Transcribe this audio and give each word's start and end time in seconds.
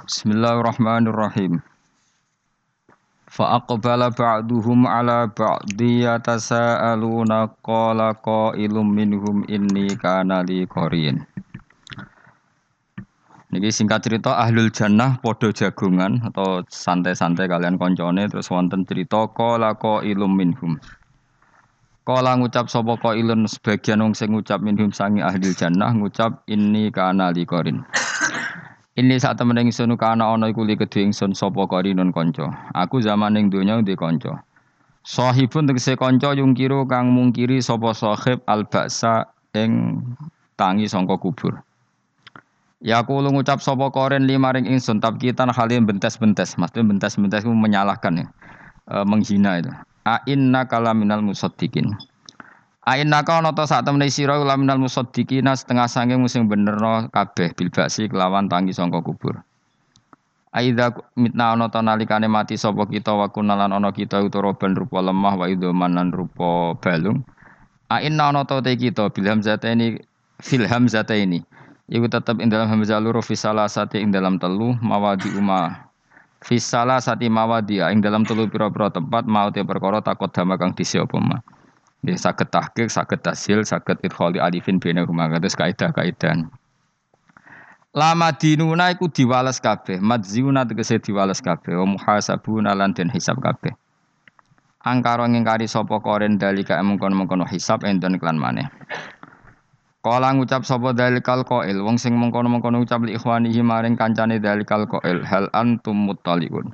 Bismillahirrahmanirrahim. 0.00 1.60
Fa 3.28 3.60
aqbala 3.60 4.08
ba'duhum 4.08 4.88
ala 4.88 5.28
ba'di 5.28 6.08
yatasaaluna 6.08 7.52
qala 7.60 8.16
qailum 8.24 8.88
minhum 8.88 9.44
inni 9.44 9.92
kana 10.00 10.40
li 10.40 10.64
qarin. 10.64 11.20
Niki 13.52 13.68
singkat 13.68 14.08
cerita 14.08 14.40
ahlul 14.40 14.72
jannah 14.72 15.20
podo 15.20 15.52
jagungan 15.52 16.24
atau 16.24 16.64
santai-santai 16.64 17.44
kalian 17.44 17.76
koncone 17.76 18.24
terus 18.32 18.48
wonten 18.48 18.88
cerita 18.88 19.28
qala 19.36 19.76
qailum 19.76 20.32
minhum. 20.32 20.80
Kala 22.08 22.40
ngucap 22.40 22.72
sapa 22.72 22.96
qailun 22.96 23.44
sebagian 23.44 24.00
wong 24.00 24.16
sing 24.16 24.32
ngucap 24.32 24.64
minhum 24.64 24.96
sangi 24.96 25.20
ahlul 25.20 25.52
jannah 25.52 25.92
ngucap 25.92 26.40
inni 26.48 26.88
kana 26.88 27.36
li 27.36 27.44
qarin. 27.44 27.84
Ini 29.00 29.16
saat 29.16 29.40
temen 29.40 29.56
ingsun 29.56 29.96
kana 29.96 30.36
ana 30.36 30.52
iku 30.52 30.60
li 30.60 30.76
kedhe 30.76 31.00
ingsun 31.00 31.32
sapa 31.32 31.64
qarinun 31.64 32.12
kanca. 32.12 32.52
Aku 32.76 33.00
zaman 33.00 33.32
ning 33.32 33.48
donya 33.48 33.80
ndek 33.80 33.96
kanca. 33.96 34.44
Sahibun 35.08 35.64
tegese 35.64 35.96
kanca 35.96 36.36
yungkiru 36.36 36.84
kang 36.84 37.08
mungkiri 37.08 37.64
sapa 37.64 37.96
sahib 37.96 38.44
al 38.44 38.68
baksa 38.68 39.24
ing 39.56 40.04
tangi 40.60 40.84
sangka 40.84 41.16
kubur. 41.16 41.64
Ya 42.84 43.00
aku 43.00 43.24
lu 43.24 43.32
ngucap 43.32 43.64
sapa 43.64 43.88
koren 43.88 44.28
lima 44.28 44.52
ring 44.52 44.68
ingsun 44.68 45.00
tabkitan 45.00 45.48
halim 45.48 45.88
bentes-bentes. 45.88 46.60
Maksudnya 46.60 46.92
bentes-bentes 46.92 47.48
menyalahkan 47.48 48.20
ya. 48.20 48.26
E, 48.84 49.00
menghina 49.08 49.64
itu. 49.64 49.72
A 50.04 50.20
inna 50.28 50.68
kalaminal 50.68 51.24
musaddiqin. 51.24 51.96
Aina 52.90 53.22
ka 53.22 53.38
ana 53.38 53.54
ta 53.54 53.70
sak 53.70 53.86
temene 53.86 54.10
sira 54.10 54.34
laminal 54.34 54.82
musaddiqina 54.82 55.54
setengah 55.54 55.86
sange 55.86 56.18
musim 56.18 56.50
benerno 56.50 57.06
kabeh 57.14 57.54
bil 57.54 57.70
baksi 57.70 58.10
kelawan 58.10 58.50
tangi 58.50 58.74
sangka 58.74 58.98
kubur. 58.98 59.46
Aida 60.50 60.90
mitna 61.14 61.54
ana 61.54 61.70
ta 61.70 61.86
nalikane 61.86 62.26
mati 62.26 62.58
sapa 62.58 62.90
kita 62.90 63.14
wa 63.14 63.30
kunalan 63.30 63.70
ana 63.70 63.94
kita 63.94 64.18
utara 64.26 64.50
ben 64.58 64.74
rupa 64.74 64.98
lemah 65.06 65.38
wa 65.38 65.46
idoman 65.46 65.94
lan 65.94 66.10
rupa 66.10 66.74
balung. 66.82 67.22
Aina 67.86 68.34
ana 68.34 68.42
ta 68.42 68.58
te 68.58 68.74
kita 68.74 69.06
bil 69.14 69.38
hamzataini 69.38 70.02
fil 70.42 70.66
hamzataini. 70.66 71.46
Iku 71.94 72.10
tetep 72.10 72.42
ing 72.42 72.50
dalam 72.50 72.74
hamzah 72.74 72.98
loro 72.98 73.22
fi 73.22 73.38
salasati 73.38 74.02
ing 74.02 74.10
dalam 74.10 74.42
telu 74.42 74.74
mawadi 74.82 75.30
umma. 75.38 75.86
Fi 76.42 76.58
salasati 76.58 77.30
mawadi 77.30 77.86
ing 77.86 78.02
dalam 78.02 78.26
telu 78.26 78.50
pira-pira 78.50 78.90
tempat 78.90 79.30
mau 79.30 79.46
te 79.54 79.62
perkara 79.62 80.02
takut 80.02 80.34
dama 80.34 80.58
kang 80.58 80.74
disi 80.74 80.98
mah. 80.98 81.59
Ya 82.00 82.16
sakit 82.16 82.48
tahqiq, 82.48 82.88
sakit 82.88 83.20
tasil, 83.20 83.60
sakit 83.60 84.00
idkhali 84.00 84.40
alifin 84.40 84.80
bina 84.80 85.04
rumah 85.04 85.28
kados 85.28 85.52
kaidah-kaidah. 85.52 86.48
Lama 87.92 88.30
dinuna 88.32 88.88
iku 88.88 89.12
diwales 89.12 89.60
kabeh, 89.60 90.00
madziuna 90.00 90.64
tegese 90.64 90.96
diwales 90.96 91.44
kabeh, 91.44 91.76
wa 91.76 91.98
muhasabuna 91.98 92.72
lan 92.72 92.96
den 92.96 93.12
hisab 93.12 93.42
kabeh. 93.44 93.76
Angkara 94.80 95.28
ngingkari 95.28 95.68
sapa 95.68 96.00
koren 96.00 96.40
dalika 96.40 96.80
mengkon-mengkono 96.80 97.44
hisab 97.44 97.84
enten 97.84 98.16
klan 98.16 98.40
maneh. 98.40 98.64
Kala 100.00 100.32
ngucap 100.32 100.64
sapa 100.64 100.96
dalikal 100.96 101.44
qail, 101.44 101.84
wong 101.84 102.00
sing 102.00 102.16
mengkono-mengkono 102.16 102.80
ucap 102.80 103.04
li 103.04 103.12
ikhwanihi 103.20 103.60
maring 103.60 104.00
kancane 104.00 104.40
dalikal 104.40 104.88
qail, 104.88 105.20
hal 105.28 105.52
antum 105.52 106.08
muttaliun. 106.08 106.72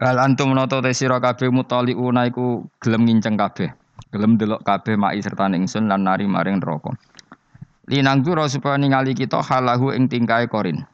Hal 0.00 0.16
antum 0.16 0.56
noto 0.56 0.80
te 0.80 0.96
sira 0.96 1.20
kabeh 1.20 1.52
muttaliuna 1.52 2.24
iku 2.32 2.64
gelem 2.80 3.04
nginceng 3.04 3.36
kabeh. 3.36 3.68
Gelem 4.16 4.40
delok 4.40 4.64
kabeh 4.64 4.96
mai 4.96 5.20
serta 5.20 5.44
ingsun 5.52 5.92
lan 5.92 6.08
nari 6.08 6.24
maring 6.24 6.64
neraka. 6.64 6.96
Linang 7.84 8.24
dura 8.24 8.48
supaya 8.48 8.80
ningali 8.80 9.12
kita 9.12 9.44
halahu 9.44 9.92
ing 9.92 10.08
tingkae 10.08 10.48
korin. 10.48 10.88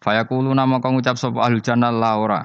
Fayaqulu 0.00 0.56
mongko 0.56 0.96
ngucap 0.96 1.20
sapa 1.20 1.44
ahlul 1.44 1.60
jannah 1.60 1.92
la 1.92 2.16
ora. 2.16 2.40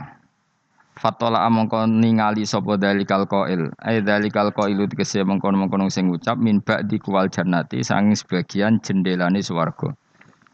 Fatola 1.00 1.48
mongko 1.48 1.88
ningali 1.88 2.44
sapa 2.44 2.76
dalikal 2.76 3.24
qail. 3.24 3.72
Ai 3.80 4.04
dalikal 4.04 4.52
qailu 4.52 4.92
tegese 4.92 5.24
mongkon-mongkon 5.24 5.88
sing 5.88 6.12
ngucap 6.12 6.36
min 6.36 6.60
ba'di 6.60 7.00
kuwal 7.00 7.32
jannati 7.32 7.88
sanging 7.88 8.20
sebagian 8.20 8.84
jendelane 8.84 9.40
swarga. 9.40 9.96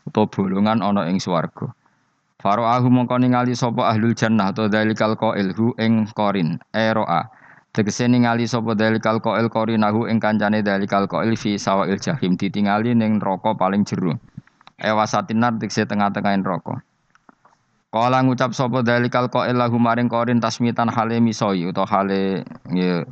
Utawa 0.06 0.30
bolongan 0.30 0.86
ana 0.86 1.10
ing 1.10 1.18
swarga. 1.18 1.74
Faro'ahu 2.38 2.94
mongko 2.94 3.18
ningali 3.18 3.58
sapa 3.58 3.90
ahlul 3.90 4.14
jannah 4.14 4.54
atau 4.54 4.70
dalikal 4.70 5.18
qail 5.18 5.50
hu 5.58 5.74
ing 5.82 6.06
korin. 6.14 6.62
Ero'a. 6.70 7.37
Tegese 7.78 8.10
ningali 8.10 8.50
sapa 8.50 8.74
dalikal 8.74 9.22
qail 9.22 9.54
qarinahu 9.54 10.10
ing 10.10 10.18
kancane 10.18 10.66
dalikal 10.66 11.06
qail 11.06 11.38
fi 11.38 11.62
sawail 11.62 12.02
jahim 12.02 12.34
ditingali 12.34 12.98
ning 12.98 13.22
neraka 13.22 13.54
paling 13.54 13.86
jero. 13.86 14.18
Ewasatinar 14.82 15.62
tegese 15.62 15.86
tengah-tengah 15.86 16.42
neraka. 16.42 16.82
Kala 17.94 18.26
ngucap 18.26 18.58
sapa 18.58 18.82
dalikal 18.82 19.30
qail 19.30 19.54
lahu 19.54 19.78
maring 19.78 20.10
qarin 20.10 20.42
tasmitan 20.42 20.90
hale 20.90 21.22
misoi 21.22 21.70
utawa 21.70 21.86
hale 22.02 22.50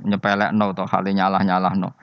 nyepelekno 0.01 0.73
utawa 0.73 0.89
hale 0.89 1.13
nyalah-nyalahno. 1.13 1.93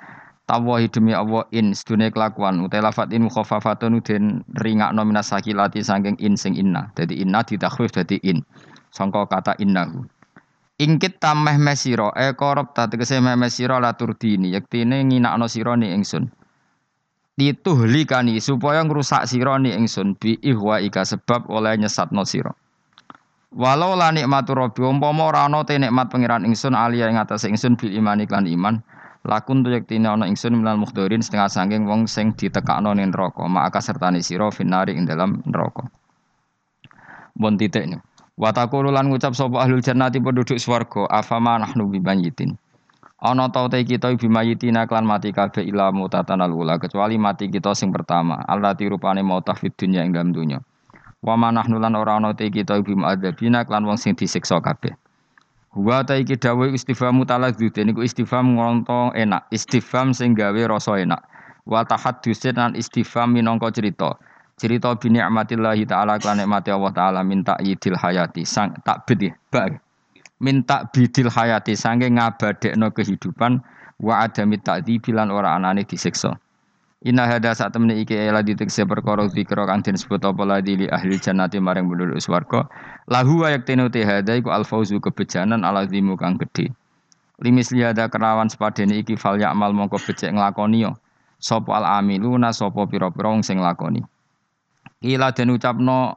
Tawahi 0.46 0.86
demi 0.86 1.18
Allah 1.18 1.42
in 1.50 1.74
sedune 1.74 2.14
kelakuan 2.14 2.62
utai 2.62 2.78
lafat 2.78 3.10
in 3.10 3.26
mukhaffafatun 3.26 3.98
den 4.06 4.46
ringakno 4.54 5.02
minas 5.02 5.34
sakilati 5.34 5.82
saking 5.82 6.14
in 6.22 6.38
sing 6.38 6.54
inna. 6.54 6.94
Dadi 6.94 7.26
inna 7.26 7.42
ditakhfif 7.42 7.90
dadi 7.90 8.22
in. 8.22 8.46
Sangka 8.94 9.26
kata 9.26 9.58
innahu. 9.58 10.06
Ingkit 10.80 11.20
tameh 11.20 11.60
mesiro 11.60 12.16
e 12.16 12.32
korob 12.32 12.72
ta 12.72 12.88
tegese 12.88 13.20
meh 13.20 13.36
mesiro 13.36 13.76
la 13.76 13.92
turdini 13.92 14.56
yektine 14.56 15.04
nginakno 15.04 15.44
sira 15.44 15.76
ni 15.76 15.92
ingsun. 15.92 16.32
Dituhlikani 17.36 18.40
supaya 18.40 18.80
ngrusak 18.84 19.28
sira 19.28 19.60
ni 19.60 19.76
ingsun 19.76 20.16
bi 20.16 20.40
ihwa 20.40 20.80
ika 20.80 21.04
sebab 21.04 21.48
oleh 21.52 21.76
nyesatno 21.76 22.24
sira. 22.24 22.56
Walau 23.52 23.92
la 24.00 24.08
nikmatu 24.08 24.56
rabbi 24.56 24.80
umpama 24.80 25.28
ora 25.28 25.44
ana 25.44 25.60
te 25.60 25.76
nikmat 25.76 26.08
pangeran 26.08 26.48
ingsun 26.48 26.72
alia 26.72 27.12
ing 27.12 27.20
atase 27.20 27.52
ingsun 27.52 27.76
bil 27.76 27.92
iman 27.92 28.24
iklan 28.24 28.48
iman 28.48 28.80
lakun 29.28 29.60
tu 29.60 29.68
yektine 29.68 30.08
ana 30.08 30.24
ingsun 30.24 30.56
minal 30.56 30.80
mukhdorin 30.80 31.20
setengah 31.20 31.52
sangking 31.52 31.84
wong 31.84 32.08
sing 32.08 32.32
ditekakno 32.32 32.96
ning 32.96 33.12
neraka 33.12 33.44
maka 33.44 33.84
sertane 33.84 34.24
sira 34.24 34.48
finari 34.48 34.96
ing 34.96 35.04
dalam 35.04 35.44
neraka. 35.44 35.84
Bon 37.36 37.60
titik 37.60 37.92
nih. 37.92 38.00
Watakulu 38.40 38.88
lan 38.88 39.12
ngucap 39.12 39.36
sapa 39.36 39.60
ahlul 39.60 39.84
jannati 39.84 40.16
penduduk 40.16 40.56
swarga 40.56 41.04
afama 41.12 41.60
nahnu 41.60 41.92
bimayitin. 41.92 42.56
Ana 43.20 43.52
ta 43.52 43.68
te 43.68 43.84
kita 43.84 44.08
bimayitina 44.16 44.88
klan 44.88 45.04
mati 45.04 45.36
kabeh 45.36 45.62
ila 45.68 45.92
mutatanal 45.92 46.48
ula 46.48 46.80
kecuali 46.80 47.20
mati 47.20 47.52
kita 47.52 47.76
sing 47.76 47.92
pertama 47.92 48.40
Allah 48.48 48.72
rupane 48.74 49.20
mautah 49.20 49.54
fid 49.54 49.76
dunya 49.76 50.02
ing 50.02 50.16
dalam 50.16 50.32
dunya. 50.32 50.64
Wa 51.20 51.36
manahnu 51.36 51.76
lan 51.76 51.92
ora 51.94 52.16
ana 52.18 52.32
te 52.32 52.48
kita 52.48 52.80
bimuadzabina 52.80 53.68
klan 53.68 53.84
wong 53.84 54.00
sing 54.00 54.16
disiksa 54.16 54.58
kabeh. 54.64 54.96
Wa 55.76 56.00
ta 56.00 56.16
iki 56.16 56.40
dawuh 56.40 56.72
istifham 56.72 57.20
taladzud 57.28 57.76
niku 57.84 58.00
istifham 58.00 58.56
ngonto 58.56 59.12
enak, 59.12 59.44
istifham 59.52 60.16
sing 60.16 60.32
gawe 60.32 60.72
rasa 60.72 61.04
enak. 61.04 61.20
Wa 61.68 61.84
tahaddusin 61.84 62.56
lan 62.56 62.72
istifham 62.74 63.36
minangka 63.36 63.70
cerita 63.70 64.16
cerita 64.62 64.94
bi 64.94 65.10
ni'matillahi 65.10 65.90
taala 65.90 66.22
kan 66.22 66.38
nikmati 66.38 66.70
Allah 66.70 66.94
taala 66.94 67.20
minta 67.26 67.58
yidil 67.58 67.98
hayati. 67.98 68.46
Sang 68.46 68.78
takbid 68.86 69.18
ya 69.18 69.32
bar. 69.50 69.82
Minta 70.38 70.86
bidil 70.86 71.26
hayati 71.26 71.74
sange 71.74 72.06
ngabadekno 72.06 72.94
kehidupan 72.94 73.58
wa 73.98 74.22
adami 74.22 74.62
ta'dzibi 74.62 75.10
lan 75.10 75.34
ora 75.34 75.58
anane 75.58 75.82
disiksa. 75.82 76.38
Inna 77.02 77.26
hada 77.26 77.50
saat 77.50 77.74
temene 77.74 77.98
iki 77.98 78.14
ela 78.14 78.46
ditekse 78.46 78.86
perkara 78.86 79.26
zikra 79.26 79.66
kang 79.66 79.82
den 79.82 79.98
sebut 79.98 80.22
apa 80.22 80.46
ladi 80.46 80.78
li 80.78 80.86
ahli 80.86 81.18
jannati 81.18 81.58
maring 81.58 81.90
penduduk 81.90 82.22
swarga. 82.22 82.70
Lahu 83.10 83.42
ayak 83.42 83.66
tenu 83.66 83.90
te 83.90 84.06
hada 84.06 84.38
iku 84.38 84.54
al 84.54 84.62
kebejanan 84.62 85.66
ala 85.66 85.82
zimu 85.90 86.14
kang 86.14 86.38
gedhe. 86.38 86.70
Limis 87.42 87.74
liada 87.74 88.06
kerawan 88.06 88.46
sepadene 88.46 89.02
iki 89.02 89.18
fal 89.18 89.34
ya'mal 89.34 89.74
mongko 89.74 89.98
becek 89.98 90.30
nglakoni 90.30 90.86
sapa 91.42 91.74
al 91.74 91.98
amiluna 91.98 92.54
sapa 92.54 92.86
pira-pira 92.86 93.34
wong 93.34 93.42
sing 93.42 93.58
nglakoni 93.58 94.06
Ila 95.02 95.34
den 95.34 95.50
ucapno 95.50 96.14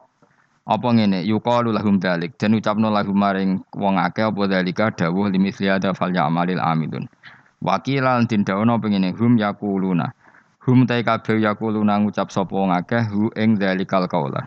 apa 0.62 0.88
ngene? 0.94 1.26
Yuqalu 1.26 1.74
lahum 1.74 1.98
dalik. 1.98 2.38
Den 2.38 2.54
ucapno 2.54 2.86
lahum 2.86 3.18
maring 3.18 3.58
wong 3.74 3.98
akeh 3.98 4.30
apa 4.30 4.46
dalika? 4.46 4.94
Dawuh 4.94 5.26
limithli 5.26 5.66
ada 5.66 5.90
fal 5.90 6.14
ya'malil 6.14 6.62
amilun. 6.62 7.10
Wakila 7.58 8.14
lan 8.14 8.30
tindawono 8.30 8.78
pengene 8.78 9.10
hum 9.18 9.42
yakuluna. 9.42 10.14
Hum 10.62 10.86
ta 10.86 11.02
kabeh 11.02 11.42
yakuluna 11.42 11.98
ngucap 11.98 12.30
sapa 12.30 12.54
wong 12.54 12.70
akeh 12.70 13.10
hu 13.10 13.30
ing 13.34 13.58
dalikal 13.58 14.06
qaula 14.06 14.46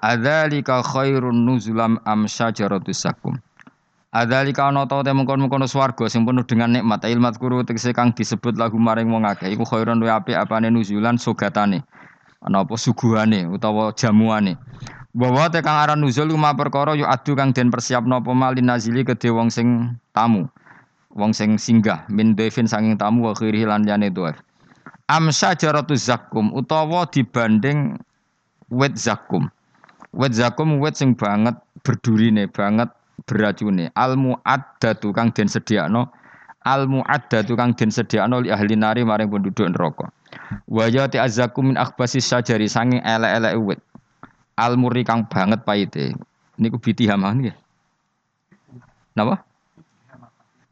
Adzalika 0.00 0.80
khairun 0.80 1.44
nuzulam 1.44 2.00
am 2.08 2.24
syajaratus 2.24 3.04
sakum. 3.04 3.36
Adzalika 4.08 4.72
ana 4.72 4.88
ta 4.88 5.04
te 5.04 5.12
mengkon-mengkon 5.12 5.68
swarga 5.68 6.08
sing 6.08 6.24
penuh 6.24 6.48
dengan 6.48 6.72
nikmat. 6.72 7.04
Ilmat 7.04 7.36
kuru 7.36 7.60
tegese 7.60 7.92
kang 7.92 8.16
disebut 8.16 8.56
lagu 8.56 8.80
maring 8.80 9.12
wong 9.12 9.28
akeh. 9.28 9.52
Iku 9.52 9.68
khairun 9.68 10.00
apik 10.00 10.32
apane 10.32 10.72
nuzulan 10.72 11.20
sogatane 11.20 11.84
ana 12.44 12.64
apa? 12.64 12.74
Suguhane 12.76 13.46
utawa 13.48 13.92
jamuane. 13.94 14.56
Bahwa 15.14 15.50
te 15.50 15.62
kang 15.62 15.78
aran 15.80 15.98
nuzul 15.98 16.30
ma 16.38 16.54
perkara 16.54 16.94
yu 16.94 17.06
adu 17.08 17.34
kang 17.34 17.50
den 17.50 17.70
persiapno 17.72 18.20
apa 18.22 18.30
malin 18.34 18.70
nazili 18.70 19.02
kedhe 19.02 19.32
wong 19.32 19.50
sing 19.50 19.98
tamu 20.14 20.46
wong 21.14 21.34
sing 21.34 21.58
singgah. 21.58 22.06
Min 22.12 22.38
devin 22.38 22.68
sanging 22.70 22.98
tamu 22.98 23.26
wa 23.26 23.32
khiri 23.34 23.66
lan 23.66 23.82
liyane 23.82 24.12
doef 24.14 24.38
am 25.08 25.32
syajaratu 25.32 25.96
zakum 25.96 26.52
utawa 26.52 27.08
dibanding 27.08 27.96
wit 28.68 28.94
zakum 28.94 29.48
Wet 30.16 30.32
zakum 30.32 30.80
wet 30.80 30.96
sing 30.96 31.12
banget 31.12 31.52
berdurine, 31.84 32.48
banget 32.48 32.88
beracune. 33.28 33.92
Al 33.92 34.16
muaddatu 34.16 35.12
kang 35.12 35.36
den 35.36 35.52
sediakno 35.52 36.08
al 36.64 36.88
muaddatu 36.88 37.52
kang 37.52 37.76
den 37.76 37.92
sediakno 37.92 38.40
li 38.40 38.48
ahli 38.48 38.72
nari 38.72 39.04
maring 39.04 39.28
penduduk 39.28 39.68
neraka. 39.68 40.08
Wa 40.68 40.88
ya 40.88 41.08
ti 41.08 41.20
azzakum 41.20 41.72
min 41.72 41.76
akhbasis 41.76 42.24
sajari 42.24 42.68
sanging 42.68 43.04
elek-elek 43.04 43.54
wet. 43.60 43.80
Al 44.58 44.74
muri 44.74 45.04
kang 45.06 45.28
banget 45.28 45.62
paite. 45.62 46.16
Niku 46.58 46.82
biti 46.82 47.06
hamah 47.06 47.32
nggih. 47.38 47.56
Napa? 49.14 49.42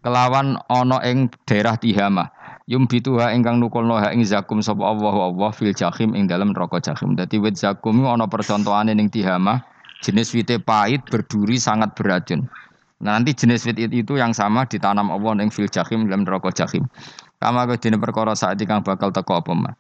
Kelawan 0.07 0.55
ana 0.71 1.03
ing 1.03 1.27
daerah 1.51 1.75
Tihamah. 1.75 2.31
Yum 2.71 2.87
bituha 2.87 3.35
ingkang 3.35 3.59
nukulno 3.59 3.99
ha 3.99 4.11
ing 4.11 4.23
zakum 4.27 4.59
sapa 4.63 4.83
Allah 4.83 5.31
Allah 5.31 5.51
fil 5.51 5.75
jahim 5.75 6.15
ing 6.15 6.31
dalam 6.31 6.55
neraka 6.55 6.79
jahim. 6.79 7.19
Dadi 7.19 7.43
wit 7.43 7.59
zakum 7.59 8.07
ana 8.07 8.27
percontohane 8.31 8.95
ning 8.95 9.11
Tihamah, 9.11 9.63
jenis 10.03 10.31
wite 10.35 10.63
pahit 10.63 11.03
berduri 11.11 11.59
sangat 11.59 11.95
beracun. 11.99 12.47
Nah, 13.03 13.19
nanti 13.19 13.35
jenis 13.35 13.67
wit 13.67 13.79
itu 13.83 14.15
yang 14.15 14.31
sama 14.31 14.63
ditanam 14.67 15.11
Allah 15.11 15.43
ning 15.43 15.51
fil 15.51 15.67
jahim 15.67 16.07
dalam 16.07 16.23
neraka 16.23 16.55
jahim. 16.55 16.87
Kama 17.37 17.69
kedene 17.69 18.01
perkara 18.01 18.33
saat 18.33 18.57
kang 18.65 18.81
bakal 18.81 19.13
teko 19.13 19.41
apa 19.41 19.53
mah. 19.53 19.75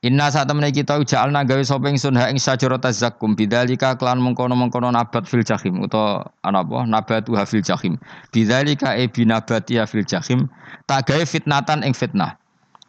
Inna 0.00 0.32
saat 0.32 0.48
temen 0.48 0.64
kita 0.72 0.96
uja'alna 0.96 1.44
gawe 1.44 1.60
sapa 1.60 1.92
ingsun 1.92 2.16
ha 2.16 2.32
ing 2.32 2.40
sajarata 2.40 2.88
zakum 2.88 3.36
bidzalika 3.36 4.00
klan 4.00 4.16
mengkono-mengkono 4.24 4.88
nabat 4.88 5.28
fil 5.28 5.44
jahim 5.44 5.84
utawa 5.84 6.24
ana 6.40 6.64
apa? 6.64 6.88
Nabatu 6.88 7.36
fil 7.44 7.60
jahim 7.60 8.00
bidzalika 8.32 8.96
e 8.96 9.12
binabati 9.12 9.76
fil 9.84 10.06
jahim 10.08 10.48
tak 10.88 11.12
gawe 11.12 11.20
fitnatan 11.28 11.84
ing 11.84 11.92
fitnah. 11.92 12.40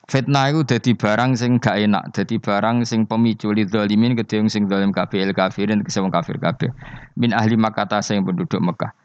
Fitnah 0.07 0.55
itu 0.55 0.63
dadi 0.63 0.95
barang 0.95 1.35
sing 1.35 1.59
gak 1.59 1.83
enak 1.83 2.15
dadi 2.15 2.39
barang 2.39 2.87
sing 2.87 3.03
pemicu 3.03 3.51
li 3.51 3.67
zalimin 3.67 4.15
kedhe 4.15 4.47
sing 4.47 4.71
zalim 4.71 4.95
kabeh 4.95 5.27
kafirin 5.35 5.83
kese 5.83 5.99
wong 5.99 6.15
kafir 6.15 6.39
kabeh. 6.39 6.71
Min 7.19 7.35
ahli 7.35 7.59
Makkah 7.59 7.99
sing 7.99 8.23
penduduk 8.23 8.63
Mekah 8.63 8.95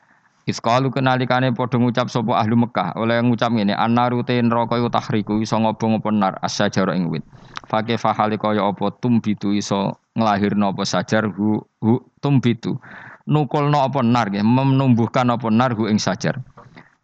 Iskalu 0.46 0.94
kenalikane 0.94 1.50
padha 1.50 1.74
ngucap 1.74 2.06
sapa 2.06 2.38
ahli 2.38 2.54
Mekah 2.54 2.94
oleh 2.94 3.18
ngucap 3.18 3.50
ngene 3.50 3.74
annaru 3.74 4.22
te 4.22 4.38
neraka 4.38 4.78
iku 4.78 5.42
iso 5.42 5.58
ngobong 5.58 5.98
apa 5.98 6.10
nar 6.14 6.34
asyajar 6.38 6.86
ing 6.94 7.10
wit 7.10 7.26
Fake 7.66 7.98
fahali 7.98 8.38
kaya 8.38 8.62
apa 8.62 8.94
tumbitu 9.02 9.50
iso 9.50 9.98
nglahirno 10.14 10.70
apa 10.70 10.86
sajar 10.86 11.26
hu, 11.26 11.58
hu 11.82 11.98
tumbitu. 12.22 12.78
Nukulno 13.26 13.82
apa 13.82 14.06
nar 14.06 14.30
nggih, 14.30 14.46
menumbuhkan 14.46 15.34
apa 15.34 15.50
nar 15.50 15.74
hu 15.74 15.90
ing 15.90 15.98
sajar. 15.98 16.38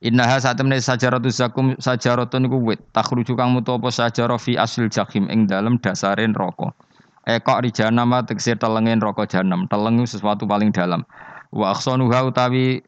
Innaha 0.07 0.39
saat 0.39 0.63
temne 0.63 0.79
sajaratu 0.79 1.27
zakum 1.31 1.75
sajaratun 1.83 2.47
niku 2.47 2.63
wit 2.63 2.79
takhruju 2.95 3.35
kang 3.35 3.59
mutu 3.59 3.75
apa 3.75 3.91
sajarah 3.91 4.39
fi 4.39 4.55
asil 4.55 4.87
jahim 4.87 5.27
ing 5.35 5.51
dalem 5.51 5.83
dasare 5.83 6.23
neraka. 6.31 6.71
Ekok 7.27 7.67
rijana 7.67 8.07
ma 8.07 8.23
teksir 8.23 8.55
telengen 8.55 9.03
neraka 9.03 9.27
jahanam, 9.27 9.67
teleng 9.67 9.99
sesuatu 10.07 10.47
paling 10.47 10.71
dalam. 10.71 11.03
Wa 11.51 11.75
akhsanuha 11.75 12.31
utawi 12.31 12.83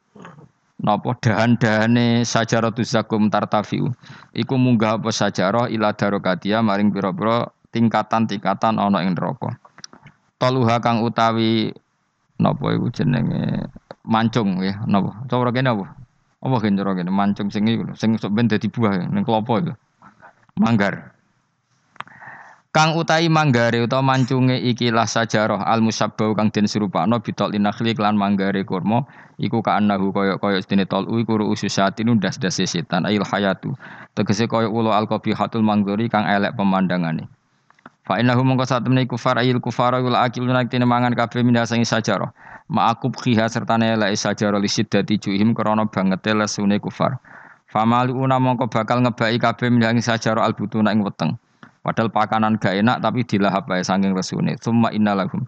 napa 0.85 1.17
dahan-dahane 1.17 2.29
sajaratu 2.29 2.85
zakum 2.85 3.33
tartafiu. 3.33 3.97
Iku 4.37 4.61
munggah 4.61 5.01
apa 5.01 5.09
sajarah 5.09 5.73
ila 5.73 5.97
darokatia 5.97 6.61
maring 6.61 6.93
pira-pira 6.93 7.49
tingkatan-tingkatan 7.73 8.77
ana 8.77 9.01
ing 9.01 9.17
neraka. 9.17 9.57
Toluha 10.37 10.85
kang 10.85 11.01
utawi 11.01 11.73
napa 12.37 12.67
iku 12.77 12.93
jenenge 12.93 13.73
mancung 14.05 14.61
ya 14.61 14.85
napa? 14.85 15.25
Cara 15.25 15.49
kene 15.49 15.73
apa? 15.73 15.97
Apa 16.45 16.57
kene 16.61 17.09
mancung 17.09 17.49
sing 17.49 17.65
iku 17.65 17.97
sing 17.97 18.21
sok 18.21 18.37
ben 18.37 18.53
dadi 18.53 18.69
buah 18.69 19.09
ning 19.09 19.25
klopo 19.25 19.57
iku. 19.57 19.73
Manggar. 20.61 21.14
Kang 22.75 22.99
utai 22.99 23.31
manggare 23.31 23.87
utawa 23.87 24.03
mancunge 24.03 24.59
ikilah 24.59 25.07
sajarah 25.07 25.63
al 25.63 25.79
musabbau 25.79 26.35
kang 26.35 26.51
den 26.51 26.67
serupakno 26.67 27.23
bitol 27.23 27.55
inakhli 27.55 27.95
lan 27.95 28.19
manggare 28.19 28.67
kurma 28.67 29.07
iku 29.39 29.63
ka 29.63 29.79
annahu 29.79 30.11
kaya 30.11 30.43
kaya 30.43 30.59
sedene 30.59 30.83
tol 30.83 31.07
iku 31.07 31.39
ruusus 31.39 31.71
satin 31.71 32.19
ndas 32.19 32.35
das 32.43 32.59
setan 32.59 33.07
ail 33.07 33.23
hayatu 33.23 33.79
tegese 34.19 34.51
kaya 34.51 34.67
ulo 34.67 34.91
al 34.91 35.07
qabihatul 35.07 35.63
mangguri 35.63 36.11
kang 36.11 36.27
elek 36.27 36.59
pemandangane 36.59 37.31
Fa 38.05 38.19
innahu 38.21 38.43
mongko 38.43 38.67
sak 38.69 38.85
temene 38.85 39.07
kufar 39.07 39.39
ayil 39.39 39.63
kufara 39.65 40.03
wal 40.03 40.19
akiluna 40.19 40.67
tine 40.69 40.85
mangan 40.85 41.17
kabeh 41.17 41.41
minha 41.41 41.65
sing 41.65 41.89
sajarah. 41.89 42.37
Ma'akub 42.69 43.17
khiha 43.17 43.49
sertane 43.49 43.97
la 43.97 44.13
sajarah 44.13 44.61
li 44.61 44.69
siddati 44.69 45.17
juhim 45.17 45.57
krana 45.57 45.89
bangete 45.89 46.37
lesune 46.37 46.77
kufar. 46.85 47.17
Famaluuna 47.73 48.37
mongko 48.37 48.69
bakal 48.69 49.01
ngebaki 49.01 49.41
kabeh 49.41 49.73
minha 49.73 49.89
sing 49.97 50.05
sajarah 50.05 50.45
albutuna 50.45 50.93
ing 50.93 51.01
weteng. 51.01 51.41
Padahal 51.85 52.09
pakanan 52.09 52.57
gak 52.57 52.81
enak 52.81 53.05
tapi 53.05 53.29
dilahap 53.29 53.69
bae 53.69 53.85
saking 53.85 54.17
resune. 54.17 54.57
Summa 54.65 54.89
innalahum. 54.89 55.45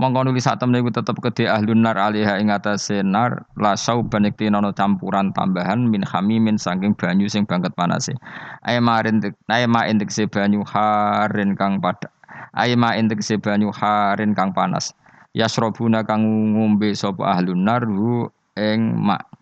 Mongko 0.00 0.24
nuli 0.24 0.40
sak 0.40 0.56
temne 0.56 0.80
tetep 0.80 1.20
kedhe 1.20 1.44
ahlun 1.44 1.84
nar 1.84 2.00
alaiha 2.00 2.40
ing 2.40 2.48
atase 2.48 3.04
nar 3.04 3.44
la 3.60 3.76
sauban 3.76 4.24
nono 4.48 4.72
campuran 4.72 5.36
tambahan 5.36 5.92
min 5.92 6.00
hamimin 6.00 6.56
saking 6.56 6.96
banyu 6.96 7.28
sing 7.28 7.44
banget 7.44 7.76
panase. 7.76 8.16
Aye 8.64 8.80
marin 8.80 9.20
aye 9.52 9.68
ma 9.68 9.84
entek 9.84 10.08
se 10.08 10.24
banyu 10.24 10.64
harin 10.64 11.52
kang 11.52 11.84
pada. 11.84 12.08
Aye 12.56 12.80
ma 12.80 12.96
entek 12.96 13.20
se 13.20 13.36
banyu 13.36 13.68
harin 13.68 14.32
kang 14.32 14.56
panas. 14.56 14.96
Yasrobuna 15.36 16.00
kang 16.08 16.24
ngombe 16.56 16.96
sapa 16.96 17.36
ahlun 17.36 17.60
nar 17.60 17.84
hu 17.84 18.32
ing 18.56 18.96
mak 19.04 19.33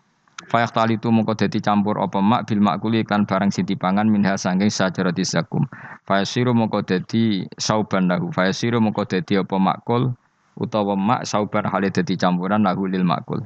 Fayak 0.52 0.76
tali 0.76 1.00
itu 1.00 1.08
mongko 1.08 1.32
dadi 1.32 1.64
campur 1.64 1.96
apa 1.96 2.20
mak 2.20 2.44
bil 2.44 2.60
makuli 2.60 3.00
kan 3.08 3.24
barang 3.24 3.48
sing 3.48 3.64
dipangan 3.64 4.04
minha 4.04 4.36
saking 4.36 4.68
sajarati 4.68 5.24
zakum. 5.24 5.64
Fayasiru 6.04 6.52
mongko 6.52 6.84
dadi 6.84 7.48
sauban 7.56 8.04
lahu. 8.04 8.28
Fayasiru 8.36 8.76
mongko 8.76 9.08
dadi 9.08 9.40
apa 9.40 9.56
makul 9.56 10.12
utawa 10.60 10.92
mak 10.92 11.24
sauban 11.24 11.64
hale 11.64 11.88
dadi 11.88 12.20
campuran 12.20 12.68
lahu 12.68 12.84
lil 12.84 13.00
makul. 13.00 13.40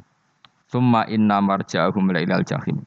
Summa 0.67 1.07
inna 1.07 1.39
marja'ahum 1.39 2.11
la 2.11 2.27
ilal 2.27 2.43
jahim. 2.43 2.83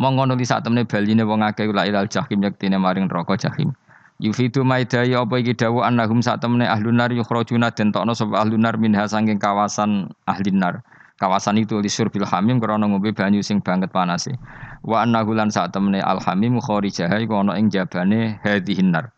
Monggo 0.00 0.24
nuli 0.24 0.48
sak 0.48 0.64
temne 0.64 0.88
baline 0.88 1.28
wong 1.28 1.44
akeh 1.44 1.68
la 1.76 1.84
ilal 1.84 2.08
jahim 2.08 2.40
yektine 2.40 2.80
maring 2.80 3.04
neraka 3.04 3.36
jahim. 3.36 3.76
Yufidu 4.16 4.64
maidaya 4.64 5.28
apa 5.28 5.44
iki 5.44 5.52
dawu 5.52 5.84
annahum 5.84 6.24
sak 6.24 6.40
temne 6.40 6.64
ahlun 6.64 6.96
nar 6.96 7.12
yukhrajuna 7.12 7.68
den 7.68 7.92
tokno 7.92 8.16
sapa 8.16 8.40
ahlun 8.40 8.64
nar 8.64 8.80
minha 8.80 9.04
saking 9.04 9.36
kawasan 9.36 10.08
ahlin 10.24 10.56
nar 10.56 10.80
kawasan 11.24 11.56
itu 11.56 11.80
lisur 11.80 12.12
bil 12.12 12.28
hamim 12.28 12.60
krana 12.60 12.84
ngombe 12.84 13.16
banyu 13.16 13.40
sing 13.40 13.64
banget 13.64 13.88
panase 13.88 14.36
wa 14.84 15.00
annahu 15.00 15.32
lan 15.32 15.48
sak 15.48 15.72
temene 15.72 16.04
al 16.04 16.20
hamim 16.20 16.60
kharijaha 16.60 17.16
iku 17.24 17.40
ana 17.40 17.56
ing 17.56 17.72
jabane 17.72 18.36
hadhihin 18.44 18.92
nar. 18.92 19.08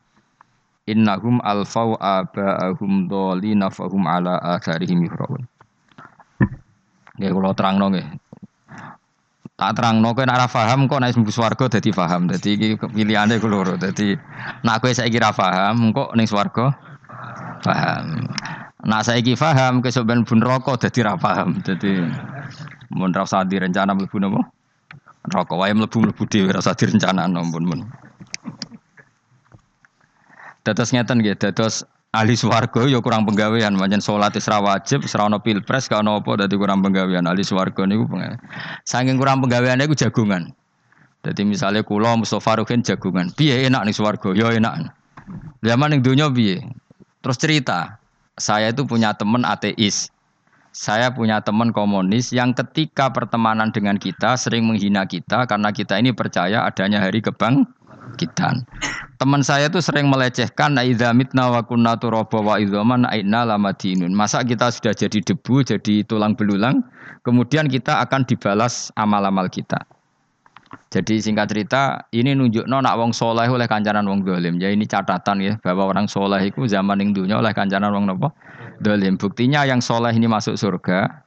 Innahum 0.87 1.43
alfau 1.43 1.99
abaahum 1.99 3.11
dhalina 3.11 3.75
fahum 3.75 4.06
ala 4.06 4.38
atharihim 4.38 5.03
yuhraun. 5.03 5.43
Nggih 7.19 7.31
kula 7.34 7.51
terangno 7.58 7.91
nggih. 7.91 8.06
Tak 9.58 9.72
terangno 9.75 10.15
kowe 10.15 10.22
nek 10.22 10.39
ora 10.39 10.46
paham 10.46 10.86
kok 10.86 11.03
nek 11.03 11.19
mlebu 11.19 11.32
swarga 11.34 11.67
dadi 11.67 11.91
paham. 11.91 12.31
Dadi 12.31 12.55
iki 12.55 12.79
pilihane 12.79 13.43
ku 13.43 13.51
loro. 13.51 13.75
Dadi 13.75 14.15
nek 14.63 14.79
kowe 14.79 14.94
saiki 14.94 15.19
ora 15.19 15.34
paham 15.34 15.91
kok 15.91 16.15
ning 16.15 16.31
swarga 16.31 16.70
paham 17.67 18.31
Nah 18.86 19.02
saya 19.02 19.19
ki 19.19 19.34
paham 19.34 19.82
kesoben 19.82 20.22
pun 20.22 20.38
rokok 20.38 20.78
jadi 20.78 21.10
ra 21.10 21.14
paham. 21.19 21.58
Jadi 21.66 22.06
mun 22.94 23.10
ra 23.10 23.26
usah 23.26 23.43
direncana 23.43 23.98
mlebu 23.98 24.22
napa? 24.22 24.46
Rokok 25.26 25.58
wae 25.58 25.74
mlebu 25.74 26.06
mlebu 26.06 26.22
dhewe 26.31 26.55
ra 26.55 26.62
usah 26.62 26.78
direncana 26.78 27.26
pun 27.26 27.64
mun. 27.66 27.81
Dados 30.62 30.90
ngeten 30.94 31.22
nggih, 31.22 31.34
dados 31.34 31.82
ahli 32.14 32.38
swarga 32.38 32.86
ya 32.86 32.98
kurang 33.02 33.26
penggawean, 33.26 33.74
pancen 33.78 34.02
salat 34.02 34.34
wis 34.34 34.46
ra 34.46 34.62
wajib, 34.62 35.02
wis 35.02 35.14
ra 35.14 35.26
ono 35.26 35.38
pilpres, 35.38 35.86
gak 35.90 36.02
ono 36.02 36.22
dadi 36.22 36.55
kurang 36.55 36.82
penggawean. 36.82 37.26
Ahli 37.26 37.43
swarga 37.43 37.86
niku 37.86 38.06
saking 38.86 39.19
kurang 39.19 39.43
penggaweane 39.43 39.82
iku 39.86 39.98
jagungan. 39.98 40.55
Jadi 41.26 41.43
misalnya 41.43 41.82
kula 41.82 42.14
Mustofa 42.14 42.62
Ruhin 42.62 42.86
jagungan, 42.86 43.34
piye 43.34 43.66
enak 43.66 43.82
nih 43.82 43.94
swarga? 43.94 44.31
Ya 44.31 44.55
enak. 44.55 44.94
Zaman 45.62 45.90
ning 45.90 46.06
donya 46.06 46.31
piye? 46.31 46.62
Terus 47.19 47.38
cerita, 47.43 47.98
saya 48.36 48.69
itu 48.69 48.84
punya 48.84 49.16
teman 49.16 49.48
ateis. 49.48 50.12
Saya 50.76 51.08
punya 51.08 51.40
teman 51.40 51.72
komunis 51.72 52.36
yang 52.36 52.52
ketika 52.52 53.08
pertemanan 53.08 53.72
dengan 53.72 53.96
kita 53.96 54.36
sering 54.36 54.69
menghina 54.69 55.08
kita 55.08 55.48
karena 55.48 55.72
kita 55.72 55.96
ini 55.96 56.12
percaya 56.12 56.69
adanya 56.69 57.00
hari 57.00 57.24
kebangkitan. 57.24 58.69
Teman 59.16 59.40
saya 59.40 59.72
itu 59.72 59.81
sering 59.81 60.12
melecehkan 60.12 60.76
aidza 60.76 61.16
wa 61.16 61.64
kunna 61.64 61.96
wa 61.96 62.55
idzaman 62.60 63.08
aina 63.08 63.48
lamadinun. 63.48 64.12
Masa 64.12 64.44
kita 64.44 64.69
sudah 64.69 64.93
jadi 64.93 65.24
debu, 65.24 65.64
jadi 65.64 66.05
tulang 66.05 66.36
belulang, 66.36 66.84
kemudian 67.24 67.72
kita 67.72 68.05
akan 68.05 68.28
dibalas 68.28 68.93
amal-amal 69.00 69.48
kita. 69.48 69.81
Jadi 70.91 71.23
singkat 71.23 71.51
cerita, 71.51 72.11
ini 72.11 72.35
nunjuk 72.35 72.67
nak 72.67 72.99
wong 72.99 73.15
soleh 73.15 73.46
oleh 73.46 73.70
kancanan 73.70 74.06
wong 74.06 74.27
dolim. 74.27 74.58
Ya 74.58 74.70
ini 74.70 74.87
catatan 74.87 75.39
ya 75.39 75.53
bahwa 75.63 75.91
orang 75.91 76.11
soleh 76.11 76.43
itu 76.51 76.67
zaman 76.67 76.99
yang 76.99 77.11
dunia 77.15 77.39
oleh 77.39 77.55
kancanan 77.55 77.94
wong 77.94 78.11
nopo 78.11 78.35
dolim. 78.82 79.15
Buktinya 79.15 79.63
yang 79.63 79.79
soleh 79.79 80.11
ini 80.11 80.27
masuk 80.27 80.58
surga. 80.58 81.27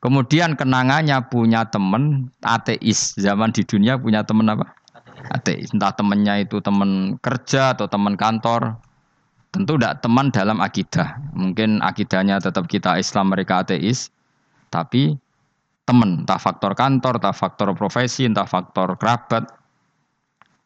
Kemudian 0.00 0.56
kenangannya 0.56 1.20
punya 1.28 1.68
teman 1.68 2.32
ateis. 2.40 3.14
Zaman 3.20 3.52
di 3.52 3.62
dunia 3.62 4.00
punya 4.00 4.24
teman 4.24 4.48
apa? 4.48 4.72
Ateis. 5.28 5.70
Entah 5.76 5.92
temannya 5.92 6.48
itu 6.48 6.58
teman 6.64 7.20
kerja 7.20 7.76
atau 7.76 7.84
teman 7.86 8.16
kantor. 8.16 8.80
Tentu 9.52 9.76
tidak 9.76 10.00
teman 10.00 10.32
dalam 10.32 10.62
akidah. 10.62 11.20
Mungkin 11.36 11.84
akidahnya 11.84 12.40
tetap 12.40 12.70
kita 12.70 12.96
Islam, 12.96 13.34
mereka 13.34 13.60
ateis. 13.60 14.08
Tapi 14.72 15.18
teman, 15.90 16.22
entah 16.22 16.38
faktor 16.38 16.78
kantor, 16.78 17.18
entah 17.18 17.34
faktor 17.34 17.74
profesi, 17.74 18.22
entah 18.22 18.46
faktor 18.46 18.94
kerabat. 18.94 19.50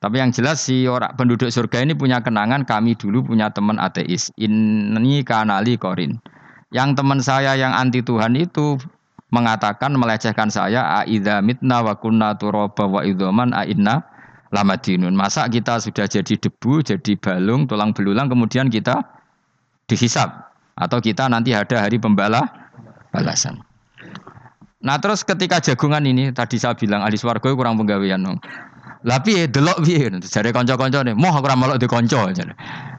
Tapi 0.04 0.20
yang 0.20 0.28
jelas 0.36 0.60
si 0.60 0.84
orang 0.84 1.16
penduduk 1.16 1.48
surga 1.48 1.80
ini 1.80 1.96
punya 1.96 2.20
kenangan 2.20 2.68
kami 2.68 2.92
dulu 2.92 3.24
punya 3.24 3.48
teman 3.48 3.80
ateis. 3.80 4.28
Ini 4.36 5.24
kanali 5.24 5.80
korin. 5.80 6.20
Yang 6.76 7.00
teman 7.00 7.24
saya 7.24 7.56
yang 7.56 7.72
anti 7.72 8.04
Tuhan 8.04 8.36
itu 8.36 8.76
mengatakan 9.32 9.96
melecehkan 9.96 10.52
saya 10.52 11.00
aidza 11.00 11.40
mitna 11.40 11.80
wa 11.80 11.96
kunna 11.96 12.36
turaba 12.36 12.84
wa 12.84 13.00
idzaman 13.00 13.56
inna 13.64 14.04
lamadinun. 14.52 15.16
Masa 15.16 15.48
kita 15.48 15.80
sudah 15.80 16.04
jadi 16.04 16.36
debu, 16.36 16.84
jadi 16.84 17.16
balung, 17.16 17.64
tulang 17.64 17.96
belulang 17.96 18.28
kemudian 18.28 18.68
kita 18.68 19.00
dihisap 19.88 20.52
atau 20.76 21.00
kita 21.00 21.32
nanti 21.32 21.56
ada 21.56 21.80
hari 21.80 21.96
pembala 21.96 22.44
balasan. 23.08 23.56
Nah 24.84 25.00
terus 25.00 25.24
ketika 25.24 25.64
jagungan 25.64 26.04
ini 26.04 26.28
tadi 26.36 26.60
saya 26.60 26.76
bilang 26.76 27.00
ahli 27.00 27.16
swarga 27.16 27.56
kurang 27.56 27.80
penggawean. 27.80 28.20
Lah 29.04 29.18
piye 29.20 29.48
delok 29.48 29.80
piye 29.84 30.12
jare 30.20 30.52
kanca-kancane, 30.52 31.16
moh 31.16 31.32
aku 31.32 31.44
ora 31.48 31.56
melok 31.56 31.80
di 31.80 31.88
kanca 31.88 32.28
jare. 32.32 32.52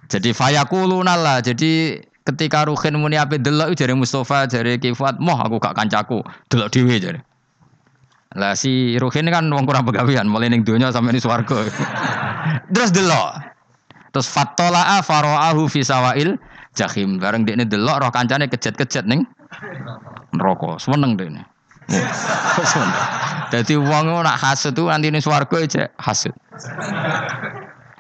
Jadi 0.09 0.33
fayakuluna 0.33 1.13
lah. 1.17 1.37
Jadi 1.45 2.01
ketika 2.25 2.65
Ruhin 2.65 2.97
muni 2.97 3.17
ape 3.17 3.37
delok 3.37 3.77
jare 3.77 3.93
Mustafa, 3.93 4.49
jare 4.49 4.81
Kifat, 4.81 5.21
moh 5.21 5.37
aku 5.37 5.61
gak 5.61 5.77
kancaku, 5.77 6.25
delok 6.49 6.73
dhewe 6.73 6.97
jare. 6.97 7.19
Lah 8.37 8.57
si 8.57 8.97
Ruhin 8.97 9.29
kan 9.29 9.45
wong 9.49 9.65
kurang 9.69 9.85
pegawean, 9.85 10.25
mulai 10.25 10.49
ning 10.49 10.65
donya 10.65 10.89
sampe 10.89 11.13
ning 11.13 11.21
swarga. 11.21 11.69
Terus 12.73 12.89
delok. 12.93 13.41
Terus 14.09 14.25
fatola'a 14.29 15.05
faro'ahu 15.05 15.69
fi 15.69 15.85
sawail 15.85 16.37
jahim. 16.73 17.17
Bareng 17.17 17.45
dekne 17.45 17.65
delok 17.65 18.01
roh 18.01 18.11
kancane 18.13 18.49
kejet-kejet 18.49 19.05
ning 19.05 19.25
neraka. 20.33 20.77
Seneng 20.77 21.17
dekne. 21.17 21.54
Jadi 23.53 23.77
wong 23.77 24.05
nak 24.25 24.37
hasud 24.41 24.73
tuh 24.73 24.89
nanti 24.89 25.13
ini 25.13 25.21
swarga 25.21 25.57
aja 25.61 25.83
hasud. 26.01 26.33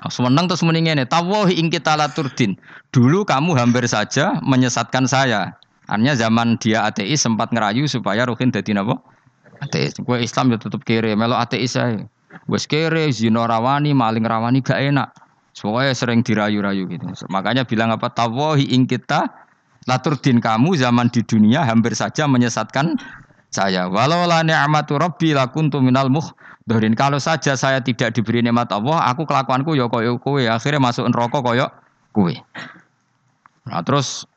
Semenang 0.05 0.45
terus 0.45 0.61
mendingin 0.61 1.01
tawahi 1.09 1.57
ing 1.57 1.73
kita 1.73 1.97
laturdin. 1.97 2.53
Dulu 2.93 3.25
kamu 3.25 3.57
hampir 3.57 3.89
saja 3.89 4.37
menyesatkan 4.45 5.09
saya. 5.09 5.57
Artinya 5.85 6.13
zaman 6.17 6.57
dia 6.57 6.85
ateis 6.85 7.21
sempat 7.21 7.53
ngerayu 7.53 7.85
supaya 7.85 8.25
Ruhin 8.25 8.49
jadi 8.49 8.77
napa? 8.77 9.01
Ateis. 9.61 9.97
Gue 10.01 10.25
Islam 10.25 10.53
ya 10.53 10.57
tutup 10.57 10.81
kiri, 10.85 11.13
melo 11.13 11.37
ateis 11.37 11.77
saya. 11.77 12.05
Gue 12.45 12.59
kere, 12.65 13.09
zino 13.13 13.45
rawani, 13.45 13.93
maling 13.93 14.25
rawani 14.25 14.61
gak 14.65 14.81
enak. 14.81 15.09
Soalnya 15.55 15.95
sering 15.95 16.21
dirayu-rayu 16.21 16.89
gitu. 16.89 17.05
Makanya 17.31 17.63
bilang 17.63 17.93
apa? 17.93 18.11
Tawahi 18.11 18.75
ing 18.75 18.85
kita 18.85 19.29
laturdin 19.87 20.41
kamu 20.41 20.75
zaman 20.75 21.07
di 21.13 21.21
dunia 21.21 21.63
hampir 21.63 21.93
saja 21.93 22.25
menyesatkan 22.25 22.97
saya. 23.55 23.87
Walau 23.87 24.27
la 24.27 24.43
ni'matu 24.43 24.99
rabbi 24.99 25.31
lakuntu 25.31 25.79
minal 25.79 26.11
muhdharin. 26.11 26.91
Kalau 26.99 27.15
saja 27.23 27.55
saya 27.55 27.79
tidak 27.79 28.11
diberi 28.11 28.43
nikmat 28.43 28.67
Allah, 28.75 29.07
aku 29.07 29.23
kelakuanku 29.23 29.79
ya 29.79 29.87
koyo 29.87 30.19
kowe. 30.19 30.43
Akhirnya 30.43 30.83
masuk 30.83 31.07
neraka 31.07 31.39
koyo 31.39 31.71
kowe. 32.11 32.35
Nah, 33.65 33.81
terus 33.87 34.27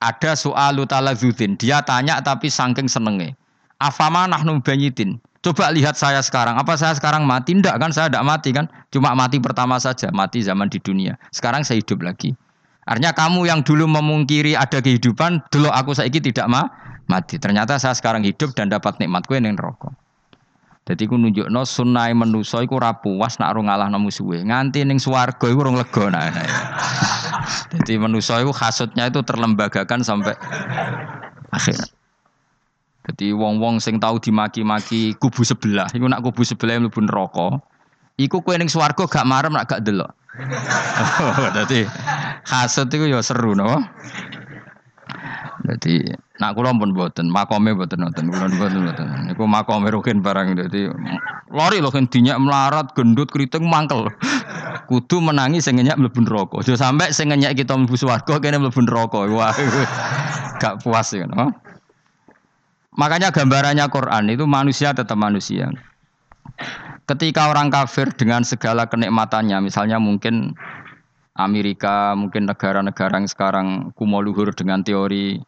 ada 0.00 0.32
soal 0.32 0.80
talazudin. 0.88 1.60
Dia 1.60 1.84
tanya 1.84 2.24
tapi 2.24 2.48
saking 2.48 2.88
senenge. 2.88 3.36
Afama 3.76 4.24
nahnu 4.24 4.64
banyitin. 4.64 5.20
Coba 5.44 5.70
lihat 5.70 5.94
saya 5.94 6.18
sekarang. 6.24 6.58
Apa 6.58 6.74
saya 6.74 6.96
sekarang 6.96 7.22
mati? 7.22 7.54
Tidak 7.54 7.76
kan 7.78 7.94
saya 7.94 8.10
tidak 8.10 8.26
mati 8.26 8.50
kan. 8.50 8.66
Cuma 8.90 9.14
mati 9.14 9.38
pertama 9.38 9.78
saja. 9.78 10.10
Mati 10.10 10.42
zaman 10.42 10.66
di 10.66 10.82
dunia. 10.82 11.14
Sekarang 11.30 11.62
saya 11.62 11.78
hidup 11.78 12.02
lagi. 12.02 12.34
Artinya 12.86 13.10
kamu 13.10 13.50
yang 13.50 13.66
dulu 13.66 13.90
memungkiri 13.90 14.54
ada 14.54 14.78
kehidupan, 14.78 15.42
dulu 15.50 15.66
aku 15.74 15.90
saiki 15.98 16.22
tidak 16.22 16.46
ma 16.46 16.70
mati. 17.10 17.34
Ternyata 17.34 17.82
saya 17.82 17.98
sekarang 17.98 18.22
hidup 18.22 18.54
dan 18.54 18.70
dapat 18.70 19.02
nikmat 19.02 19.26
kue 19.26 19.42
neng 19.42 19.58
rokok. 19.58 19.90
Jadi 20.86 21.10
ku 21.10 21.18
no 21.18 21.66
sunai 21.66 22.14
menuso 22.14 22.62
iku 22.62 22.78
ora 22.78 22.94
puas 23.02 23.42
nak 23.42 23.58
ora 23.58 23.74
ngalahno 23.74 23.98
musuhe. 23.98 24.46
Nganti 24.46 24.86
ning 24.86 25.02
swarga 25.02 25.50
iku 25.50 25.66
urung 25.66 25.74
lega 25.74 26.14
nah. 26.14 26.30
Jadi 27.74 27.98
menuso 27.98 28.38
iku 28.38 28.54
hasutnya 28.54 29.10
itu 29.10 29.18
terlembagakan 29.26 30.06
sampai 30.06 30.38
akhir. 31.50 31.90
Jadi 33.10 33.34
wong-wong 33.34 33.82
sing 33.82 33.98
tahu 33.98 34.18
dimaki-maki 34.22 35.14
kubu 35.18 35.42
sebelah, 35.42 35.90
iku 35.90 36.06
nak 36.06 36.22
kubu 36.22 36.42
sebelah 36.46 36.78
mlebu 36.78 37.02
neraka. 37.06 37.58
Iku 38.16 38.40
kowe 38.40 38.56
ning 38.56 38.72
swarga 38.72 39.04
gak 39.04 39.28
marem 39.28 39.52
nak 39.52 39.68
gak 39.68 39.84
delok. 39.84 40.08
Dadi 41.52 41.84
hasut 42.48 42.88
iku 42.88 43.04
ya 43.04 43.20
seru 43.20 43.52
no. 43.52 43.84
Jadi 45.68 46.00
nak 46.40 46.56
kula 46.56 46.72
pun 46.72 46.96
mboten, 46.96 47.28
makome 47.28 47.76
mboten 47.76 48.00
nonton, 48.00 48.32
kula 48.32 48.48
mboten 48.48 48.88
mboten. 48.88 49.06
Niku 49.28 49.44
makome 49.44 49.92
rukin 49.92 50.24
barang 50.24 50.56
dadi 50.56 50.88
lori 51.52 51.80
kan 51.92 52.08
dinyak 52.08 52.40
melarat, 52.40 52.96
gendut, 52.96 53.28
keriting 53.28 53.68
mangkel. 53.68 54.08
Kudu 54.88 55.20
menangi 55.20 55.60
mlebu 55.60 56.20
neraka. 56.24 56.64
Aja 56.64 56.88
sampe 56.88 57.12
sing 57.12 57.28
ngenyak 57.28 57.52
kita 57.52 57.76
mlebu 57.76 58.00
swarga 58.00 58.40
kene 58.40 58.56
mlebu 58.64 58.80
neraka. 58.80 59.28
Wah, 59.28 59.52
gak 60.56 60.80
puas 60.80 61.12
ya, 61.12 61.28
no? 61.28 61.52
Makanya 62.96 63.28
gambarannya 63.28 63.84
Quran 63.92 64.32
itu 64.32 64.48
manusia 64.48 64.96
tetap 64.96 65.20
manusia. 65.20 65.68
Ketika 67.06 67.54
orang 67.54 67.70
kafir 67.70 68.10
dengan 68.10 68.42
segala 68.42 68.90
kenikmatannya, 68.90 69.62
misalnya 69.62 70.02
mungkin 70.02 70.58
Amerika, 71.38 72.18
mungkin 72.18 72.50
negara-negara 72.50 73.22
yang 73.22 73.30
sekarang 73.30 73.68
kumoluhur 73.94 74.50
dengan 74.56 74.82
teori 74.82 75.38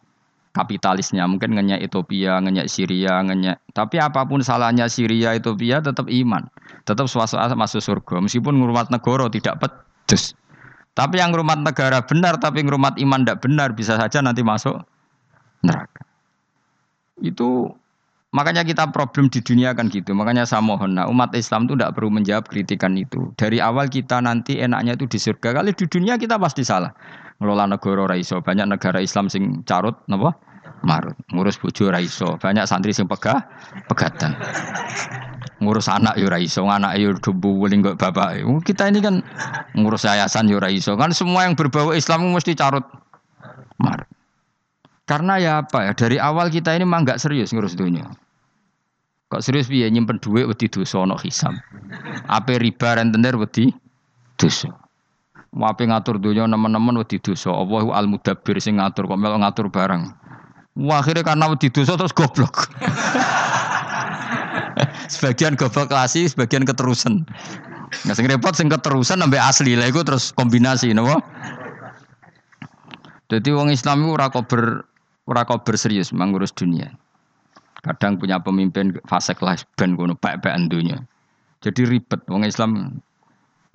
kapitalisnya, 0.55 1.27
mungkin 1.27 1.59
ngenyak 1.59 1.83
Ethiopia, 1.83 2.39
ngenyak 2.43 2.67
Syria, 2.71 3.19
ngenyak. 3.25 3.59
Tapi 3.75 3.97
apa 3.99 4.23
pun 4.27 4.39
salahnya 4.45 4.87
Syria, 4.87 5.35
Ethiopia 5.35 5.83
tetap 5.83 6.07
iman, 6.07 6.47
tetap 6.87 7.11
suasana 7.11 7.51
masuk 7.55 7.83
surga, 7.83 8.23
meskipun 8.23 8.55
ngurmat 8.59 8.91
negara 8.91 9.27
tidak 9.27 9.59
pedes. 9.59 10.39
Tapi 10.99 11.23
yang 11.23 11.31
ngurmat 11.31 11.63
negara 11.63 12.03
benar, 12.03 12.43
tapi 12.43 12.67
ngurmat 12.67 12.99
iman 12.99 13.23
tidak 13.23 13.39
benar, 13.43 13.69
bisa 13.75 13.95
saja 13.95 14.19
nanti 14.19 14.43
masuk 14.43 14.83
neraka. 15.63 16.03
Itu 17.23 17.71
Makanya 18.29 18.61
kita 18.61 18.93
problem 18.93 19.33
di 19.33 19.41
dunia 19.41 19.73
kan 19.73 19.89
gitu. 19.89 20.13
Makanya 20.13 20.45
saya 20.45 20.61
mohon, 20.61 20.93
nah, 20.93 21.09
umat 21.09 21.33
Islam 21.33 21.65
itu 21.65 21.81
tidak 21.81 21.97
perlu 21.97 22.13
menjawab 22.13 22.45
kritikan 22.45 22.93
itu. 22.93 23.33
Dari 23.41 23.57
awal 23.57 23.89
kita 23.89 24.21
nanti 24.21 24.61
enaknya 24.61 25.01
itu 25.01 25.09
di 25.09 25.17
surga. 25.17 25.57
Kali 25.57 25.73
di 25.73 25.89
dunia 25.89 26.21
kita 26.21 26.37
pasti 26.37 26.61
salah. 26.61 26.93
Ngelola 27.41 27.65
negara 27.65 28.05
raiso. 28.05 28.45
Banyak 28.45 28.69
negara 28.69 29.01
Islam 29.01 29.33
sing 29.33 29.65
carut, 29.65 29.97
napa? 30.13 30.37
Marut. 30.85 31.17
Ngurus 31.33 31.57
bojo 31.57 31.89
raiso. 31.89 32.37
Banyak 32.37 32.69
santri 32.69 32.93
sing 32.93 33.09
pegah, 33.09 33.49
pegatan. 33.89 34.37
Ngurus 35.65 35.89
anak 35.89 36.21
yo 36.21 36.29
raiso, 36.29 36.69
anak 36.69 37.01
yo 37.01 37.17
debu 37.17 37.65
wuling 37.65 37.81
kok 37.81 37.97
bapak. 37.97 38.45
Kita 38.63 38.93
ini 38.93 39.01
kan 39.01 39.25
ngurus 39.73 40.05
yayasan 40.05 40.53
yo 40.53 40.61
raiso. 40.61 41.01
Kan 41.01 41.17
semua 41.17 41.49
yang 41.49 41.57
berbau 41.57 41.97
Islam 41.97 42.29
mesti 42.29 42.53
carut. 42.53 42.85
Marut. 43.81 44.08
Karena 45.09 45.41
ya 45.41 45.65
apa 45.65 45.89
ya 45.89 45.93
dari 45.97 46.21
awal 46.21 46.53
kita 46.53 46.77
ini 46.77 46.85
mah 46.85 47.01
nggak 47.01 47.17
serius 47.17 47.57
ngurus 47.57 47.73
dunia. 47.73 48.05
Kok 49.33 49.41
serius 49.41 49.73
biaya 49.73 49.89
nyimpen 49.89 50.21
duit 50.21 50.45
wedi 50.45 50.69
dosa 50.69 51.01
ono 51.01 51.17
hisam. 51.17 51.57
Apa 52.29 52.61
riba 52.61 53.01
rentenir 53.01 53.41
wedi 53.41 53.73
dosa. 54.37 54.69
Wape 55.57 55.89
ngatur 55.89 56.21
dunia 56.21 56.45
nemen-nemen 56.45 57.01
wedi 57.01 57.17
dosa. 57.25 57.57
Allah 57.57 57.89
al 57.97 58.05
mudabbir 58.05 58.61
sing 58.61 58.77
ngatur 58.77 59.09
kok 59.09 59.17
melo 59.17 59.41
ngatur 59.41 59.73
barang. 59.73 60.13
Wah, 60.79 61.01
akhirnya 61.01 61.25
karena 61.25 61.49
wedi 61.49 61.73
dosa 61.73 61.97
terus 61.97 62.13
goblok. 62.13 62.69
sebagian 65.13 65.57
goblok 65.57 65.89
klasik, 65.89 66.37
sebagian 66.37 66.69
keterusan. 66.69 67.25
Nggak 68.05 68.17
sing 68.17 68.29
repot 68.29 68.53
sing 68.53 68.69
keterusan 68.69 69.25
sampai 69.25 69.41
asli 69.41 69.73
lah 69.73 69.89
itu 69.89 70.05
terus 70.05 70.37
kombinasi, 70.37 70.93
napa? 70.93 71.25
Jadi 73.29 73.49
wong 73.53 73.73
Islam 73.73 74.05
itu 74.05 74.17
ora 74.17 74.33
ber 74.33 74.89
Ora 75.29 75.45
kau 75.45 75.61
berserius 75.61 76.09
mengurus 76.17 76.57
dunia. 76.57 76.89
Kadang 77.85 78.17
punya 78.17 78.41
pemimpin 78.41 78.97
fase 79.05 79.37
kelas 79.37 79.69
ben 79.77 79.95
kono 79.95 80.17
pek-pek 80.17 80.57
dunia. 80.73 81.05
Jadi 81.61 81.85
ribet 81.85 82.25
wong 82.27 82.49
Islam. 82.49 82.99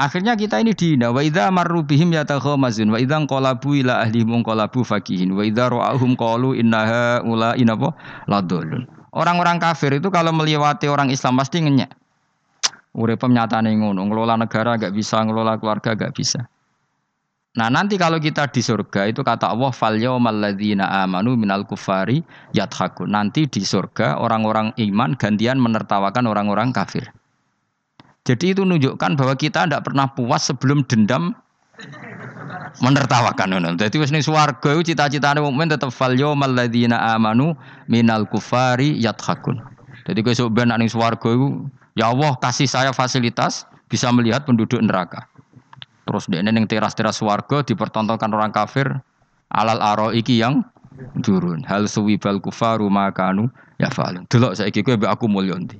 Akhirnya 0.01 0.33
kita 0.33 0.57
ini 0.57 0.74
dina 0.74 1.13
wa 1.13 1.22
idza 1.22 1.53
marru 1.53 1.86
bihim 1.86 2.10
yatakhamazun 2.17 2.89
wa 2.89 2.98
idza 2.98 3.22
qalabu 3.29 3.77
ila 3.77 4.01
ahlihim 4.01 4.41
qalabu 4.41 4.81
fakihin 4.81 5.38
wa 5.38 5.45
idza 5.45 5.69
ra'ahum 5.69 6.17
qalu 6.17 6.57
innaha 6.57 7.22
ula 7.22 7.53
inapa 7.53 7.93
ladulun. 8.25 8.89
Orang-orang 9.13 9.62
kafir 9.62 9.93
itu 9.93 10.10
kalau 10.10 10.33
melewati 10.33 10.89
orang 10.89 11.13
Islam 11.13 11.38
pasti 11.38 11.62
ngenyek. 11.62 11.93
Urip 12.98 13.22
pemnyataan 13.22 13.69
ngono, 13.69 14.05
ngelola 14.10 14.38
negara 14.38 14.77
gak 14.77 14.93
bisa, 14.93 15.22
ngelola 15.22 15.62
keluarga 15.62 15.93
gak 15.93 16.13
bisa. 16.17 16.50
Nah 17.53 17.69
nanti 17.69 18.01
kalau 18.01 18.17
kita 18.17 18.50
di 18.50 18.65
surga 18.65 19.13
itu 19.13 19.22
kata 19.22 19.53
Allah 19.53 19.69
fal 19.69 19.93
amanu 19.93 21.38
minal 21.38 21.69
kufari 21.69 22.25
yadhaku. 22.50 23.05
Nanti 23.05 23.45
di 23.45 23.62
surga 23.62 24.17
orang-orang 24.17 24.74
iman 24.74 25.13
gantian 25.13 25.62
menertawakan 25.62 26.25
orang-orang 26.25 26.74
kafir. 26.74 27.13
Jadi 28.25 28.57
itu 28.57 28.65
menunjukkan 28.65 29.19
bahwa 29.19 29.38
kita 29.38 29.69
tidak 29.69 29.86
pernah 29.86 30.10
puas 30.10 30.50
sebelum 30.50 30.81
dendam 30.89 31.38
menertawakan. 32.81 33.77
Dadi 33.77 34.01
wis 34.01 34.10
ning 34.10 34.25
swarga 34.25 34.74
iku 34.74 34.81
cita-citane 34.81 35.38
mukmin 35.43 35.69
tetep 35.69 35.93
fal 35.93 36.15
yaumal 36.17 36.50
ladzina 36.50 37.13
amanu 37.13 37.53
minal 37.86 38.25
kufari 38.25 38.98
yadhakun. 38.98 39.62
Jadi 40.10 40.25
kowe 40.25 40.33
sok 40.33 40.57
ben 40.57 40.74
ning 40.74 40.89
swarga 40.89 41.29
ya 41.93 42.10
Allah 42.10 42.33
kasih 42.41 42.65
saya 42.65 42.89
fasilitas 42.95 43.69
bisa 43.86 44.10
melihat 44.10 44.41
penduduk 44.50 44.81
neraka. 44.81 45.29
Terus 46.03 46.27
dia 46.27 46.43
neng 46.43 46.67
teras-teras 46.67 47.24
swarga 47.24 47.63
dipertontonkan 47.63 48.31
orang 48.36 48.51
kafir 48.51 48.91
alal 49.53 49.79
aro 49.79 50.12
iki 50.12 50.43
yang 50.43 50.65
turun. 51.24 51.63
Hal 51.63 51.88
suwibal 51.88 52.43
kufaru 52.43 52.91
makanu 52.91 53.48
ya 53.79 53.88
fa'alun. 53.89 54.27
Delok 54.27 54.60
saiki 54.60 54.83
kowe 54.83 55.00
mbek 55.00 55.12
aku 55.12 55.25
mulya 55.31 55.55
ndi. 55.57 55.79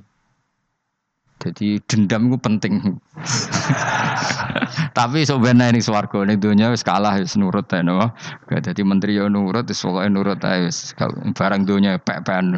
Jadi 1.42 1.76
dendam 1.84 2.32
itu 2.32 2.38
penting. 2.40 2.74
Tapi 4.96 5.26
sebenarnya 5.26 5.76
ini 5.76 5.80
swargo 5.82 6.24
ini 6.24 6.40
dunia 6.40 6.72
wis 6.72 6.80
kalah 6.86 7.20
wis 7.20 7.36
nurut 7.36 7.68
ya 7.68 7.84
no. 7.84 8.14
Jadi 8.48 8.80
menteri 8.80 9.18
yo 9.18 9.28
nurut, 9.28 9.68
wis 9.68 9.82
pokoke 9.84 10.08
nurut 10.08 10.40
ae 10.40 10.70
wis 10.70 10.96
barang 11.36 11.68
dunia 11.68 12.00
pek-pekan 12.00 12.54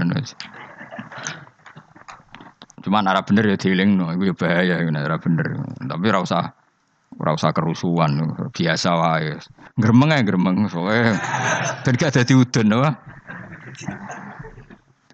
Cuma 2.87 3.02
arah 3.02 3.26
bener 3.26 3.50
ya 3.50 3.56
dieling 3.58 3.99
no, 3.99 4.14
itu 4.14 4.30
ya 4.30 4.35
bahaya 4.38 4.75
ya 4.78 4.87
arah 4.87 5.18
bener. 5.18 5.58
Tapi 5.82 6.04
ora 6.06 6.23
usah 6.23 6.54
ora 7.16 7.37
usah 7.37 7.52
kerusuhan, 7.52 8.16
biasa 8.52 8.90
wae. 8.96 9.37
Gremeng 9.76 10.12
ae 10.12 10.23
gremeng 10.25 10.68
soalnya 10.73 11.20
ben 11.85 11.94
gak 11.96 12.16
dadi 12.16 12.32
udun 12.32 12.66
no. 12.73 12.80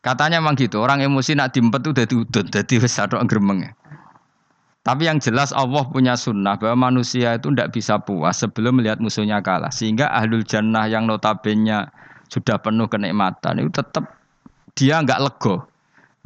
Katanya 0.02 0.42
memang 0.42 0.58
gitu, 0.58 0.82
orang 0.82 0.98
emosi 0.98 1.38
nak 1.38 1.54
dimpet 1.54 1.82
tuh 1.86 1.94
dadi 1.94 2.14
udun, 2.18 2.46
dadi 2.50 2.74
wis 2.82 2.94
sadok 2.94 3.22
gremeng. 3.26 3.70
Tapi 4.82 5.06
yang 5.06 5.22
jelas 5.22 5.54
Allah 5.54 5.86
punya 5.86 6.18
sunnah 6.18 6.58
bahwa 6.58 6.90
manusia 6.90 7.38
itu 7.38 7.54
tidak 7.54 7.70
bisa 7.70 8.02
puas 8.02 8.42
sebelum 8.42 8.82
melihat 8.82 8.98
musuhnya 8.98 9.38
kalah. 9.38 9.70
Sehingga 9.70 10.10
ahlul 10.10 10.42
jannah 10.42 10.90
yang 10.90 11.06
notabene 11.06 11.86
sudah 12.26 12.58
penuh 12.58 12.90
kenikmatan 12.90 13.62
itu 13.62 13.70
tetap 13.78 14.10
dia 14.74 14.98
nggak 14.98 15.22
lego. 15.22 15.62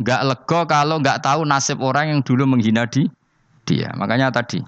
Nggak 0.01 0.23
lego 0.25 0.61
kalau 0.65 0.97
nggak 1.05 1.21
tahu 1.21 1.45
nasib 1.45 1.85
orang 1.85 2.17
yang 2.17 2.21
dulu 2.25 2.49
menghina 2.49 2.89
di 2.89 3.05
dia. 3.69 3.93
Makanya 3.93 4.33
tadi, 4.33 4.65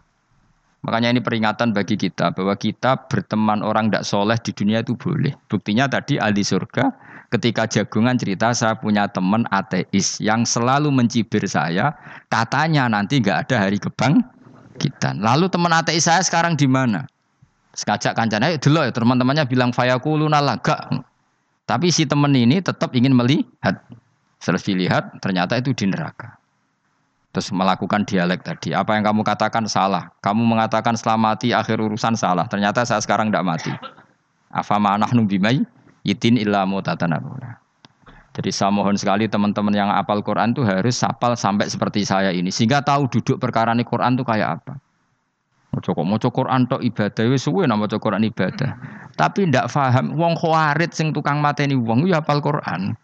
makanya 0.83 1.17
ini 1.17 1.21
peringatan 1.23 1.75
bagi 1.75 1.99
kita 1.99 2.33
bahwa 2.33 2.55
kita 2.55 3.09
berteman 3.11 3.61
orang 3.65 3.91
tidak 3.91 4.05
soleh 4.07 4.39
di 4.41 4.51
dunia 4.55 4.83
itu 4.83 4.95
boleh. 4.95 5.35
Buktinya 5.51 5.91
tadi 5.91 6.19
ahli 6.19 6.43
surga 6.43 7.09
ketika 7.29 7.69
jagungan 7.69 8.17
cerita 8.17 8.53
saya 8.57 8.77
punya 8.79 9.05
teman 9.09 9.45
ateis 9.53 10.17
yang 10.19 10.49
selalu 10.49 10.89
mencibir 10.89 11.45
saya, 11.45 11.93
katanya 12.33 12.89
nanti 12.89 13.21
nggak 13.21 13.49
ada 13.49 13.69
hari 13.69 13.77
kebang 13.77 14.25
kita. 14.81 15.13
Lalu 15.19 15.53
teman 15.53 15.75
ateis 15.75 16.09
saya 16.09 16.25
sekarang 16.25 16.57
di 16.57 16.65
mana? 16.65 17.05
Sekajak 17.77 18.17
kancana, 18.17 18.57
dulu 18.59 18.83
ya 18.83 18.91
teman-temannya 18.91 19.45
bilang 19.47 19.71
fayakuluna 19.71 20.41
laga. 20.41 20.89
Tapi 21.69 21.93
si 21.93 22.09
teman 22.09 22.33
ini 22.33 22.65
tetap 22.65 22.97
ingin 22.97 23.13
melihat. 23.13 23.77
Selesai 24.39 24.71
lihat, 24.71 25.05
ternyata 25.19 25.59
itu 25.59 25.75
di 25.75 25.91
neraka. 25.91 26.38
Terus 27.39 27.55
melakukan 27.55 28.03
dialek 28.03 28.43
tadi. 28.43 28.75
Apa 28.75 28.99
yang 28.99 29.07
kamu 29.07 29.23
katakan 29.23 29.63
salah. 29.71 30.11
Kamu 30.27 30.43
mengatakan 30.43 30.99
selamati 30.99 31.55
akhir 31.55 31.79
urusan 31.79 32.19
salah. 32.19 32.51
Ternyata 32.51 32.83
saya 32.83 32.99
sekarang 32.99 33.31
tidak 33.31 33.47
mati. 33.47 33.71
Afama 34.51 34.99
anahnu 34.99 35.23
bimai 35.23 35.63
Itin 36.03 36.35
illa 36.35 36.67
mutatanabuna. 36.67 37.63
Jadi 38.35 38.51
saya 38.51 38.75
mohon 38.75 38.99
sekali 38.99 39.31
teman-teman 39.31 39.71
yang 39.71 39.87
apal 39.87 40.19
Quran 40.19 40.51
itu 40.51 40.67
harus 40.67 40.99
sapal 40.99 41.39
sampai 41.39 41.71
seperti 41.71 42.03
saya 42.03 42.35
ini 42.35 42.51
sehingga 42.51 42.83
tahu 42.83 43.07
duduk 43.07 43.39
perkara 43.39 43.71
ini 43.71 43.87
Quran 43.87 44.19
itu 44.19 44.27
kayak 44.27 44.59
apa. 44.59 44.75
Mau 45.71 45.79
kok 45.79 46.03
mau 46.03 46.19
Quran 46.19 46.67
tok 46.67 46.83
ibadah 46.83 47.23
wis 47.31 47.47
suwe 47.47 47.71
nama 47.71 47.87
Quran 47.87 48.27
ibadah. 48.27 48.75
Tapi 49.15 49.47
ndak 49.47 49.71
paham 49.71 50.19
wong 50.19 50.35
khawarit 50.35 50.91
sing 50.91 51.15
tukang 51.15 51.39
mateni 51.39 51.79
wong 51.79 52.03
ya 52.11 52.19
apal 52.19 52.43
Quran. 52.43 52.99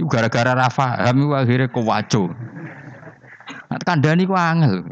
Iku 0.00 0.08
gara-gara 0.08 0.56
ra 0.56 0.72
paham 0.72 1.14
iku 1.20 1.32
akhire 1.36 1.68
kewaco. 1.68 2.32
Nah, 3.70 3.78
kandhani 3.80 4.28
ku 4.28 4.34
angel. 4.36 4.84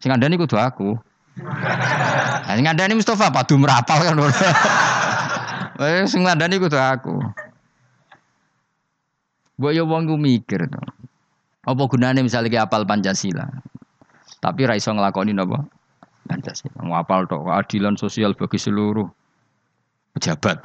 Sing 0.00 0.08
kandhani 0.12 0.36
kudu 0.36 0.56
aku. 0.56 0.96
Nah, 1.36 2.54
sing 2.56 2.64
kandhani 2.64 2.96
Mustafa 2.96 3.28
padu 3.28 3.60
merapal 3.60 4.00
kan. 4.00 4.16
Eh 5.76 6.08
sing 6.08 6.24
ngandani 6.24 6.56
kudu 6.56 6.80
aku. 6.80 7.20
Mbok 9.60 9.72
yo 9.72 9.84
wong 9.88 10.08
mikir 10.20 10.68
to. 10.68 10.80
Apa 11.66 11.82
gunane 11.88 12.20
misalnya 12.24 12.52
ki 12.52 12.58
apal 12.60 12.84
Pancasila. 12.88 13.44
Tapi 14.40 14.68
ra 14.68 14.76
iso 14.76 14.92
nglakoni 14.92 15.32
napa? 15.32 15.64
Pancasila. 16.28 16.80
Ngapal 16.80 17.28
tok 17.28 17.44
keadilan 17.48 17.96
sosial 17.96 18.36
bagi 18.36 18.56
seluruh 18.60 19.08
pejabat. 20.16 20.64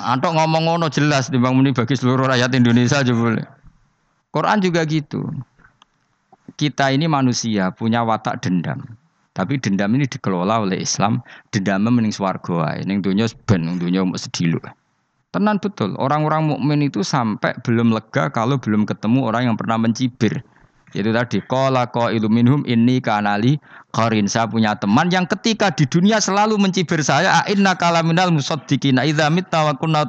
Antok 0.00 0.32
ngomong 0.32 0.64
ngono 0.68 0.88
jelas 0.88 1.28
timbang 1.28 1.56
muni 1.56 1.76
bagi 1.76 1.96
seluruh 1.96 2.28
rakyat 2.28 2.52
Indonesia 2.56 3.04
aja 3.04 3.12
boleh. 3.12 3.59
Quran 4.30 4.58
juga 4.62 4.86
gitu. 4.86 5.26
Kita 6.54 6.94
ini 6.94 7.10
manusia 7.10 7.74
punya 7.74 8.06
watak 8.06 8.42
dendam. 8.46 8.78
Tapi 9.34 9.58
dendam 9.58 9.90
ini 9.94 10.06
dikelola 10.06 10.62
oleh 10.62 10.82
Islam. 10.82 11.22
Dendam 11.50 11.86
mending 11.86 12.14
swarga 12.14 12.74
ae. 12.74 12.86
Ning 12.86 13.02
donya 13.02 13.26
ning 13.58 13.78
donya 13.78 14.06
sedih 14.18 14.58
Tenan 15.30 15.62
betul, 15.62 15.94
orang-orang 15.94 16.50
mukmin 16.50 16.90
itu 16.90 17.06
sampai 17.06 17.54
belum 17.62 17.94
lega 17.94 18.34
kalau 18.34 18.58
belum 18.58 18.82
ketemu 18.82 19.30
orang 19.30 19.42
yang 19.46 19.56
pernah 19.56 19.78
mencibir. 19.78 20.42
Itu 20.90 21.14
tadi 21.14 21.38
qala 21.46 21.86
qailu 21.90 22.26
minhum 22.26 22.66
inni 22.66 22.98
kanali 22.98 23.62
qarin. 23.94 24.26
Saya 24.26 24.50
punya 24.50 24.74
teman 24.74 25.06
yang 25.10 25.26
ketika 25.26 25.70
di 25.70 25.86
dunia 25.86 26.18
selalu 26.18 26.58
mencibir 26.58 26.98
saya, 27.02 27.46
inna 27.46 27.78
kalaminal 27.78 28.34
musaddiqina 28.34 29.06
idza 29.06 29.30
mitta 29.30 29.62
wa 29.66 29.74
kunna 29.78 30.06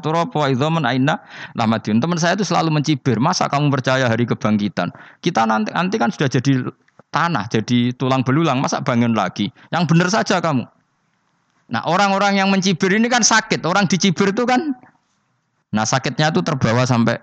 aina 0.90 1.22
lamadun. 1.54 2.02
Teman 2.02 2.18
saya 2.18 2.34
itu 2.34 2.46
selalu 2.46 2.74
mencibir, 2.74 3.22
masa 3.22 3.46
kamu 3.46 3.70
percaya 3.70 4.10
hari 4.10 4.26
kebangkitan? 4.26 4.90
Kita 5.22 5.46
nanti 5.46 5.70
nanti 5.70 5.96
kan 6.02 6.10
sudah 6.10 6.30
jadi 6.34 6.66
tanah 7.12 7.52
jadi 7.52 7.92
tulang 7.94 8.24
belulang 8.24 8.64
masa 8.64 8.80
bangun 8.80 9.12
lagi 9.12 9.52
yang 9.70 9.84
benar 9.86 10.08
saja 10.08 10.40
kamu 10.40 10.64
nah 11.72 11.84
orang-orang 11.88 12.40
yang 12.40 12.48
mencibir 12.48 12.92
ini 12.92 13.12
kan 13.12 13.22
sakit 13.22 13.64
orang 13.68 13.86
dicibir 13.86 14.32
itu 14.32 14.48
kan 14.48 14.76
nah 15.72 15.84
sakitnya 15.84 16.32
itu 16.32 16.40
terbawa 16.44 16.88
sampai 16.88 17.20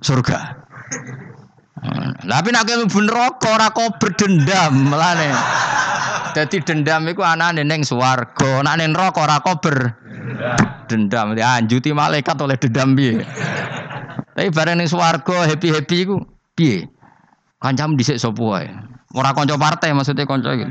surga 0.00 0.64
tapi 2.20 2.48
nak 2.52 2.68
kamu 2.68 2.92
bener 2.92 3.12
rokok 3.12 3.56
rako 3.56 3.84
berdendam 3.96 4.72
melane 4.92 5.32
jadi 6.36 6.60
dendam 6.60 7.08
itu 7.08 7.24
anak 7.24 7.56
neng 7.56 7.80
suwargo 7.80 8.60
nak 8.60 8.76
neng 8.76 8.92
rokok 8.92 9.24
rako 9.24 9.52
berdendam 9.64 11.32
dianjuti 11.32 11.96
malaikat 11.96 12.36
oleh 12.36 12.60
dendam 12.60 12.92
bi 12.92 13.16
tapi 14.36 14.48
bareng 14.52 14.76
neng 14.76 14.88
suwargo 14.92 15.40
happy 15.40 15.72
happy 15.72 16.04
itu 16.04 16.20
bi 16.52 16.84
kancam 17.60 17.96
disik 17.96 18.20
sopo 18.20 18.56
Ora 19.10 19.34
konco 19.34 19.58
partai 19.58 19.90
maksudnya 19.90 20.22
konco 20.22 20.54
gitu. 20.54 20.70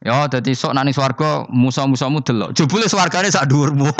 Ya, 0.00 0.24
dadi 0.32 0.56
sok 0.56 0.72
nani 0.72 0.96
swarga 0.96 1.44
musa-musamu 1.52 2.24
delok. 2.24 2.56
Jebule 2.56 2.88
swargane 2.88 3.28
sak 3.28 3.52
dhuwurmu. 3.52 3.84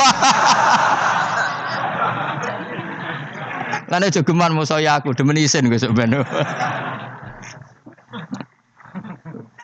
Lan 3.90 4.06
aja 4.06 4.22
geman 4.22 4.54
musa 4.54 4.78
ya 4.78 5.02
aku 5.02 5.10
demen 5.18 5.34
isin 5.34 5.66
gue 5.66 5.78
sok 5.78 5.98
ben. 5.98 6.14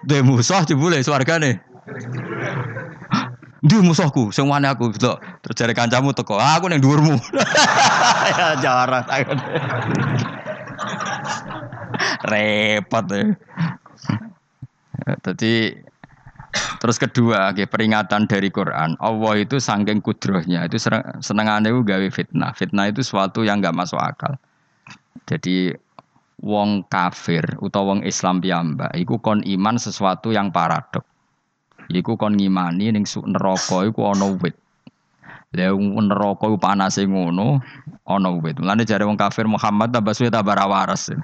De 0.06 0.22
musuh 0.22 0.66
jebule 0.66 0.98
swargane. 1.02 1.62
Ndi 3.62 3.82
musuhku 3.82 4.30
sing 4.34 4.50
wani 4.50 4.66
aku 4.66 4.90
delok. 4.94 5.22
Terus 5.42 5.54
jare 5.58 5.72
kancamu 5.74 6.14
teko, 6.14 6.38
ah, 6.38 6.58
aku 6.58 6.70
ning 6.70 6.82
dhuwurmu. 6.82 7.18
ya 8.38 8.58
jarang. 8.62 9.06
Repot 12.26 13.06
ya. 13.10 13.34
Jadi 15.22 15.85
terus 16.82 16.96
kedua, 17.00 17.52
okay, 17.52 17.64
peringatan 17.64 18.28
dari 18.28 18.52
Quran. 18.52 18.96
Allah 19.00 19.34
itu 19.40 19.56
sanggeng 19.58 20.00
kudrohnya 20.00 20.66
itu 20.66 20.76
senengannya 21.22 21.72
itu 21.72 21.80
gawe 21.82 22.08
fitnah. 22.12 22.52
Fitnah 22.52 22.90
itu 22.90 23.00
sesuatu 23.02 23.42
yang 23.46 23.62
nggak 23.62 23.76
masuk 23.76 24.00
akal. 24.00 24.36
Jadi 25.26 25.74
wong 26.42 26.84
kafir 26.92 27.42
utawa 27.64 27.96
wong 27.96 28.00
Islam 28.04 28.44
piyambak 28.44 28.92
iku 28.92 29.16
kon 29.18 29.40
iman 29.42 29.76
sesuatu 29.80 30.30
yang 30.30 30.52
paradok. 30.52 31.02
Iku 31.88 32.18
kon 32.18 32.36
ngimani 32.36 32.92
ning 32.92 33.06
neraka 33.06 33.86
iku 33.86 34.10
ana 34.10 34.34
wit. 34.36 34.54
Lah 35.54 35.72
neraka 35.72 36.44
iku 36.50 36.58
panase 36.60 37.06
ngono 37.08 37.62
ana 38.04 38.30
wit. 38.36 38.58
Mulane 38.60 38.84
jare 38.84 39.06
wong 39.06 39.16
kafir 39.16 39.48
Muhammad 39.48 39.94
tambah 39.94 40.12
suwe 40.12 40.28
tambah 40.28 40.54
waras. 40.54 41.14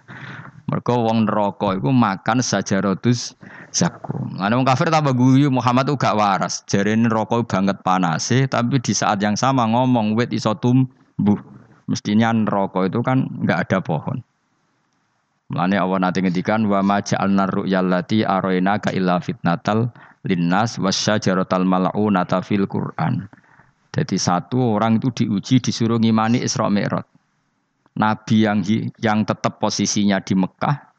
Wong 0.72 1.28
neraka 1.28 1.76
iku 1.76 1.90
makan 1.92 2.40
sajarotus 2.40 3.36
zakum. 3.72 4.36
Ana 4.38 4.60
wong 4.60 4.68
kafir 4.68 4.92
tambah 4.92 5.16
guyu 5.16 5.48
Muhammad 5.48 5.88
tuh 5.88 5.96
gak 5.96 6.14
waras. 6.14 6.62
Jarene 6.68 7.08
neraka 7.08 7.40
banget 7.42 7.80
panase 7.80 8.46
tapi 8.46 8.78
di 8.78 8.92
saat 8.92 9.18
yang 9.24 9.34
sama 9.34 9.64
ngomong 9.66 10.14
wit 10.14 10.30
iso 10.30 10.52
tumbuh. 10.54 11.40
Mestinya 11.88 12.30
neraka 12.30 12.86
itu 12.86 13.02
kan 13.02 13.26
nggak 13.42 13.68
ada 13.68 13.78
pohon. 13.82 14.22
Mulane 15.52 15.76
Allah 15.76 15.98
nanti 16.08 16.24
ngendikan 16.24 16.64
wa 16.64 16.80
ma 16.80 17.04
ja'alna 17.04 17.44
ru'yallati 17.44 18.24
aroina 18.24 18.80
ka 18.80 18.88
illa 18.94 19.20
fitnatal 19.20 19.92
linnas 20.24 20.80
wasyajaratal 20.80 21.66
mal'unata 21.66 22.40
fil 22.40 22.64
Qur'an. 22.64 23.28
Jadi 23.92 24.16
satu 24.16 24.80
orang 24.80 24.96
itu 24.96 25.12
diuji 25.12 25.60
disuruh 25.60 26.00
ngimani 26.00 26.40
Isra 26.40 26.72
Mi'raj. 26.72 27.04
Nabi 27.92 28.36
yang 28.40 28.64
yang 29.04 29.28
tetap 29.28 29.60
posisinya 29.60 30.16
di 30.24 30.32
Mekah 30.32 30.91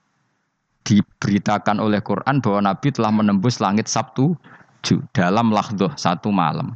diberitakan 0.83 1.79
oleh 1.79 2.03
Quran 2.03 2.43
bahwa 2.43 2.59
Nabi 2.71 2.91
telah 2.91 3.11
menembus 3.11 3.63
langit 3.63 3.87
Sabtu 3.87 4.35
dalam 5.15 5.51
lahdoh 5.51 5.91
satu 5.95 6.29
malam. 6.29 6.75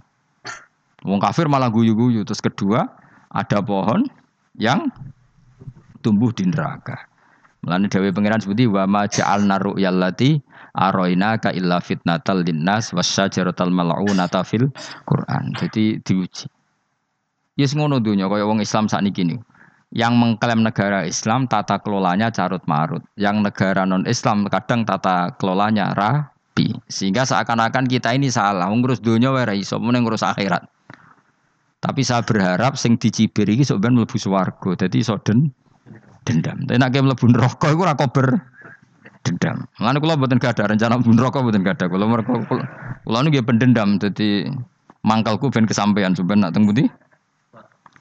Wong 1.03 1.19
kafir 1.19 1.45
malah 1.51 1.67
guyu-guyu. 1.67 2.23
Terus 2.23 2.41
kedua 2.41 2.87
ada 3.31 3.59
pohon 3.61 4.07
yang 4.55 4.89
tumbuh 6.01 6.31
di 6.31 6.47
neraka. 6.47 6.97
Mulane 7.61 7.91
Dewi 7.91 8.15
Pangeran 8.15 8.39
seperti 8.39 8.69
wa 8.69 8.87
ma 8.87 9.03
ja'alna 9.09 9.59
ru'yallati 9.59 10.39
aroina 10.77 11.35
ka 11.41 11.51
illa 11.51 11.81
fitnatal 11.83 12.45
linnas 12.45 12.95
wasyajaratal 12.95 13.73
mal'unata 13.73 14.45
fil 14.47 14.71
Quran. 15.09 15.51
Jadi 15.57 15.99
diuji. 15.99 16.47
Yes 17.57 17.73
ngono 17.73 17.97
dunya 17.97 18.29
kaya 18.29 18.45
wong 18.45 18.61
Islam 18.61 18.85
sakniki 18.85 19.25
niku. 19.25 19.43
Yang 19.95 20.13
mengklaim 20.19 20.67
negara 20.67 21.07
Islam 21.07 21.47
tata 21.47 21.79
kelolanya 21.79 22.27
carut 22.27 22.59
marut. 22.67 22.99
Yang 23.15 23.47
negara 23.47 23.87
non 23.87 24.03
Islam 24.03 24.43
kadang 24.51 24.83
tata 24.83 25.31
kelolanya 25.39 25.95
rapi. 25.95 26.75
Sehingga 26.91 27.23
seakan-akan 27.23 27.87
kita 27.87 28.11
ini 28.11 28.27
salah. 28.27 28.67
Ngurus 28.67 28.99
dunia 28.99 29.31
wae 29.31 29.63
iso, 29.63 29.79
ngurus 29.79 30.27
akhirat. 30.27 30.67
Tapi 31.77 32.01
saya 32.01 32.25
berharap 32.25 32.75
sing 32.75 32.99
dicibir 32.99 33.47
iki 33.47 33.63
sok 33.63 33.79
ben 33.79 33.95
mlebu 33.95 34.17
swarga. 34.19 34.75
Dadi 34.75 34.99
iso 34.99 35.15
den 35.23 35.53
dendam. 36.27 36.67
Tapi 36.67 36.75
nek 36.81 36.91
mlebu 36.91 37.25
neraka 37.31 37.71
iku 37.71 37.87
ora 37.87 37.95
kober 37.95 38.43
dendam. 39.23 39.63
Mulane 39.79 39.97
kula 40.03 40.19
mboten 40.19 40.41
gadah 40.41 40.67
rencana 40.67 40.99
mlebu 40.99 41.11
neraka 41.15 41.37
mboten 41.39 41.63
gadah. 41.63 41.87
Kula 41.87 42.05
mergo 42.09 42.43
kula 43.07 43.19
niku 43.23 43.39
pendendam 43.45 44.01
dadi 44.01 44.49
mangkalku 45.07 45.47
ben 45.47 45.63
kesampaian 45.63 46.11
sampeyan 46.11 46.43
nak 46.43 46.51
teng 46.51 46.67
pundi? 46.67 46.91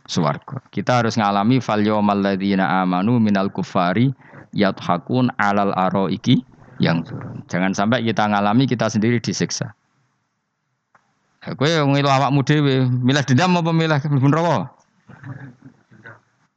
Swarga. 0.06 0.62
Kita 0.70 1.02
harus 1.02 1.18
ngalami 1.18 1.58
fal 1.58 1.82
yawmal 1.82 2.22
ladzina 2.22 2.82
amanu 2.82 3.18
minal 3.18 3.50
kufari 3.50 4.14
yadhakun 4.54 5.34
alal 5.36 5.74
araiki 5.74 6.46
yang 6.78 7.02
turun. 7.02 7.42
Jangan 7.50 7.74
sampai 7.74 8.06
kita 8.06 8.30
ngalami 8.30 8.70
kita 8.70 8.86
sendiri 8.86 9.18
disiksa. 9.18 9.74
Kowe 11.46 11.70
ngilu 11.70 12.10
awakmu 12.10 12.42
dhewe, 12.42 12.90
milih 12.90 13.22
dendam 13.22 13.54
apa 13.54 13.70
milih 13.70 14.02
mlebu 14.02 14.28
neraka? 14.34 14.66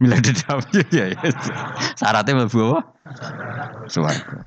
Milih 0.01 0.17
dendam 0.17 0.57
ya 0.97 1.13
ya. 1.13 1.21
Syaratnya 1.93 2.45
mlebu 2.45 2.57
apa? 2.73 2.79
Suwarga. 3.85 4.45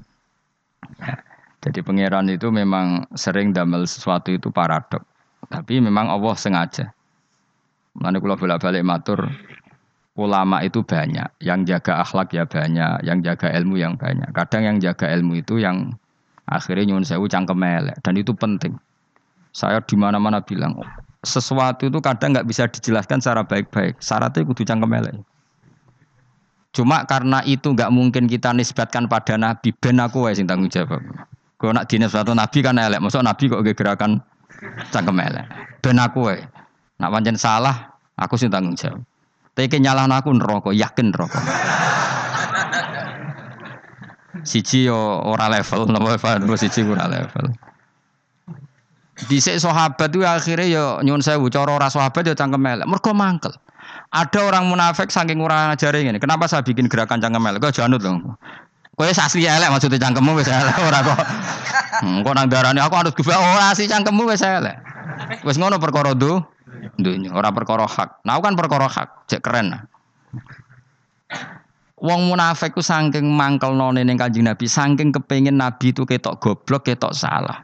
Ya. 0.99 1.15
Jadi 1.63 1.79
pangeran 1.79 2.27
itu 2.27 2.51
memang 2.51 3.07
sering 3.15 3.55
damel 3.55 3.87
sesuatu 3.87 4.35
itu 4.35 4.51
paradok. 4.51 5.07
Tapi 5.47 5.79
memang 5.79 6.11
Allah 6.11 6.35
sengaja. 6.35 6.91
Mana 7.93 8.19
kula 8.19 8.41
bolak-balik 8.41 8.81
matur 8.85 9.29
ulama 10.17 10.61
itu 10.61 10.85
banyak, 10.85 11.29
yang 11.41 11.65
jaga 11.65 12.05
akhlak 12.05 12.37
ya 12.37 12.45
banyak, 12.45 13.01
yang 13.05 13.25
jaga 13.25 13.49
ilmu 13.53 13.81
yang 13.81 13.97
banyak. 13.97 14.29
Kadang 14.33 14.63
yang 14.65 14.77
jaga 14.81 15.09
ilmu 15.09 15.41
itu 15.41 15.61
yang 15.61 15.97
akhirnya 16.45 16.93
nyuwun 16.93 17.05
sewu 17.05 17.29
cangkem 17.29 17.61
elek 17.61 17.97
dan 18.05 18.15
itu 18.21 18.33
penting. 18.37 18.77
Saya 19.53 19.85
di 19.85 19.97
mana-mana 19.97 20.41
bilang 20.41 20.81
sesuatu 21.25 21.89
itu 21.89 22.01
kadang 22.01 22.33
nggak 22.33 22.49
bisa 22.49 22.69
dijelaskan 22.69 23.21
secara 23.21 23.45
baik-baik. 23.45 24.01
Syaratnya 24.01 24.45
kudu 24.45 24.65
cangkem 24.65 24.93
elek. 24.93 25.17
Cuma 26.73 27.05
karena 27.05 27.45
itu 27.45 27.73
nggak 27.73 27.93
mungkin 27.93 28.25
kita 28.25 28.57
nisbatkan 28.57 29.05
pada 29.09 29.37
Nabi 29.37 29.77
ben 29.77 30.01
aku 30.01 30.29
sing 30.33 30.49
tanggung 30.49 30.73
jawab. 30.73 31.05
Kalau 31.61 31.73
nak 31.77 31.87
dinisbatkan 31.87 32.35
Nabi 32.35 32.59
kan 32.59 32.81
elek, 32.81 32.99
maksud 32.99 33.23
Nabi 33.23 33.45
kok 33.47 33.63
gerakan 33.77 34.19
cangkem 34.91 35.21
elek. 35.21 35.47
Ben 35.85 36.01
aku. 36.01 36.33
Nak 37.03 37.11
pancen 37.11 37.35
salah, 37.35 37.99
aku 38.15 38.39
sing 38.39 38.47
tanggung 38.47 38.79
jawab. 38.79 39.03
Tapi 39.59 39.83
nyalah 39.83 40.07
aku 40.07 40.31
neraka, 40.31 40.71
yakin 40.71 41.11
neraka. 41.11 41.43
siji 44.43 44.87
yo 44.87 44.97
ora 45.27 45.51
level, 45.51 45.91
napa 45.91 46.15
siji 46.55 46.87
ora 46.87 47.11
level. 47.11 47.51
Dhisik 49.29 49.59
sahabat 49.61 50.11
itu 50.11 50.25
akhirnya 50.27 50.67
ya 50.67 50.85
nyun 51.05 51.23
sewu 51.23 51.47
cara 51.47 51.71
ora 51.71 51.87
sahabat 51.87 52.27
ya 52.27 52.35
cangkem 52.35 52.63
elek. 52.65 52.87
Mergo 52.89 53.13
mangkel. 53.15 53.55
Ada 54.11 54.51
orang 54.51 54.67
munafik 54.67 55.13
saking 55.13 55.39
ora 55.39 55.71
ngajari 55.71 56.09
ngene. 56.09 56.19
Kenapa 56.19 56.51
saya 56.51 56.65
bikin 56.65 56.91
gerakan 56.91 57.23
cangkem 57.23 57.45
elek? 57.45 57.61
Kok 57.63 57.77
janut 57.77 58.03
loh. 58.03 58.35
Kowe 58.99 59.09
asli 59.09 59.47
elek 59.47 59.69
maksudnya 59.71 60.01
cangkemmu 60.01 60.33
wis 60.37 60.51
elek 60.51 60.77
ora 60.81 61.01
kok. 61.07 61.23
Hmm, 62.03 62.25
kok 62.27 62.35
nang 62.35 62.49
darane 62.51 62.81
aku 62.83 62.95
harus 62.99 63.15
gefe 63.15 63.37
ora 63.37 63.71
asli 63.71 63.87
cangkemmu 63.87 64.27
wis 64.27 64.43
elek. 64.43 64.77
Wis 65.47 65.57
ngono 65.61 65.79
perkara 65.79 66.17
do 66.17 66.43
dunya, 66.99 67.31
ora 67.31 67.55
perkara 67.55 67.87
hak. 67.87 68.27
Nah 68.27 68.39
kan 68.43 68.55
perkara 68.59 68.91
hak, 68.91 69.31
cek 69.31 69.43
keren. 69.43 69.75
Wong 72.03 72.27
munafik 72.27 72.75
ku 72.75 72.83
saking 72.83 73.31
mangkel 73.31 73.79
none 73.79 74.03
ning 74.03 74.19
Kanjeng 74.19 74.51
Nabi, 74.51 74.67
saking 74.67 75.15
kepengin 75.15 75.55
Nabi 75.55 75.95
itu 75.95 76.03
ketok 76.03 76.43
goblok, 76.43 76.83
ketok 76.83 77.15
salah. 77.15 77.63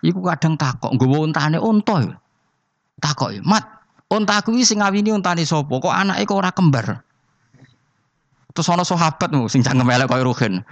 Iku 0.00 0.24
kadang 0.24 0.56
takok 0.56 0.96
nggawa 0.96 1.28
untane 1.28 1.60
unta. 1.60 2.00
Takok 2.96 3.44
"Mat, 3.44 3.64
unta 4.08 4.40
kuwi 4.40 4.64
sing 4.64 4.80
ngawini 4.80 5.12
untane 5.12 5.44
sapa? 5.44 5.68
Kok 5.68 5.92
anake 5.92 6.24
kok 6.24 6.40
ora 6.40 6.50
kembar?" 6.56 7.04
Terus 8.54 8.70
ana 8.70 8.86
sahabat 8.86 9.34
nu 9.34 9.50
sing 9.50 9.66
cangkem 9.66 9.90
elek 9.90 10.06
koyo 10.06 10.30
Ruhin. 10.30 10.62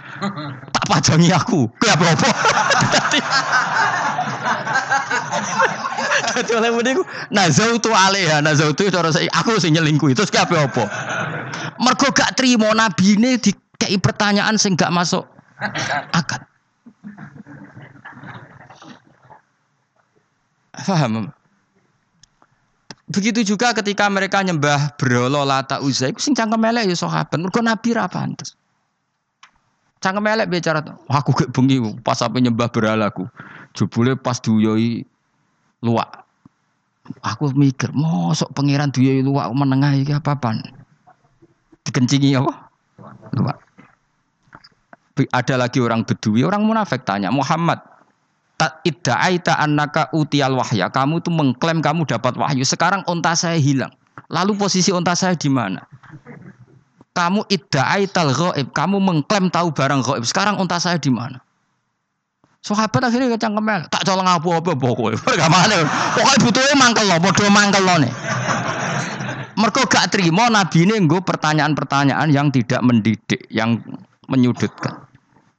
Tak 0.71 0.87
pajangi 0.87 1.35
aku. 1.35 1.67
Kuwi 1.67 1.89
apa-apa. 1.91 2.29
Dadi 6.33 6.51
oleh 6.55 6.69
muni 6.73 6.97
ku 6.97 7.03
nazautu 7.29 7.91
alaiha, 7.93 8.41
nazautu 8.41 8.87
cara 8.89 9.09
aku 9.11 9.59
sing 9.59 9.75
nyelingkuh. 9.75 10.11
Terus 10.17 10.31
ki 10.33 10.39
apa-apa. 10.39 10.83
Mergo 11.79 12.07
gak 12.11 12.35
trimo 12.37 12.71
nabine 12.73 13.37
dikei 13.37 13.97
pertanyaan 14.01 14.57
sing 14.57 14.73
gak 14.73 14.91
masuk 14.93 15.25
akad. 16.11 16.41
Faham? 20.73 21.29
Begitu 23.13 23.45
juga 23.45 23.77
ketika 23.77 24.09
mereka 24.09 24.41
nyembah 24.41 24.97
berolo 24.97 25.45
lata 25.45 25.77
uzai, 25.85 26.15
itu 26.15 26.23
sing 26.23 26.33
cangkem 26.33 26.65
elek 26.65 26.89
ya 26.89 26.97
sahabat. 26.97 27.37
Mergo 27.37 27.61
Nabi 27.61 27.93
ra 27.93 28.09
pantes. 28.09 28.57
Cangkem 30.01 30.25
elek 30.27 30.49
bicara, 30.49 30.81
aku 31.07 31.31
gak 31.31 31.49
bengi 31.53 31.77
pas 32.01 32.19
apa 32.25 32.35
nyembah 32.41 32.67
beralaku. 32.73 33.29
Jebule 33.73 34.13
pas 34.17 34.37
duyoi 34.37 35.05
luak. 35.81 36.25
Aku 37.19 37.51
mikir, 37.57 37.91
mosok 37.91 38.53
pangeran 38.55 38.93
duyoi 38.93 39.25
luak 39.25 39.51
menengah 39.51 39.91
iki 39.97 40.15
apa-apaan? 40.15 40.63
Dikencingi 41.83 42.39
apa? 42.39 42.71
Luak. 43.35 43.57
Ada 45.29 45.59
lagi 45.59 45.77
orang 45.77 46.07
bedui, 46.07 46.41
orang 46.41 46.65
munafik 46.65 47.05
tanya, 47.05 47.29
Muhammad, 47.29 47.77
idda'aita 48.61 49.59
annaka 49.59 50.07
utial 50.15 50.55
wahya. 50.55 50.87
Kamu 50.87 51.19
tuh 51.19 51.33
mengklaim 51.33 51.83
kamu 51.83 52.07
dapat 52.07 52.39
wahyu. 52.39 52.63
Sekarang 52.63 53.03
unta 53.09 53.35
saya 53.35 53.59
hilang. 53.59 53.91
Lalu 54.31 54.55
posisi 54.55 54.93
unta 54.95 55.17
saya 55.17 55.35
di 55.35 55.51
mana? 55.51 55.83
Kamu 57.13 57.45
idda'aital 57.51 58.31
ghaib. 58.31 58.67
Kamu 58.71 58.97
mengklaim 59.03 59.51
tahu 59.51 59.75
barang 59.75 60.01
ghaib. 60.05 60.23
Sekarang 60.23 60.55
unta 60.57 60.79
saya 60.79 60.95
di 60.95 61.11
mana? 61.11 61.42
Sahabat 62.63 63.11
akhirnya 63.11 63.27
kecang 63.35 63.59
kemel. 63.59 63.91
Tak 63.91 64.07
colong 64.07 64.23
apa-apa 64.23 64.71
pokoknya. 64.79 65.19
Gak 65.43 65.51
mana. 65.51 65.83
Pokoknya 66.15 66.39
butuhnya 66.39 66.75
mangkel 66.79 67.05
loh. 67.11 67.19
Bodoh 67.19 67.51
mangkel 67.51 67.83
loh 67.83 67.97
nih. 67.99 68.13
Mereka 69.53 69.85
gak 69.85 70.15
terima 70.15 70.49
Nabi 70.49 70.87
ini 70.87 70.97
pertanyaan-pertanyaan 71.03 72.25
yang 72.31 72.49
tidak 72.49 72.81
mendidik, 72.81 73.45
yang 73.51 73.83
menyudutkan. 74.31 75.05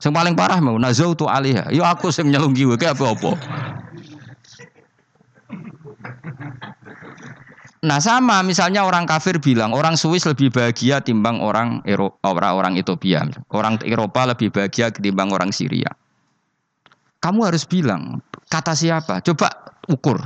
Yang 0.00 0.12
paling 0.16 0.34
parah 0.34 0.58
mau 0.64 0.74
nazautu 0.80 1.28
alihah. 1.28 1.68
Yo 1.70 1.84
aku 1.84 2.08
sing 2.08 2.32
nyelunggi 2.32 2.66
wae 2.66 2.80
apa-apa. 2.80 3.36
Nah 7.84 8.00
sama 8.00 8.40
misalnya 8.40 8.80
orang 8.88 9.04
kafir 9.04 9.36
bilang 9.36 9.76
orang 9.76 10.00
Swiss 10.00 10.24
lebih 10.24 10.48
bahagia 10.48 11.04
timbang 11.04 11.44
orang 11.44 11.84
Eropa, 11.84 12.32
orang 12.32 12.80
Ethiopia, 12.80 13.28
orang 13.52 13.76
Eropa 13.84 14.24
lebih 14.24 14.48
bahagia 14.48 14.88
ketimbang 14.88 15.28
orang 15.28 15.52
Syria. 15.52 15.92
Kamu 17.24 17.40
harus 17.48 17.64
bilang 17.64 18.20
kata 18.52 18.76
siapa? 18.76 19.24
Coba 19.24 19.48
ukur. 19.88 20.20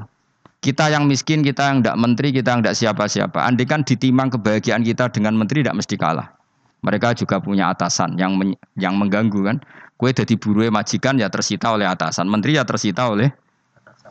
Kita 0.59 0.91
yang 0.91 1.07
miskin, 1.07 1.47
kita 1.47 1.71
yang 1.71 1.79
tidak 1.87 1.95
menteri, 2.03 2.35
kita 2.35 2.59
yang 2.59 2.67
tidak 2.67 2.75
siapa-siapa. 2.75 3.39
Andai 3.47 3.63
kan 3.63 3.87
ditimang 3.87 4.35
kebahagiaan 4.35 4.83
kita 4.83 5.07
dengan 5.15 5.39
menteri 5.39 5.63
tidak 5.63 5.79
mesti 5.79 5.95
kalah. 5.95 6.35
Mereka 6.83 7.15
juga 7.15 7.39
punya 7.39 7.71
atasan 7.71 8.19
yang 8.19 8.35
men, 8.35 8.59
yang 8.75 8.99
mengganggu 8.99 9.39
kan. 9.47 9.63
Kue 9.95 10.11
jadi 10.11 10.35
buruh 10.35 10.67
majikan 10.75 11.15
ya 11.23 11.31
tersita 11.31 11.71
oleh 11.71 11.87
atasan, 11.87 12.27
menteri 12.27 12.59
ya 12.59 12.67
tersita 12.67 13.07
oleh 13.07 13.31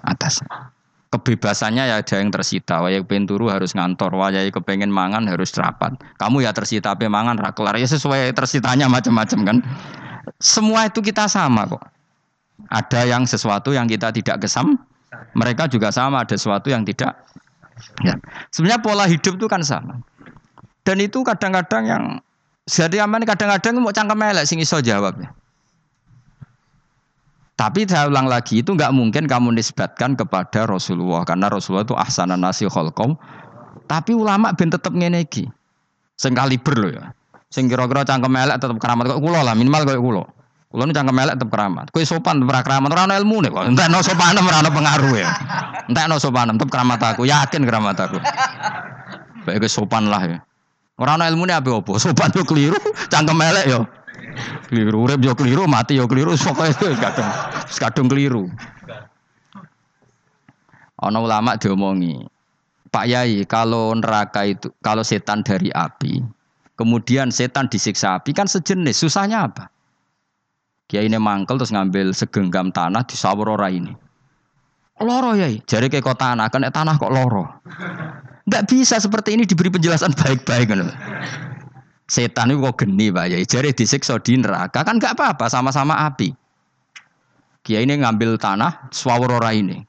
atasan. 0.08 0.48
kebebasannya 1.08 1.88
ya 1.88 2.04
ada 2.04 2.16
yang 2.20 2.32
tersita. 2.32 2.84
Wayai 2.84 3.04
pengen 3.08 3.32
turu 3.32 3.48
harus 3.48 3.72
ngantor, 3.72 4.12
wayai 4.12 4.52
kepengen 4.52 4.92
mangan 4.92 5.24
harus 5.28 5.56
rapat. 5.56 5.96
Kamu 6.20 6.44
ya 6.44 6.52
tersita 6.52 6.96
apa 6.96 7.08
mangan 7.08 7.40
rakelar 7.40 7.80
ya 7.80 7.88
sesuai 7.88 8.36
tersitanya 8.36 8.92
macam-macam 8.92 9.40
kan. 9.44 9.58
Semua 10.44 10.92
itu 10.92 11.00
kita 11.00 11.32
sama 11.32 11.64
kok. 11.68 11.97
Ada 12.68 13.06
yang 13.06 13.24
sesuatu 13.30 13.70
yang 13.72 13.86
kita 13.86 14.10
tidak 14.10 14.42
kesam, 14.42 14.76
mereka 15.38 15.70
juga 15.70 15.94
sama 15.94 16.26
ada 16.26 16.34
sesuatu 16.34 16.68
yang 16.74 16.82
tidak. 16.84 17.14
Ya. 18.02 18.18
Sebenarnya 18.50 18.82
pola 18.82 19.06
hidup 19.06 19.38
itu 19.38 19.48
kan 19.48 19.62
sama. 19.62 20.02
Dan 20.82 20.98
itu 21.04 21.22
kadang-kadang 21.22 21.84
yang 21.86 22.04
jadi 22.68 23.06
aman 23.06 23.24
kadang-kadang 23.24 23.80
mau 23.80 23.94
cangkem 23.96 24.20
elek 24.20 24.44
sing 24.44 24.60
iso 24.60 24.82
jawab 24.84 25.16
ya. 25.22 25.30
Tapi 27.58 27.90
saya 27.90 28.06
ulang 28.06 28.30
lagi 28.30 28.62
itu 28.62 28.70
nggak 28.70 28.94
mungkin 28.94 29.26
kamu 29.26 29.58
nisbatkan 29.58 30.14
kepada 30.14 30.70
Rasulullah 30.70 31.26
karena 31.26 31.50
Rasulullah 31.50 31.90
itu 31.90 31.98
ahsanan 31.98 32.44
nasi 32.44 32.70
kholkom. 32.70 33.18
Tapi 33.90 34.14
ulama 34.14 34.54
ben 34.54 34.70
tetep 34.70 34.94
ngene 34.94 35.26
iki. 35.26 35.50
Sing 36.20 36.38
kaliber 36.38 36.76
lho 36.78 36.90
ya. 36.94 37.06
Sing 37.50 37.66
kira-kira 37.66 38.06
cangkem 38.06 38.30
elek 38.36 38.62
tetep 38.62 38.78
keramat 38.78 39.10
kok 39.10 39.22
kula 39.24 39.42
lah 39.42 39.58
minimal 39.58 39.90
kok 39.90 39.98
kula. 39.98 40.24
Kula 40.68 40.84
nu 40.84 40.92
cangkem 40.92 41.16
elek 41.16 41.40
tetep 41.40 41.48
keramat. 41.48 41.86
Kowe 41.96 42.04
sopan 42.04 42.44
tetep 42.44 42.60
keramat 42.68 42.90
ora 42.92 43.08
ono 43.08 43.14
ilmune 43.16 43.48
kok. 43.48 43.72
Entekno 43.72 44.04
sopan 44.04 44.36
ora 44.36 44.60
ono 44.60 44.70
pengaruh 44.72 45.14
ya. 45.16 45.30
Entekno 45.88 46.20
sopan 46.20 46.52
tetep 46.56 46.68
keramat 46.68 47.00
aku, 47.00 47.24
yakin 47.24 47.62
keramat 47.64 47.98
aku. 47.98 48.20
Baik 49.48 49.64
sopan 49.72 50.12
lah 50.12 50.24
ya. 50.28 50.40
Ora 51.00 51.16
ono 51.16 51.24
ilmune 51.24 51.56
apa 51.56 51.72
opo? 51.72 51.96
Sopan 51.96 52.36
yo 52.36 52.44
keliru, 52.44 52.76
cangkem 53.08 53.40
elek 53.40 53.66
yo 53.72 53.88
keliru 54.68 55.08
urip 55.08 55.20
yo 55.24 55.34
keliru 55.34 55.64
mati 55.66 55.98
yo 55.98 56.06
keliru 56.06 56.36
pokoke 56.38 56.94
kadung 57.00 57.30
kadung 57.80 58.08
keliru 58.12 58.44
ana 60.98 61.18
ulama 61.22 61.56
diomongi 61.58 62.26
Pak 62.88 63.06
Yai 63.06 63.44
kalau 63.46 63.92
neraka 63.94 64.48
itu 64.48 64.72
kalau 64.80 65.04
setan 65.04 65.44
dari 65.44 65.70
api 65.74 66.24
kemudian 66.80 67.30
setan 67.30 67.70
disiksa 67.70 68.18
api 68.18 68.34
kan 68.34 68.50
sejenis 68.50 68.98
susahnya 68.98 69.48
apa 69.50 69.70
Kiai 70.88 71.12
ini 71.12 71.20
mangkel 71.20 71.60
terus 71.60 71.76
ngambil 71.76 72.16
segenggam 72.16 72.72
tanah 72.72 73.04
di 73.04 73.16
sawur 73.20 73.52
ora 73.60 73.68
ini 73.68 73.92
loro 74.98 75.38
ya 75.38 75.46
jari 75.70 75.94
ke 75.94 76.02
kota 76.02 76.34
tanah 76.34 76.50
kan 76.50 76.66
tanah 76.66 76.96
kok 76.98 77.14
loro 77.14 77.46
nggak 78.48 78.66
bisa 78.66 78.98
seperti 78.98 79.38
ini 79.38 79.44
diberi 79.46 79.70
penjelasan 79.70 80.16
baik-baik 80.16 80.74
kan 80.74 80.90
Setan 82.08 82.56
itu 82.56 82.64
kok 82.64 82.80
geni 82.80 83.12
Pak 83.12 83.26
ya. 83.28 83.38
Jari 83.44 83.76
disiksa 83.76 84.16
di 84.24 84.40
neraka 84.40 84.88
kan 84.88 84.96
gak 84.96 85.20
apa-apa 85.20 85.52
sama-sama 85.52 86.08
api. 86.08 86.32
Kiai 87.68 87.84
ini 87.84 88.00
ngambil 88.00 88.40
tanah 88.40 88.88
swawrora 88.96 89.52
ini. 89.52 89.84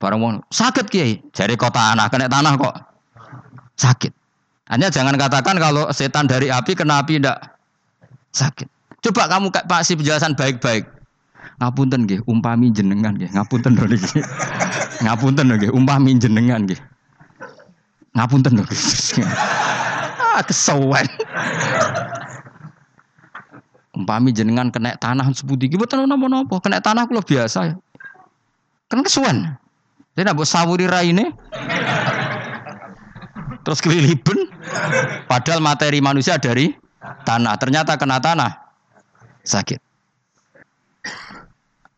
Barang 0.00 0.16
mau 0.16 0.40
sakit 0.48 0.88
Kiai. 0.88 1.20
Jari 1.36 1.60
kota 1.60 1.92
anak 1.92 2.08
kena 2.08 2.32
tanah 2.32 2.56
kok 2.56 2.74
sakit. 3.76 4.12
Hanya 4.72 4.88
jangan 4.88 5.12
katakan 5.20 5.60
kalau 5.60 5.92
setan 5.92 6.24
dari 6.24 6.48
api 6.48 6.72
kena 6.72 7.04
api 7.04 7.20
ndak 7.20 7.36
sakit. 8.32 8.72
Coba 9.02 9.26
kamu 9.26 9.50
kasih 9.50 9.98
penjelasan 9.98 10.38
baik-baik. 10.38 10.86
Ngapunten 11.58 12.06
nggih, 12.06 12.22
umpami 12.26 12.70
jenengan 12.70 13.18
nggih. 13.18 13.34
Ngapunten 13.34 13.74
lho 13.74 13.86
niki. 13.90 14.22
Ngapunten 15.04 15.50
lho 15.50 15.54
nggih, 15.58 15.72
umpami 15.74 16.14
jenengan 16.14 16.62
nggih. 16.62 16.78
Ngapunten 18.14 18.62
lho. 18.62 18.64
kesawan. 20.46 21.06
Umpami 23.92 24.32
jenengan 24.32 24.72
kena 24.72 24.96
tanah 24.96 25.28
seputi 25.36 25.68
iki 25.68 25.76
mboten 25.76 26.08
napa-napa, 26.08 26.56
kena 26.64 26.80
tanah 26.80 27.04
kula 27.04 27.20
biasa. 27.20 27.76
Kan 28.88 29.04
kesuwen. 29.04 29.52
Jadi 30.16 30.24
nak 30.24 30.40
sawuri 30.48 30.88
raine. 30.88 31.36
Terus 33.60 33.84
keliliben. 33.84 34.48
Padahal 35.28 35.60
materi 35.60 36.00
manusia 36.00 36.40
dari 36.40 36.72
tanah. 37.28 37.60
Ternyata 37.60 38.00
kena 38.00 38.16
tanah. 38.16 38.61
Sakit. 39.42 39.80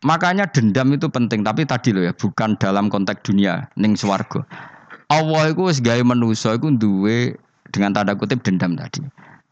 Makanya 0.05 0.45
dendam 0.45 0.93
itu 0.93 1.09
penting, 1.09 1.41
tapi 1.41 1.65
tadi 1.65 1.89
loh 1.89 2.05
ya, 2.05 2.13
bukan 2.13 2.53
dalam 2.61 2.93
konteks 2.93 3.25
dunia, 3.25 3.65
ning 3.73 3.97
swarga. 3.97 4.45
Allah 5.09 5.49
itu 5.49 5.65
wis 5.65 5.81
gawe 5.81 6.01
manusa 6.05 6.57
iku 6.57 6.73
duwe 6.73 7.33
dengan 7.73 7.93
tanda 7.93 8.13
kutip 8.13 8.45
dendam 8.45 8.77
tadi. 8.77 9.01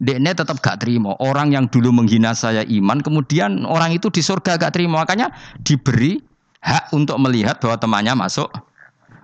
Dekne 0.02 0.34
tetap 0.34 0.62
gak 0.62 0.82
terima. 0.84 1.18
Orang 1.22 1.54
yang 1.54 1.70
dulu 1.70 1.94
menghina 1.94 2.38
saya 2.38 2.66
iman, 2.66 3.02
kemudian 3.02 3.66
orang 3.66 3.94
itu 3.98 4.10
di 4.10 4.22
surga 4.22 4.58
gak 4.58 4.78
terima. 4.78 5.06
Makanya 5.06 5.32
diberi 5.62 6.22
hak 6.62 6.92
untuk 6.94 7.18
melihat 7.22 7.62
bahwa 7.62 7.78
temannya 7.78 8.14
masuk 8.18 8.50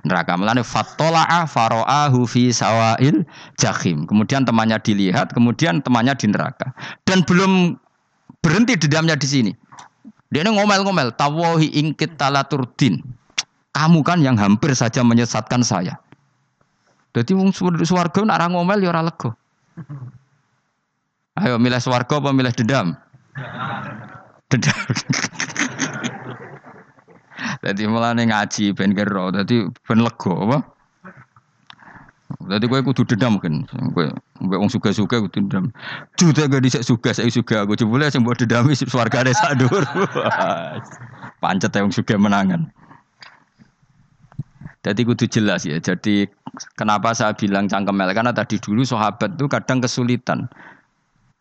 neraka. 0.08 0.38
Melane 0.40 0.64
fatola'a 0.64 1.44
faro'ahu 1.50 2.24
fi 2.30 2.54
sawail 2.54 3.26
jahim. 3.60 4.08
Kemudian 4.08 4.48
temannya 4.48 4.80
dilihat, 4.80 5.34
kemudian 5.36 5.84
temannya 5.84 6.16
di 6.16 6.32
neraka. 6.32 6.72
Dan 7.04 7.26
belum 7.28 7.76
berhenti 8.44 8.76
dendamnya 8.80 9.16
di 9.16 9.28
sini. 9.28 9.52
Dia 10.30 10.46
ini 10.46 10.54
ngomel-ngomel, 10.54 11.18
tawahi 11.18 11.74
ingkit 11.74 12.18
talaturdin. 12.20 13.02
Kamu 13.74 14.06
kan 14.06 14.22
yang 14.22 14.38
hampir 14.38 14.74
saja 14.78 15.02
menyesatkan 15.02 15.66
saya. 15.66 15.98
Jadi 17.18 17.34
wong 17.34 17.50
swarga 17.82 18.22
nak 18.22 18.54
ngomel 18.54 18.86
ya 18.86 18.94
ora 18.94 19.02
lega. 19.02 19.34
Ayo 21.40 21.58
milih 21.58 21.82
swarga 21.82 22.20
apa 22.22 22.30
milih 22.36 22.54
dendam? 22.54 22.94
Dendam. 24.52 24.76
Jadi 27.66 27.84
mulane 27.88 28.28
ngaji 28.28 28.76
ben 28.76 28.92
kero, 28.94 29.32
dadi 29.32 29.66
ben 29.88 30.00
lega 30.04 30.34
apa? 30.36 30.58
Dadi 32.50 32.66
kowe 32.66 32.82
kudu 32.82 33.06
dendam 33.06 33.38
kan. 33.38 33.62
Kowe 33.94 34.10
mbek 34.42 34.58
wong 34.58 34.74
suga-suga 34.74 35.22
kudu 35.22 35.46
dendam. 35.46 35.70
Jute 36.18 36.50
gak 36.50 36.66
dhisik 36.66 36.82
suga, 36.82 37.14
saya 37.14 37.30
suga 37.30 37.62
aku 37.62 37.78
jebule 37.78 38.10
sing 38.10 38.26
mbok 38.26 38.42
dendami 38.42 38.74
swargane 38.74 39.30
sak 39.38 39.62
dhuwur. 39.62 39.86
Pancet 41.46 41.78
wong 41.78 41.94
suga 41.94 42.18
menangan. 42.18 42.74
Jadi 44.82 45.02
kudu 45.06 45.30
jelas 45.30 45.70
ya. 45.70 45.78
Jadi 45.78 46.26
kenapa 46.74 47.14
saya 47.14 47.38
bilang 47.38 47.70
cangkemel 47.70 48.10
karena 48.18 48.34
tadi 48.34 48.58
dulu 48.58 48.82
sahabat 48.82 49.38
itu 49.38 49.46
kadang 49.46 49.86
kesulitan 49.86 50.50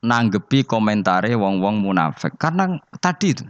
nanggepi 0.04 0.62
komentare 0.62 1.34
wong-wong 1.34 1.82
munafik 1.82 2.38
karena 2.38 2.78
tadi 3.02 3.34
itu 3.34 3.42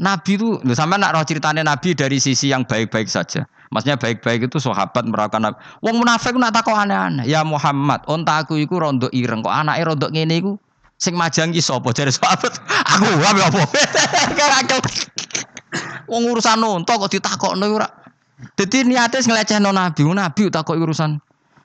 Nabi 0.00 0.40
itu, 0.40 0.56
lu 0.64 0.72
sama 0.72 0.96
nak 0.96 1.16
roh 1.16 1.24
ceritanya 1.24 1.60
Nabi 1.60 1.92
dari 1.92 2.16
sisi 2.16 2.48
yang 2.48 2.64
baik-baik 2.64 3.10
saja. 3.10 3.44
Maksudnya 3.72 3.96
baik-baik 3.96 4.48
itu 4.48 4.60
sahabat 4.60 5.04
merawakan 5.04 5.52
Nabi. 5.52 5.58
Wong 5.84 6.00
munafik 6.00 6.36
nak 6.36 6.56
takut 6.56 6.76
aneh-aneh. 6.76 7.28
Ya 7.28 7.44
Muhammad, 7.44 8.04
onta 8.08 8.44
aku 8.44 8.60
iku 8.60 8.80
rondo 8.80 9.08
ireng 9.12 9.44
kok 9.44 9.52
anaknya 9.52 9.92
rondo 9.92 10.08
ngene 10.08 10.34
iku 10.40 10.52
sing 10.96 11.16
majangi 11.16 11.58
sapa 11.58 11.90
jare 11.90 12.14
sahabat. 12.14 12.52
Aku 12.94 13.10
wae 13.18 13.42
apa? 13.42 13.62
Wong 16.12 16.22
urusan 16.30 16.60
nonton 16.60 16.94
kok 16.94 17.10
ditakokno 17.10 17.66
ora 17.66 17.88
jadi 18.58 18.82
niatnya 18.82 19.22
ngelecehno 19.22 19.70
Nabi, 19.70 20.02
Nabi 20.10 20.50
tak 20.50 20.66
kok 20.66 20.78
urusan. 20.78 21.22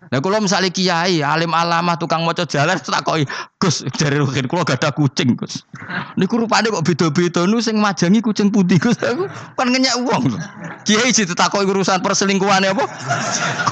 Nah 0.08 0.24
kalau 0.24 0.39
misalnya 0.39 0.72
kiai, 0.72 1.20
alim 1.20 1.52
alamah, 1.52 2.00
tukang 2.00 2.24
moco 2.24 2.48
jalan, 2.48 2.80
tak 2.80 3.04
kok 3.04 3.20
Gus 3.60 3.84
dari 4.00 4.17
rukin, 4.24 4.48
kalau 4.48 4.63
gak 4.63 4.80
ada 4.80 4.96
kucing 4.96 5.36
Gus. 5.36 5.67
Niku 6.15 6.39
rupanya 6.39 6.72
kok 6.72 6.88
beda-beda, 6.88 7.43
nu 7.43 7.60
sing 7.60 7.76
majangi 7.76 8.24
kucing 8.24 8.48
putih 8.48 8.80
Gus, 8.80 8.96
aku 9.04 9.28
kan 9.60 9.67
ngenyak 9.67 9.96
uang. 10.08 10.39
Kiai 10.88 11.12
sih 11.12 11.28
tak 11.28 11.52
kok 11.52 11.67
urusan 11.67 12.00
perselingkuhan 12.00 12.63
apa? 12.72 12.88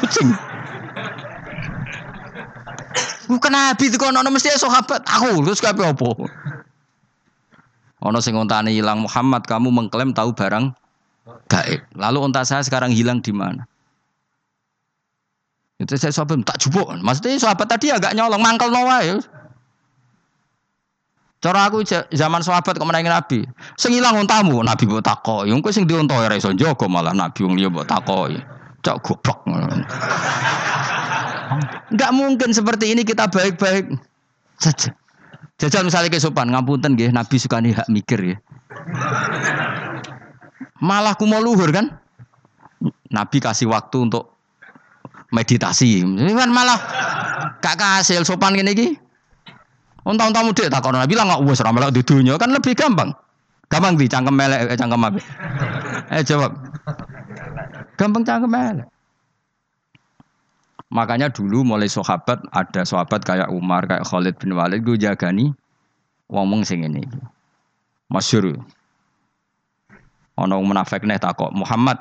Kucing. 0.03 0.35
Bukan 3.25 3.51
Nabi 3.51 3.89
itu 3.89 3.97
kono 3.97 4.21
mesti 4.21 4.53
sahabat 4.53 5.01
aku 5.01 5.41
terus 5.49 5.57
kape 5.57 5.81
apa? 5.81 6.09
Ono 8.05 8.19
sing 8.21 8.37
ontane 8.37 8.69
hilang 8.69 9.01
Muhammad 9.01 9.49
kamu 9.49 9.73
mengklaim 9.73 10.13
tahu 10.13 10.35
barang 10.37 10.69
gaib. 11.49 11.81
Lalu 11.97 12.17
unta 12.21 12.45
saya 12.45 12.61
sekarang 12.61 12.93
hilang 12.93 13.25
di 13.25 13.33
mana? 13.33 13.65
Itu 15.85 16.01
saya 16.01 16.09
sahabat 16.09 16.41
tak 16.41 16.57
jubuk. 16.57 16.89
Maksudnya 16.97 17.37
sahabat 17.37 17.69
tadi 17.69 17.93
agak 17.93 18.17
nyolong 18.17 18.41
mangkel 18.41 18.73
nawa 18.73 19.05
ya. 19.05 19.21
Cara 21.45 21.69
aku 21.69 21.85
zaman 22.09 22.41
sahabat 22.41 22.73
kok 22.73 22.89
menangi 22.89 23.05
Nabi. 23.05 23.39
Sing 23.77 23.93
ilang 23.93 24.17
untamu 24.17 24.65
Nabi 24.65 24.89
mbok 24.89 25.05
takoki. 25.05 25.53
Wong 25.53 25.61
sing 25.69 25.85
diunta 25.85 26.17
ora 26.17 26.33
iso 26.33 26.49
njogo 26.49 26.89
malah 26.89 27.13
Nabi 27.13 27.45
wong 27.45 27.53
liya 27.53 27.69
mbok 27.69 27.85
takoki. 27.85 28.41
Cok 28.81 28.97
goblok. 29.05 29.45
Enggak 31.93 32.11
mungkin 32.17 32.49
seperti 32.49 32.97
ini 32.97 33.05
kita 33.05 33.29
baik-baik 33.29 33.93
saja. 34.57 34.89
Jajal 35.55 35.87
misalnya 35.87 36.11
kesopan, 36.11 36.51
ngapunten 36.51 36.99
nggih, 36.99 37.15
Nabi 37.15 37.39
suka 37.39 37.63
nih 37.63 37.79
hak 37.79 37.87
mikir 37.87 38.19
ya. 38.19 38.37
Malah 40.83 41.15
kumo 41.15 41.39
luhur 41.39 41.71
kan? 41.71 41.95
Nabi 43.07 43.39
kasih 43.39 43.71
waktu 43.71 44.11
untuk 44.11 44.34
meditasi. 45.33 46.05
Ini 46.05 46.33
kan 46.33 46.49
malah 46.51 46.79
gak 47.63 47.75
kasih 47.79 48.21
sopan 48.21 48.53
gini 48.53 48.73
gini. 48.75 48.93
Untung-untung 50.05 50.53
mudik 50.53 50.69
tak 50.69 50.85
kono 50.85 51.01
bilang 51.09 51.25
nggak 51.25 51.41
wes 51.49 51.65
ramelak 51.65 51.89
di 51.89 52.05
dunia 52.05 52.37
kan 52.37 52.53
lebih 52.53 52.77
gampang. 52.77 53.09
Gampang 53.65 53.97
di 53.97 54.05
cangkem 54.05 54.37
melek 54.37 54.69
eh, 54.69 54.77
cangkem 54.77 55.01
apa? 55.01 55.17
Eh 56.13 56.21
jawab. 56.21 56.53
Gampang 57.97 58.21
cangkem 58.21 58.53
elek. 58.53 58.87
Makanya 60.93 61.33
dulu 61.33 61.65
mulai 61.65 61.89
sahabat 61.89 62.45
ada 62.53 62.85
sahabat 62.85 63.25
kayak 63.25 63.49
Umar, 63.49 63.89
kayak 63.89 64.05
Khalid 64.05 64.37
bin 64.37 64.53
Walid 64.53 64.85
gue 64.85 65.01
jagani 65.01 65.49
ngomong 66.29 66.61
sing 66.61 66.85
ini. 66.85 67.01
Masyur. 68.05 68.53
Ono 70.37 70.55
munafik 70.61 71.01
nih 71.01 71.17
takok 71.17 71.49
Muhammad, 71.49 71.97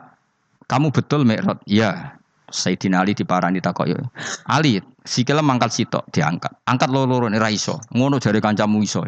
kamu 0.68 0.92
betul 0.92 1.24
Mi'raj? 1.24 1.56
Iya. 1.64 2.20
Sayyidina 2.54 3.02
Ali 3.02 3.18
diparani 3.18 3.58
takok 3.58 3.90
ya. 3.90 3.98
Ali, 4.46 4.78
sikile 5.02 5.42
mangkat 5.42 5.74
sitok 5.74 6.06
diangkat. 6.14 6.54
Angkat 6.70 6.86
loro-loro 6.86 7.26
ora 7.26 7.50
iso. 7.50 7.82
Ngono 7.90 8.22
jare 8.22 8.38
kancamu 8.38 8.78
iso. 8.86 9.02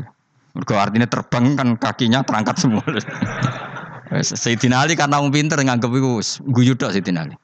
Mergo 0.59 0.75
artinya 0.75 1.07
terbang 1.07 1.55
kan 1.55 1.79
kakinya 1.79 2.27
terangkat 2.27 2.59
semua. 2.59 2.83
Sayyidina 4.43 4.83
Ali 4.83 4.99
karena 4.99 5.23
wong 5.23 5.31
pinter 5.31 5.63
nganggep 5.63 5.91
iku 5.95 6.19
guyu 6.51 6.75
tok 6.75 6.91
Sayyidina 6.91 7.31
Ali. 7.31 7.39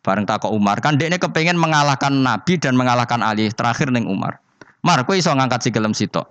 Bareng 0.00 0.24
takok 0.24 0.50
Umar 0.50 0.80
kan 0.80 0.96
dekne 0.96 1.20
kepengen 1.20 1.60
mengalahkan 1.60 2.24
Nabi 2.24 2.56
dan 2.56 2.74
mengalahkan 2.74 3.20
Ali. 3.20 3.52
Terakhir 3.52 3.92
neng 3.92 4.08
Umar. 4.08 4.40
Mar, 4.82 5.06
kowe 5.06 5.14
iso 5.14 5.30
ngangkat 5.30 5.68
sikilem 5.68 5.94
sitok. 5.94 6.26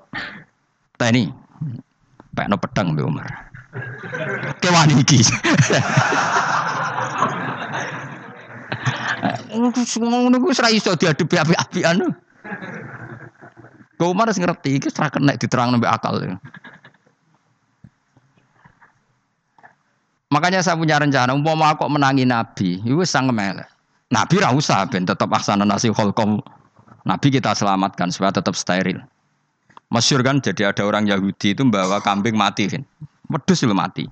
Teni. 1.00 1.30
Pekno 2.36 2.60
pedang 2.60 2.92
mbek 2.98 3.06
Umar. 3.06 3.30
Kewan 4.60 4.92
iki. 4.92 5.24
Ngono 9.22 10.38
ku 10.42 10.50
ora 10.50 10.70
iso 10.74 10.98
diadepi 10.98 11.36
api-apian. 11.38 11.98
Kau 14.02 14.18
Umar 14.18 14.34
harus 14.34 14.42
ngerti, 14.42 14.82
iki 14.82 14.90
ora 14.98 15.14
kena 15.14 15.38
diterang 15.38 15.78
mbek 15.78 15.92
akal. 15.94 16.18
Makanya 20.32 20.64
saya 20.64 20.80
punya 20.80 20.96
rencana, 20.98 21.36
umpama 21.36 21.76
aku 21.76 21.86
menangi 21.92 22.24
Nabi, 22.24 22.80
itu 22.82 23.04
sang 23.04 23.30
melek. 23.30 23.68
Nabi 24.12 24.40
ra 24.40 24.56
usah 24.56 24.88
ben 24.88 25.04
tetap 25.04 25.28
aksana 25.28 25.68
nasi 25.68 25.92
holkom. 25.92 26.40
Nabi 27.04 27.28
kita 27.30 27.52
selamatkan 27.52 28.12
supaya 28.16 28.32
tetap 28.32 28.56
steril. 28.56 29.00
Masyur 29.92 30.24
kan 30.24 30.40
jadi 30.40 30.72
ada 30.72 30.88
orang 30.88 31.04
Yahudi 31.04 31.52
itu 31.52 31.62
membawa 31.68 32.00
kambing 32.00 32.36
mati 32.40 32.72
kan. 32.72 32.84
Wedus 33.28 33.64
lu 33.68 33.76
mati. 33.76 34.08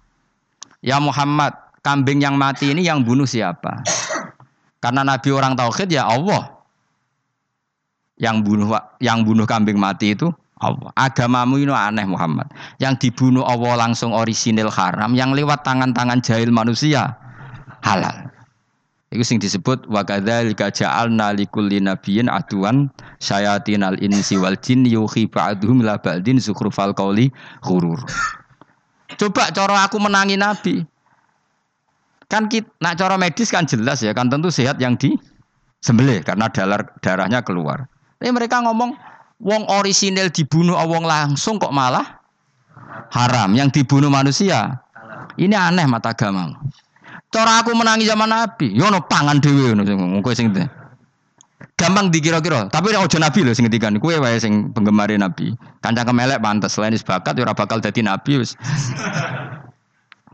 Ya 0.83 0.99
Muhammad, 0.99 1.55
kambing 1.83 2.19
yang 2.19 2.35
mati 2.35 2.71
ini 2.71 2.83
yang 2.83 3.03
bunuh 3.03 3.27
siapa? 3.27 3.83
Karena 4.79 5.03
Nabi 5.03 5.29
orang 5.35 5.53
tauhid 5.59 5.91
ya 5.91 6.07
Allah. 6.07 6.55
Yang 8.19 8.35
bunuh 8.43 8.67
yang 8.99 9.23
bunuh 9.23 9.47
kambing 9.47 9.79
mati 9.79 10.11
itu 10.15 10.27
Allah. 10.59 10.91
Agamamu 10.95 11.55
ini 11.55 11.71
aneh 11.71 12.03
Muhammad. 12.03 12.51
Yang 12.83 13.07
dibunuh 13.07 13.47
Allah 13.47 13.79
langsung 13.79 14.11
orisinil 14.11 14.67
haram, 14.67 15.15
yang 15.15 15.31
lewat 15.31 15.63
tangan-tangan 15.63 16.19
jahil 16.19 16.51
manusia 16.51 17.15
halal. 17.79 18.27
Itu 19.09 19.25
sing 19.25 19.39
disebut 19.41 19.89
wa 19.89 20.05
kadzalika 20.05 20.69
ja'alna 20.69 21.33
likulli 21.33 21.81
nabiyyin 21.81 22.29
aduan 22.29 22.93
syayatinal 23.17 23.97
insi 24.03 24.37
wal 24.37 24.53
jin 24.59 24.85
yuhi 24.85 25.25
ba'dhum 25.25 25.81
la 25.81 25.97
ba'din 25.97 26.37
zukhrufal 26.37 26.93
qawli 26.93 27.33
ghurur. 27.65 27.97
Coba 29.17 29.49
cara 29.49 29.89
aku 29.89 29.97
menangi 29.97 30.37
nabi. 30.37 30.85
Kan 32.29 32.45
kita, 32.45 32.69
nak 32.77 32.93
cara 33.01 33.17
medis 33.17 33.49
kan 33.49 33.65
jelas 33.65 34.05
ya, 34.05 34.13
kan 34.13 34.29
tentu 34.29 34.53
sehat 34.53 34.77
yang 34.77 34.93
di 34.93 35.17
sembelih 35.81 36.21
karena 36.21 36.45
darah 36.53 36.85
darahnya 37.01 37.41
keluar. 37.41 37.89
Tapi 38.21 38.29
mereka 38.29 38.61
ngomong 38.61 38.93
wong 39.41 39.63
orisinil 39.65 40.29
dibunuh 40.29 40.77
wong 40.77 41.09
langsung 41.09 41.57
kok 41.57 41.73
malah 41.73 42.21
haram 43.09 43.55
yang 43.57 43.73
dibunuh 43.73 44.13
manusia. 44.13 44.77
Ini 45.39 45.55
aneh 45.55 45.89
mata 45.89 46.13
agama. 46.13 46.53
Cara 47.29 47.61
aku 47.61 47.73
menangi 47.73 48.09
zaman 48.09 48.29
Nabi, 48.29 48.73
yo 48.73 48.89
no 48.89 49.05
pangan 49.05 49.37
dhewe 49.41 49.73
ngono 49.73 49.85
sing 49.85 49.97
sing 50.35 50.47
gampang 51.79 52.11
dikira-kira. 52.11 52.67
Tapi 52.67 52.91
ojo 52.93 53.17
Nabi 53.17 53.39
lho 53.45 53.55
sing 53.55 53.65
ngendikan, 53.69 53.97
kowe 53.97 54.13
wae 54.19 54.37
sing 54.37 54.69
penggemar 54.75 55.09
Nabi. 55.15 55.55
Kancang 55.79 56.11
kemelek 56.11 56.43
pantes 56.43 56.75
selain 56.75 56.93
bakat 56.99 57.39
yo 57.39 57.47
ora 57.47 57.55
bakal 57.55 57.79
dadi 57.79 58.03
nabi 58.03 58.43
wis. 58.43 58.53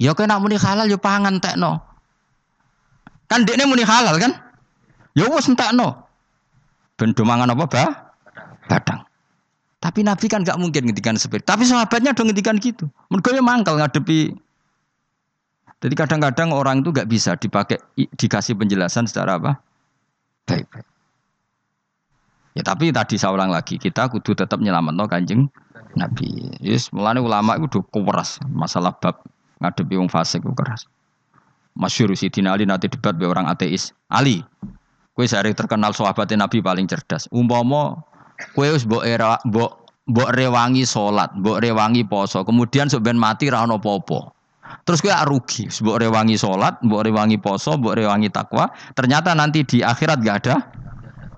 Ya 0.01 0.11
kowe 0.11 0.27
nak 0.27 0.43
muni 0.43 0.59
halal 0.59 0.91
yo 0.91 0.99
pangan 0.99 1.39
tekno. 1.39 1.79
Kan 3.31 3.47
dekne 3.47 3.65
muni 3.69 3.83
halal 3.87 4.19
kan? 4.19 4.35
Ya 5.15 5.27
wis 5.31 5.47
entekno. 5.47 6.05
Ben 6.95 7.11
do 7.11 7.23
mangan 7.27 7.51
apa, 7.51 7.65
Bah? 7.67 7.91
Badang. 8.71 9.03
Tapi 9.83 10.01
Nabi 10.01 10.25
kan 10.25 10.41
gak 10.41 10.57
mungkin 10.57 10.89
ngendikan 10.89 11.13
seperti. 11.19 11.45
Tapi 11.45 11.67
sahabatnya 11.67 12.17
dong 12.17 12.31
ngendikan 12.31 12.57
gitu. 12.57 12.89
Mergo 13.11 13.29
ya 13.29 13.43
mangkal 13.43 13.77
ngadepi 13.77 14.33
jadi 15.85 15.93
kadang-kadang 15.93 16.49
orang 16.49 16.81
itu 16.81 16.89
gak 16.89 17.05
bisa 17.05 17.37
dipakai 17.37 17.77
dikasih 17.93 18.57
penjelasan 18.57 19.05
secara 19.05 19.37
apa? 19.37 19.61
Baik-baik. 20.49 20.87
Ya 22.57 22.63
tapi 22.63 22.89
tadi 22.89 23.19
saya 23.19 23.35
ulang 23.35 23.51
lagi, 23.51 23.75
kita 23.75 24.07
kudu 24.07 24.33
tetap 24.33 24.63
nyelamat 24.63 24.95
no 24.95 25.05
kanjeng 25.11 25.51
Nabi. 25.93 26.55
Yes, 26.63 26.89
mulane 26.89 27.19
ulama 27.19 27.59
itu 27.59 27.83
udah 27.83 27.85
keras 27.85 28.39
masalah 28.47 28.95
bab 28.95 29.19
ngadepi 29.59 29.95
wong 29.99 30.09
fasik 30.11 30.43
itu 30.43 30.53
keras. 30.55 30.87
Masyur 31.75 32.15
Sidina 32.15 32.55
Ali 32.55 32.63
nanti 32.63 32.87
debat 32.87 33.19
be 33.19 33.27
orang 33.27 33.51
ateis. 33.51 33.91
Ali, 34.07 34.39
kue 35.11 35.27
sehari 35.27 35.51
terkenal 35.51 35.91
sahabat 35.91 36.31
Nabi 36.31 36.63
paling 36.63 36.87
cerdas. 36.87 37.27
Umpama 37.35 37.99
kue 38.55 38.71
us 38.71 38.87
mbok 38.87 39.03
era 39.03 39.35
mbok 39.43 39.83
mbok 40.07 40.29
rewangi 40.31 40.87
salat, 40.87 41.35
mbok 41.35 41.59
rewangi 41.59 42.07
poso, 42.07 42.47
kemudian 42.47 42.87
sebenarnya 42.87 43.19
mati 43.19 43.45
ra 43.51 43.67
ono 43.67 43.75
popo. 43.81 44.31
Terus 44.87 45.03
kue 45.03 45.11
rugi, 45.11 45.67
mbok 45.67 45.97
rewangi 45.99 46.39
salat, 46.39 46.79
mbok 46.79 47.01
rewangi 47.03 47.37
poso, 47.43 47.75
mbok 47.75 47.99
rewangi 47.99 48.31
takwa, 48.31 48.71
ternyata 48.95 49.35
nanti 49.35 49.67
di 49.67 49.83
akhirat 49.83 50.23
gak 50.23 50.37
ada 50.47 50.55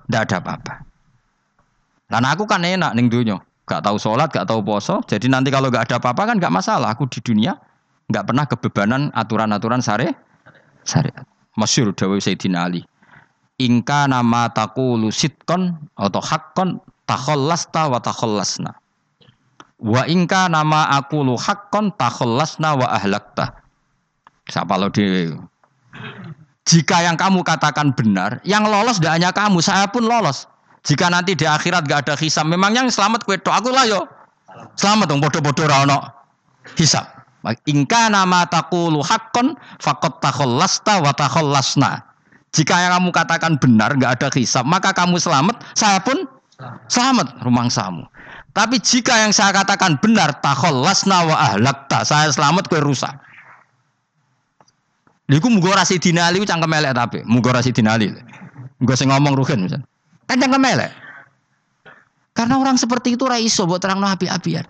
gak 0.07 0.21
ada 0.29 0.35
apa-apa. 0.39 0.73
Dan 2.07 2.23
aku 2.23 2.47
kan 2.47 2.63
enak 2.63 2.95
ning 2.95 3.11
dunia, 3.11 3.35
gak 3.67 3.83
tahu 3.83 3.99
sholat, 3.99 4.31
gak 4.31 4.47
tahu 4.47 4.63
poso. 4.63 5.03
Jadi 5.03 5.27
nanti 5.27 5.51
kalau 5.51 5.67
gak 5.67 5.91
ada 5.91 5.99
apa-apa 5.99 6.33
kan 6.33 6.35
gak 6.39 6.53
masalah. 6.53 6.95
Aku 6.95 7.03
di 7.11 7.19
dunia 7.19 7.59
nggak 8.07 8.23
pernah 8.23 8.45
kebebanan 8.47 9.01
aturan-aturan 9.13 9.83
sare 9.83 10.15
syariat. 10.87 11.27
Masyur 11.57 11.91
Dawi 11.91 12.21
Sayyidina 12.21 12.69
Ali. 12.69 12.85
Ingka 13.57 14.05
nama 14.05 14.53
takulu 14.53 15.09
sitkon 15.09 15.73
atau 15.97 16.21
hakkon 16.21 16.77
takhallasta 17.09 17.89
wa 17.89 17.97
takhallasna. 17.97 18.77
Wa 19.81 20.05
ingka 20.05 20.45
nama 20.53 20.85
aku 20.93 21.25
lu 21.25 21.33
hakkon 21.33 21.89
takhallasna 21.97 22.77
wa 22.77 22.87
ahlakta. 22.93 23.57
Siapa 24.47 24.77
lo 24.77 24.93
di 24.93 25.33
jika 26.67 26.99
yang 26.99 27.15
kamu 27.15 27.47
katakan 27.47 27.95
benar, 27.95 28.43
yang 28.43 28.67
lolos 28.67 28.99
tidak 28.99 29.15
hanya 29.15 29.31
kamu, 29.31 29.63
saya 29.63 29.87
pun 29.87 30.03
lolos. 30.03 30.51
Jika 30.83 31.07
nanti 31.07 31.31
di 31.31 31.47
akhirat 31.47 31.87
gak 31.87 32.05
ada 32.05 32.13
hisam, 32.19 32.51
memang 32.51 32.75
yang 32.75 32.87
selamat 32.91 33.23
kue 33.23 33.39
aku 33.39 33.71
lah 33.71 33.87
yo. 33.87 34.03
Selamat 34.75 35.07
dong, 35.07 35.23
bodoh-bodoh 35.23 35.63
rano 35.63 36.03
hisab. 36.75 37.16
Ingka 37.67 38.11
nama 38.11 38.43
takulu 38.49 38.99
hakon 39.05 39.55
fakot 39.79 40.19
takhallasta 40.19 40.99
wa 40.99 41.11
takhallasna. 41.15 42.03
Jika 42.55 42.73
yang 42.73 42.97
kamu 42.97 43.09
katakan 43.13 43.53
benar, 43.61 43.93
nggak 43.93 44.17
ada 44.17 44.27
hisab, 44.33 44.65
maka 44.65 44.95
kamu 44.95 45.19
selamat, 45.21 45.61
saya 45.77 46.01
pun 46.01 46.25
selamat 46.89 47.37
rumang 47.45 47.69
samu. 47.69 48.07
Tapi 48.55 48.81
jika 48.81 49.13
yang 49.21 49.29
saya 49.29 49.53
katakan 49.53 50.01
benar, 50.01 50.33
takhallasna 50.41 51.27
wa 51.29 51.35
ahlakta, 51.53 52.01
saya 52.01 52.33
selamat 52.33 52.65
kue 52.65 52.81
rusak. 52.81 53.13
Liku 55.27 55.51
mugo 55.51 55.69
rasi 55.75 55.99
dinali 55.99 56.39
cangkem 56.47 56.71
elek 56.71 56.95
tapi, 56.95 57.19
mugo 57.27 57.51
rasi 57.51 57.75
dinali. 57.75 58.09
Gue 58.79 58.95
sing 58.95 59.11
ngomong 59.11 59.35
rugen 59.35 59.67
misal. 59.67 59.83
Kan 60.25 60.39
cangkem 60.39 60.63
elek. 60.63 60.91
Karena 62.31 62.61
orang 62.61 62.79
seperti 62.79 63.17
itu 63.17 63.25
raiso 63.27 63.65
buat 63.67 63.81
terang 63.83 63.99
no 63.99 64.07
api-apian. 64.07 64.63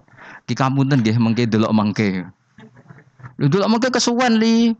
Di 0.47 0.55
kampung 0.55 0.87
nggih 0.87 1.19
mengke 1.19 1.43
delok 1.45 1.75
mengke. 1.75 2.23
Lu 3.37 3.45
dulu 3.49 3.65
mungkin 3.69 3.93
kesuwen 3.93 4.41
li. 4.41 4.73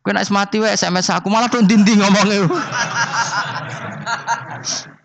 Kau 0.00 0.16
nak 0.16 0.24
mati 0.32 0.56
wae 0.56 0.72
SMS 0.72 1.12
aku 1.12 1.28
malah 1.28 1.52
tuh 1.52 1.60
dindi 1.60 1.92
ngomongnya. 1.92 2.48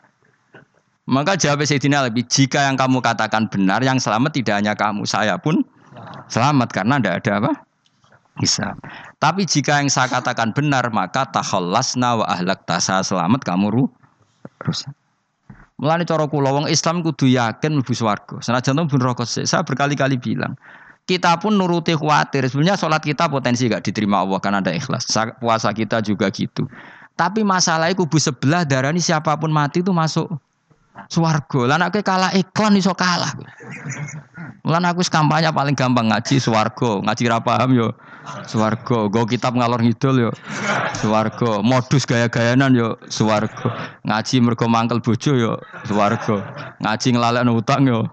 Maka 1.06 1.38
jawab 1.38 1.62
Sayyidina 1.62 2.02
lebih 2.10 2.26
jika 2.26 2.66
yang 2.66 2.80
kamu 2.80 2.98
katakan 2.98 3.46
benar, 3.46 3.78
yang 3.86 4.02
selamat 4.02 4.42
tidak 4.42 4.56
hanya 4.58 4.74
kamu, 4.74 5.06
saya 5.06 5.38
pun 5.38 5.62
selamat 6.34 6.74
karena 6.74 6.98
tidak 6.98 7.16
ada 7.22 7.32
apa? 7.44 7.52
Bisa. 8.42 8.74
Tapi 9.22 9.46
jika 9.46 9.84
yang 9.84 9.90
saya 9.92 10.10
katakan 10.10 10.56
benar, 10.58 10.90
maka 10.90 11.30
takhallasna 11.30 12.20
wa 12.20 12.26
ahlak 12.26 12.66
saya 12.82 13.06
selamat 13.06 13.46
kamu 13.46 13.70
ru 13.70 13.84
rusak. 14.66 14.92
Mulane 15.76 16.08
cara 16.08 16.26
kula 16.26 16.56
wong 16.56 16.72
Islam 16.72 17.04
kudu 17.04 17.30
yakin 17.30 17.78
mlebu 17.78 17.94
swarga. 17.94 18.42
Senajan 18.42 18.88
pun 18.88 18.98
rokok 18.98 19.28
saya 19.28 19.62
berkali-kali 19.62 20.18
bilang, 20.18 20.58
kita 21.06 21.38
pun 21.38 21.54
nuruti 21.54 21.94
khawatir. 21.94 22.50
Sebenarnya 22.50 22.78
sholat 22.78 23.02
kita 23.02 23.30
potensi 23.30 23.70
gak 23.70 23.86
diterima 23.86 24.26
Allah 24.26 24.42
karena 24.42 24.60
ada 24.62 24.74
ikhlas. 24.74 25.06
Puasa 25.38 25.70
kita 25.72 26.02
juga 26.02 26.28
gitu. 26.34 26.66
Tapi 27.16 27.46
masalahnya 27.48 27.96
kubu 27.96 28.20
sebelah 28.20 28.68
darah 28.68 28.92
ini 28.92 29.00
siapa 29.00 29.32
pun 29.40 29.54
mati 29.54 29.80
itu 29.80 29.94
masuk 29.94 30.28
swargo. 31.08 31.64
Lah 31.64 31.80
nek 31.80 31.96
kalah 32.04 32.34
iklan 32.36 32.76
iso 32.76 32.92
kalah. 32.92 33.32
Mulan 34.66 34.84
aku 34.90 35.06
kampanye 35.08 35.48
paling 35.54 35.78
gampang 35.78 36.10
ngaji 36.10 36.42
swarga, 36.42 37.00
ngaji 37.06 37.24
ra 37.30 37.40
paham 37.40 37.72
yo. 37.78 37.94
Swarga, 38.50 39.06
go 39.14 39.22
kitab 39.30 39.54
ngalor 39.54 39.86
ngidul 39.86 40.28
yo. 40.28 40.32
Swarga, 40.98 41.62
modus 41.62 42.10
gaya-gayanan 42.10 42.74
yo. 42.74 42.98
Swarga, 43.06 44.02
ngaji 44.02 44.36
mergo 44.42 44.66
mangkel 44.66 45.00
bojo 45.06 45.38
yo. 45.38 45.62
Swarga, 45.86 46.42
ngaji 46.82 47.08
nglalekno 47.14 47.54
utang 47.54 47.86
yo 47.86 48.10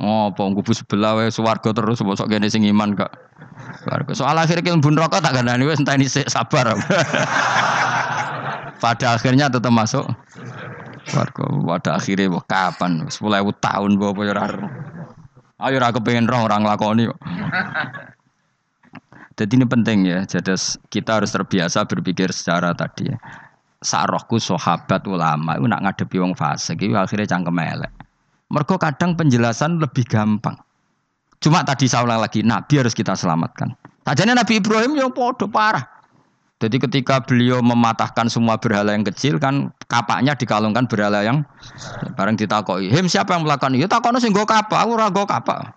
Oh, 0.00 0.32
apa 0.32 0.40
kubu 0.40 0.72
sebelah 0.72 1.18
wae 1.18 1.28
swarga 1.28 1.74
terus 1.74 2.00
bosok 2.00 2.30
kene 2.30 2.48
sing 2.48 2.64
iman 2.64 2.96
kak. 2.96 3.12
Swarga. 3.84 4.12
Soal 4.16 4.36
akhir 4.38 4.64
ki 4.64 4.72
mlebu 4.72 4.96
neraka 4.96 5.20
tak 5.20 5.36
kandhani 5.36 5.68
wis 5.68 5.82
enteni 5.82 6.08
sik 6.08 6.30
sabar. 6.30 6.72
Pada 8.80 9.20
akhirnya 9.20 9.52
tetap 9.52 9.68
masuk 9.68 10.08
Warga 11.10 11.44
pada 11.66 11.90
akhirnya 11.98 12.30
wah, 12.30 12.44
kapan? 12.44 13.10
Sepuluh 13.10 13.42
ribu 13.42 13.52
tahun 13.58 13.98
bawa 13.98 14.14
apa 14.14 14.22
ya 14.24 14.32
Ayo 15.60 15.76
ora 15.76 15.92
kepengen 15.92 16.24
roh 16.24 16.48
orang 16.48 16.64
lakoni 16.64 17.04
kok. 17.04 17.20
Jadi 19.40 19.52
ini 19.60 19.66
penting 19.68 19.98
ya. 20.08 20.24
Jadi 20.24 20.56
kita 20.88 21.20
harus 21.20 21.32
terbiasa 21.32 21.84
berpikir 21.84 22.32
secara 22.32 22.72
tadi 22.72 23.12
ya. 23.12 23.16
Sarohku 23.80 24.40
sahabat 24.40 25.04
ulama 25.08 25.56
itu 25.56 25.68
nak 25.68 25.84
ngadepi 25.84 26.16
wong 26.20 26.36
fase 26.36 26.76
itu 26.76 26.96
akhirnya 26.96 27.28
cangkem 27.28 27.60
elek. 27.60 27.92
Mergo 28.50 28.76
kadang 28.82 29.14
penjelasan 29.14 29.78
lebih 29.78 30.02
gampang. 30.10 30.58
Cuma 31.40 31.62
tadi 31.62 31.86
saya 31.86 32.04
ulang 32.04 32.20
lagi, 32.20 32.42
Nabi 32.42 32.82
harus 32.82 32.92
kita 32.92 33.14
selamatkan. 33.14 33.72
Sajane 34.04 34.34
Nabi 34.34 34.58
Ibrahim 34.58 34.98
yang 34.98 35.14
podo 35.14 35.46
parah. 35.46 35.86
Jadi 36.60 36.76
ketika 36.76 37.24
beliau 37.24 37.64
mematahkan 37.64 38.28
semua 38.28 38.60
berhala 38.60 38.92
yang 38.92 39.00
kecil 39.00 39.40
kan 39.40 39.72
kapaknya 39.88 40.36
dikalungkan 40.36 40.84
berhala 40.84 41.24
yang 41.24 41.40
bareng 42.18 42.36
ditakoi. 42.36 42.92
Him 42.92 43.08
siapa 43.08 43.32
yang 43.32 43.48
melakukan 43.48 43.72
itu? 43.72 43.88
Takono 43.88 44.20
sing 44.20 44.36
go 44.36 44.44
kapak, 44.44 44.84
ora 44.84 45.08
go 45.08 45.24
kapak. 45.24 45.72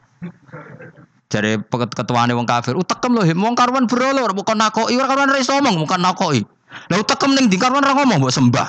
Jadi 1.31 1.55
ketuane 1.71 2.35
wong 2.35 2.43
kafir, 2.43 2.75
utekem 2.75 3.15
lho 3.15 3.23
him 3.23 3.39
wong 3.39 3.55
karuan 3.55 3.87
berhala 3.87 4.27
bukan 4.35 4.59
nakoki, 4.59 4.99
ora 4.99 5.07
karuan 5.07 5.31
iso 5.39 5.55
omong, 5.55 5.79
bukan 5.87 6.03
nakoki. 6.03 6.43
Lah 6.91 6.97
utekem 6.99 7.31
ning 7.33 7.47
ndi 7.47 7.57
karuan 7.57 7.83
ora 7.83 7.95
ngomong 7.95 8.19
mbok 8.23 8.33
sembah. 8.33 8.67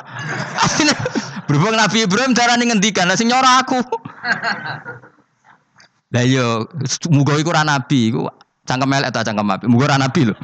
Berhubung 1.45 1.77
Nabi 1.77 2.09
Ibrahim 2.09 2.33
darane 2.33 2.65
ngendikan, 2.65 3.05
lah 3.05 3.17
sing 3.21 3.29
nyora 3.29 3.61
aku. 3.61 3.77
Lah 6.15 6.25
yo 6.25 6.65
muga 7.11 7.35
iku 7.37 7.51
ora 7.51 7.67
nabi, 7.67 8.15
iku 8.15 8.31
cangkem 8.65 8.95
elek 8.97 9.11
ta 9.13 9.27
cangkem 9.27 9.51
api. 9.51 9.65
Muga 9.67 9.93
ora 9.93 9.99
nabi 10.01 10.31
lho. 10.31 10.35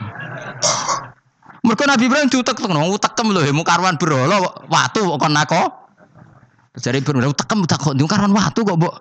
Mereka 1.61 1.85
Nabi 1.85 2.09
Ibrahim 2.09 2.29
diutek-utek 2.33 2.73
nang 2.73 2.89
utekem 2.89 3.37
lho 3.37 3.41
mu 3.53 3.61
karwan 3.61 4.01
berhala 4.01 4.41
watu 4.69 5.15
kok 5.15 5.19
kon 5.21 5.33
nako. 5.33 5.63
Jare 6.81 6.99
Ibrahim 6.99 7.31
utekem 7.31 7.65
kok 7.69 7.93
ndi 7.95 8.05
karwan 8.09 8.33
watu 8.33 8.65
kok 8.65 8.77
mbok 8.81 8.95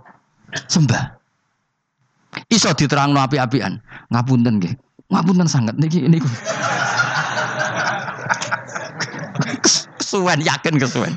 sembah. 0.68 1.20
Iso 2.51 2.70
diterangno 2.76 3.18
api-apian. 3.24 3.82
Ngapunten 4.14 4.62
nggih. 4.62 4.74
Ngapunten 5.10 5.47
sangat 5.49 5.76
niki 5.82 6.05
niku. 6.05 6.30
Kesuwen 10.10 10.41
yakin 10.41 10.82
kesuwen. 10.82 11.14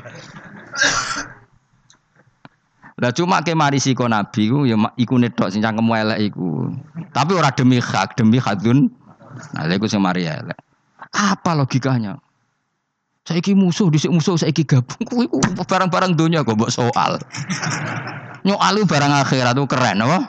Lah 3.01 3.09
cuma 3.09 3.41
ke 3.41 3.57
mari 3.57 3.81
siko 3.81 4.05
nabi 4.05 4.53
ku 4.53 4.69
ya 4.69 4.77
iku 5.01 5.17
netok 5.17 5.49
sing 5.49 5.65
cangkem 5.65 5.89
elek 5.89 6.29
iku. 6.29 6.69
Tapi 7.09 7.33
ora 7.33 7.49
demi 7.49 7.81
hak, 7.81 8.13
demi 8.13 8.37
hadun. 8.37 8.93
Nah, 9.57 9.65
iku 9.65 9.89
sing 9.89 10.05
mari 10.05 10.29
elek. 10.29 10.53
Apa 11.09 11.57
logikanya? 11.57 12.21
Saiki 13.25 13.57
musuh, 13.57 13.89
disik 13.89 14.13
musuh, 14.13 14.37
saiki 14.37 14.61
gabung. 14.61 15.01
Kuwi 15.09 15.25
barang-barang 15.65 16.13
dunia 16.13 16.45
kok 16.45 16.53
mbok 16.53 16.69
soal. 16.69 17.17
Nyoal 18.45 18.83
barang 18.85 19.13
akhirat 19.25 19.57
itu 19.57 19.65
keren 19.65 20.03
apa? 20.05 20.19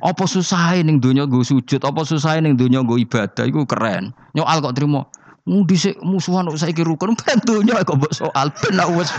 Apa 0.00 0.24
susah 0.24 0.78
ning 0.80 1.02
dunia 1.02 1.26
gue 1.26 1.42
sujud, 1.42 1.82
apa 1.82 2.06
susah 2.06 2.38
ning 2.38 2.54
dunia 2.54 2.80
gue 2.86 3.02
ibadah 3.02 3.44
iku 3.44 3.66
keren. 3.66 4.14
Nyoal 4.32 4.62
kok 4.62 4.78
terima. 4.78 5.04
Mu 5.44 5.68
disik 5.68 6.00
musuhan 6.00 6.48
kok 6.48 6.56
saiki 6.56 6.80
rukun 6.80 7.12
ben 7.20 7.38
kok 7.40 7.96
mbok 8.00 8.12
soal 8.16 8.48
ben 8.48 8.80
wis. 8.96 9.12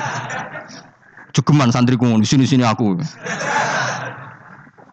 Cukuman 1.35 1.69
santriku 1.69 2.09
di 2.17 2.25
sini-sini 2.25 2.65
aku. 2.65 2.97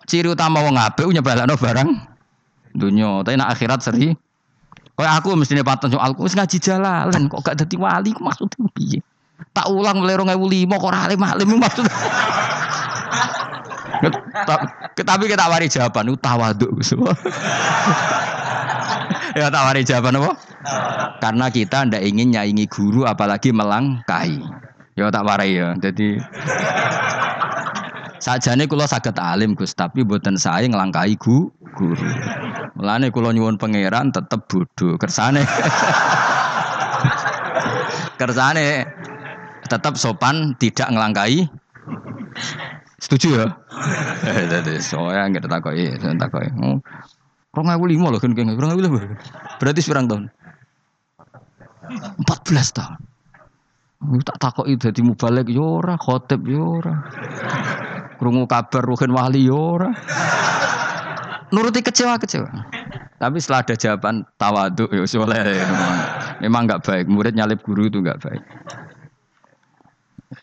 Ciri 0.05 0.29
utama 0.29 0.61
wong 0.61 0.77
apik 0.77 1.09
nyebalakno 1.09 1.55
barang 1.57 1.89
dunia, 2.75 3.23
tapi 3.23 3.39
nak 3.39 3.55
akhirat 3.55 3.81
seri 3.81 4.13
Kayak 4.93 5.25
aku 5.25 5.33
mestinya 5.41 5.65
paten 5.65 5.89
soal 5.89 6.13
aku 6.13 6.29
ngaji 6.29 6.59
jalan 6.61 7.25
kok 7.33 7.41
gak 7.41 7.57
dadi 7.65 7.81
wali 7.81 8.13
maksudnya 8.21 8.69
piye? 8.77 9.01
Tak 9.57 9.73
ulang 9.73 10.05
mulai 10.05 10.21
2005 10.21 10.69
kok 10.69 10.85
ora 10.85 11.09
alim 11.09 11.23
alim 11.25 11.49
maksud. 11.57 11.89
Tapi 15.09 15.25
kita 15.31 15.45
wari 15.49 15.73
jawaban 15.73 16.13
tawaduk 16.21 16.77
semua. 16.85 17.17
ya 19.41 19.47
tak 19.49 19.65
wari 19.67 19.83
jawaban 19.83 20.21
apa? 20.21 20.33
Karena 21.19 21.47
kita 21.49 21.89
ndak 21.89 22.03
ingin 22.03 22.35
nyaingi 22.35 22.67
guru 22.69 23.09
apalagi 23.09 23.51
melangkahi. 23.51 24.43
Ya 24.99 25.09
tak 25.09 25.25
warai 25.25 25.57
ya. 25.57 25.73
Jadi 25.81 26.21
Sajane 28.23 28.71
kula 28.71 28.87
saged 28.87 29.19
alim 29.19 29.59
Gus, 29.59 29.75
tapi 29.75 30.07
mboten 30.07 30.39
sae 30.39 30.71
nglangkahi 30.71 31.19
gu, 31.19 31.51
guru. 31.75 32.11
Mulane 32.79 33.11
kula 33.11 33.35
nyuwun 33.35 33.59
pangeran 33.59 34.15
tetep 34.15 34.47
bodho. 34.47 34.95
Kersane 34.95 35.43
Kersane 38.23 38.87
tetap 39.67 39.99
sopan 39.99 40.55
tidak 40.55 40.87
ngelangkai. 40.95 41.51
Setuju 43.03 43.43
ya? 43.43 43.47
Jadi 44.55 44.79
soalnya 44.79 45.43
nggak 45.43 45.51
takoki, 45.51 45.91
takoki. 45.99 46.51
Rong 47.53 47.69
ewu 47.69 47.85
lima 47.85 48.09
loh 48.09 48.17
kan, 48.17 48.33
rong 48.33 48.73
ewu 48.73 48.81
lima. 48.81 48.99
Berarti 49.61 49.85
seberang 49.85 50.09
tahun? 50.09 50.25
Empat 52.17 52.39
belas 52.49 52.73
tahun. 52.73 52.97
Tak 54.25 54.37
takoki 54.41 54.75
dadi 54.81 55.05
mubalek 55.05 55.53
yo 55.53 55.85
ora, 55.85 56.01
khotib 56.01 56.49
yo 56.49 56.81
ora. 56.81 56.97
Krungu 58.17 58.49
kabar 58.49 58.83
ruhin 58.83 59.13
wali 59.13 59.47
yo 59.47 59.79
ora. 59.79 59.93
Nuruti 61.53 61.85
kecewa-kecewa. 61.85 62.51
Tapi 63.21 63.37
setelah 63.39 63.61
ada 63.63 63.75
jawaban 63.77 64.25
tawaduk 64.41 64.89
ya 64.91 65.05
soleh. 65.05 65.39
Memang 66.41 66.67
nggak 66.67 66.83
baik. 66.83 67.07
Murid 67.07 67.37
nyalip 67.37 67.61
guru 67.61 67.87
itu 67.93 68.01
nggak 68.01 68.19
baik. 68.25 68.43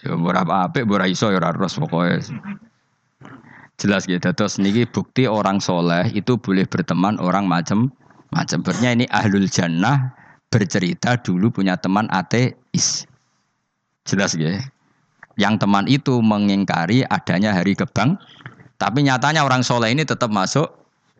Ya 0.06 0.14
berapa 0.14 0.70
apik 0.70 0.86
berapa 0.86 1.10
iso 1.10 1.34
ya 1.34 1.42
harus 1.42 1.74
pokoknya. 1.76 2.22
Jelas 3.80 4.04
gitu. 4.06 4.28
Terus 4.36 4.60
niki 4.60 4.84
bukti 4.86 5.26
orang 5.26 5.64
soleh 5.64 6.12
itu 6.12 6.36
boleh 6.36 6.68
berteman 6.68 7.16
orang 7.18 7.48
macam 7.48 7.90
macam. 8.36 8.60
Bernya 8.62 8.92
ini 8.92 9.08
ahlul 9.08 9.48
jannah 9.48 10.12
bercerita 10.52 11.16
dulu 11.18 11.50
punya 11.50 11.80
teman 11.80 12.12
ateis. 12.12 13.08
Jelas 14.04 14.36
gitu 14.36 14.60
yang 15.40 15.56
teman 15.56 15.88
itu 15.88 16.20
mengingkari 16.20 17.08
adanya 17.08 17.56
hari 17.56 17.74
kebang, 17.74 18.20
tapi 18.76 19.08
nyatanya 19.08 19.48
orang 19.48 19.64
soleh 19.64 19.96
ini 19.96 20.04
tetap 20.04 20.28
masuk 20.28 20.68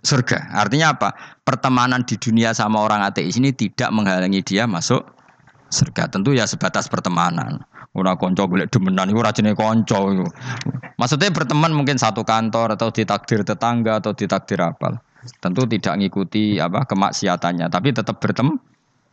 surga. 0.04 0.52
Artinya 0.52 0.92
apa? 0.92 1.16
Pertemanan 1.48 2.04
di 2.04 2.20
dunia 2.20 2.52
sama 2.52 2.84
orang 2.84 3.00
ateis 3.08 3.40
ini 3.40 3.56
tidak 3.56 3.90
menghalangi 3.96 4.44
dia 4.44 4.68
masuk 4.68 5.08
surga. 5.72 6.12
Tentu 6.12 6.36
ya 6.36 6.44
sebatas 6.44 6.92
pertemanan. 6.92 7.64
Ora 7.98 8.14
konco 8.16 8.46
boleh 8.46 8.70
demenan 8.70 9.10
iku 9.10 9.26
rajine 9.26 9.58
konco 9.58 10.14
iku. 10.14 10.28
Maksudnya 11.02 11.34
berteman 11.34 11.74
mungkin 11.74 11.98
satu 11.98 12.22
kantor 12.22 12.78
atau 12.78 12.94
ditakdir 12.94 13.42
tetangga 13.42 13.98
atau 13.98 14.14
ditakdir 14.14 14.62
apa. 14.62 15.02
Tentu 15.42 15.66
tidak 15.66 16.00
ngikuti 16.00 16.62
apa 16.62 16.86
kemaksiatannya, 16.86 17.68
tapi 17.68 17.92
tetap 17.92 18.22
berteman 18.24 18.62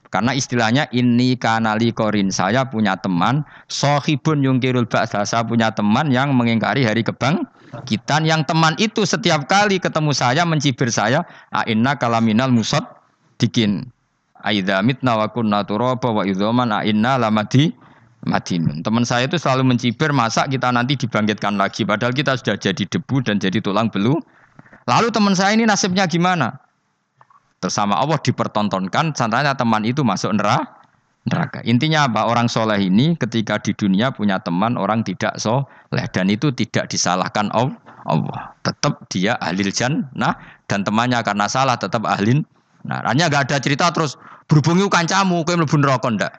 karena 0.07 0.39
istilahnya 0.39 0.87
ini 0.95 1.35
kanali 1.35 1.91
korin 1.91 2.31
saya 2.31 2.63
punya 2.71 2.95
teman 2.95 3.43
sohibun 3.67 4.45
yungkirul 4.45 4.87
ba'sa. 4.87 5.27
Saya 5.27 5.43
punya 5.43 5.75
teman 5.75 6.15
yang 6.15 6.31
mengingkari 6.37 6.87
hari 6.87 7.03
kebang 7.03 7.49
kita 7.85 8.23
yang 8.23 8.47
teman 8.47 8.79
itu 8.79 9.03
setiap 9.03 9.51
kali 9.51 9.83
ketemu 9.83 10.15
saya 10.15 10.47
mencibir 10.47 10.89
saya 10.89 11.27
inna 11.67 11.99
kalaminal 11.99 12.49
musad 12.49 12.87
dikin 13.37 13.91
aida 14.41 14.81
mitna 14.81 15.19
wa 15.19 15.29
kunna 15.29 15.67
turaba 15.67 16.09
wa 16.09 16.23
idzaman 16.25 16.73
inna 16.87 17.21
lamadi 17.21 17.75
madinun. 18.25 18.81
Teman 18.81 19.05
saya 19.05 19.29
itu 19.29 19.37
selalu 19.37 19.77
mencibir 19.77 20.15
masa 20.17 20.49
kita 20.49 20.73
nanti 20.73 20.97
dibangkitkan 20.97 21.61
lagi 21.61 21.85
padahal 21.85 22.17
kita 22.17 22.41
sudah 22.41 22.57
jadi 22.57 22.85
debu 22.89 23.21
dan 23.27 23.37
jadi 23.37 23.61
tulang 23.61 23.93
belu. 23.93 24.17
Lalu 24.87 25.11
teman 25.11 25.35
saya 25.35 25.53
ini 25.53 25.67
nasibnya 25.67 26.07
gimana? 26.07 26.63
Bersama 27.59 27.99
Allah 27.99 28.23
dipertontonkan, 28.23 29.17
contohnya 29.17 29.53
teman 29.59 29.83
itu 29.83 30.07
masuk 30.07 30.31
neraka. 30.31 31.59
Intinya 31.67 32.07
apa? 32.07 32.31
Orang 32.31 32.47
soleh 32.47 32.79
ini 32.79 33.19
ketika 33.19 33.59
di 33.59 33.75
dunia 33.75 34.15
punya 34.15 34.39
teman 34.39 34.79
orang 34.79 35.03
tidak 35.03 35.35
soleh 35.43 36.07
dan 36.15 36.31
itu 36.31 36.55
tidak 36.55 36.87
disalahkan 36.87 37.51
Allah. 37.51 38.55
Tetap 38.63 39.11
dia 39.11 39.35
ahli 39.43 39.67
jannah 39.75 40.39
dan 40.71 40.87
temannya 40.87 41.19
karena 41.27 41.51
salah 41.51 41.75
tetap 41.75 42.07
ahli. 42.07 42.47
Nah, 42.87 43.03
hanya 43.11 43.27
gak 43.27 43.51
ada 43.51 43.59
cerita 43.59 43.91
terus 43.91 44.15
berhubungi 44.47 44.87
kancamu, 44.87 45.43
kau 45.43 45.59
mlebu 45.59 45.77
neraka 45.83 46.07
ndak. 46.07 46.33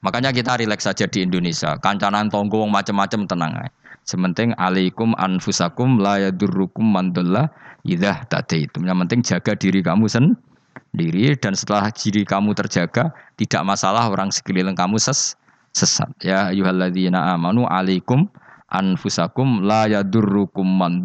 Makanya 0.00 0.32
kita 0.32 0.56
rileks 0.56 0.88
saja 0.88 1.04
di 1.04 1.20
Indonesia. 1.20 1.76
Kancanan 1.76 2.32
tonggo 2.32 2.64
macam-macam 2.64 3.20
tenang 3.28 3.52
aja. 3.60 3.70
Sementing 4.08 4.56
alaikum 4.56 5.12
anfusakum 5.20 6.00
la 6.00 6.16
yadurrukum 6.16 6.88
man 6.88 7.12
dhalla 7.12 7.52
idza 7.84 8.24
tadaitum. 8.32 8.88
Yang 8.88 8.98
penting 9.04 9.20
jaga 9.20 9.52
diri 9.52 9.84
kamu 9.84 10.08
sendiri 10.08 11.36
dan 11.36 11.52
setelah 11.52 11.92
diri 11.92 12.24
kamu 12.24 12.56
terjaga 12.56 13.12
tidak 13.36 13.62
masalah 13.62 14.08
orang 14.08 14.32
sekeliling 14.32 14.72
kamu 14.72 14.96
ses 14.96 15.36
sesat. 15.76 16.10
Ya 16.24 16.48
ayyuhalladzina 16.48 17.36
amanu 17.36 17.68
alaikum 17.68 18.24
anfusakum 18.72 19.68
la 19.68 19.84
yadurrukum 19.84 20.64
man 20.64 21.04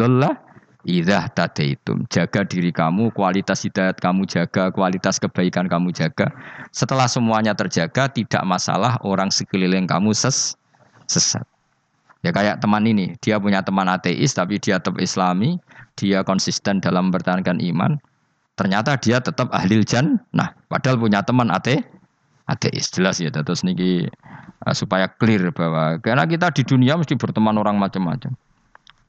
idza 0.85 1.27
tadaitum. 1.33 2.05
Jaga 2.07 2.45
diri 2.45 2.69
kamu, 2.69 3.11
kualitas 3.11 3.65
hidayat 3.65 3.97
kamu 3.97 4.29
jaga, 4.29 4.69
kualitas 4.69 5.17
kebaikan 5.17 5.65
kamu 5.65 5.91
jaga. 5.91 6.29
Setelah 6.71 7.09
semuanya 7.09 7.57
terjaga 7.57 8.07
tidak 8.07 8.45
masalah 8.45 9.01
orang 9.01 9.33
sekeliling 9.33 9.89
kamu 9.89 10.13
ses 10.13 10.53
sesat. 11.09 11.43
Ya 12.25 12.33
kayak 12.33 12.57
teman 12.57 12.85
ini, 12.89 13.13
dia 13.21 13.37
punya 13.37 13.61
teman 13.61 13.85
ateis 13.85 14.33
tapi 14.33 14.57
dia 14.57 14.81
tetap 14.81 14.97
islami, 14.97 15.61
dia 15.93 16.25
konsisten 16.25 16.81
dalam 16.81 17.13
mempertahankan 17.13 17.61
iman. 17.61 18.01
Ternyata 18.55 18.97
dia 18.97 19.19
tetap 19.19 19.51
ahli 19.51 19.83
jan. 19.83 20.17
Nah, 20.31 20.55
padahal 20.71 20.97
punya 20.97 21.21
teman 21.21 21.51
ate 21.51 21.85
ateis. 22.49 22.89
Jelas 22.89 23.21
ya, 23.21 23.29
terus 23.29 23.61
niki 23.61 24.09
uh, 24.65 24.73
supaya 24.73 25.05
clear 25.21 25.53
bahwa 25.53 25.99
karena 26.01 26.25
kita 26.25 26.49
di 26.55 26.63
dunia 26.65 26.97
mesti 26.97 27.13
berteman 27.19 27.59
orang 27.59 27.77
macam-macam. 27.77 28.33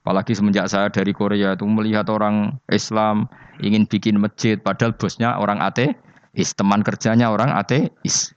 Apalagi 0.07 0.39
semenjak 0.39 0.71
saya 0.71 0.87
dari 0.87 1.11
Korea 1.11 1.59
itu 1.59 1.67
melihat 1.67 2.07
orang 2.15 2.63
Islam 2.71 3.27
ingin 3.59 3.91
bikin 3.91 4.23
masjid, 4.23 4.55
padahal 4.55 4.95
bosnya 4.95 5.35
orang 5.35 5.59
ateis, 5.59 6.55
teman 6.55 6.87
kerjanya 6.87 7.27
orang 7.27 7.51
ateis. 7.51 8.31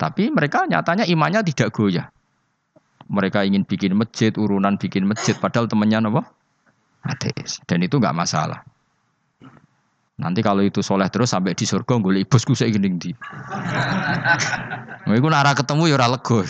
Tapi 0.00 0.32
mereka 0.32 0.64
nyatanya 0.64 1.04
imannya 1.04 1.44
tidak 1.52 1.76
goyah. 1.76 2.08
Mereka 3.12 3.44
ingin 3.44 3.68
bikin 3.68 3.92
masjid, 3.92 4.32
urunan 4.40 4.80
bikin 4.80 5.04
masjid, 5.04 5.36
padahal 5.36 5.68
temannya 5.68 6.00
apa? 6.00 6.32
Ateis. 7.04 7.60
Dan 7.68 7.84
itu 7.84 8.00
nggak 8.00 8.16
masalah. 8.16 8.64
Nanti 10.16 10.40
kalau 10.40 10.64
itu 10.64 10.80
soleh 10.80 11.12
terus 11.12 11.28
sampai 11.28 11.52
di 11.52 11.68
surga 11.68 12.00
gue 12.00 12.24
bosku 12.24 12.56
saya 12.56 12.72
gini 12.72 12.88
di. 12.96 13.12
Iku 15.12 15.28
nara 15.28 15.52
ketemu 15.52 15.92
ya 15.92 16.00
ora 16.00 16.08
lego. 16.08 16.40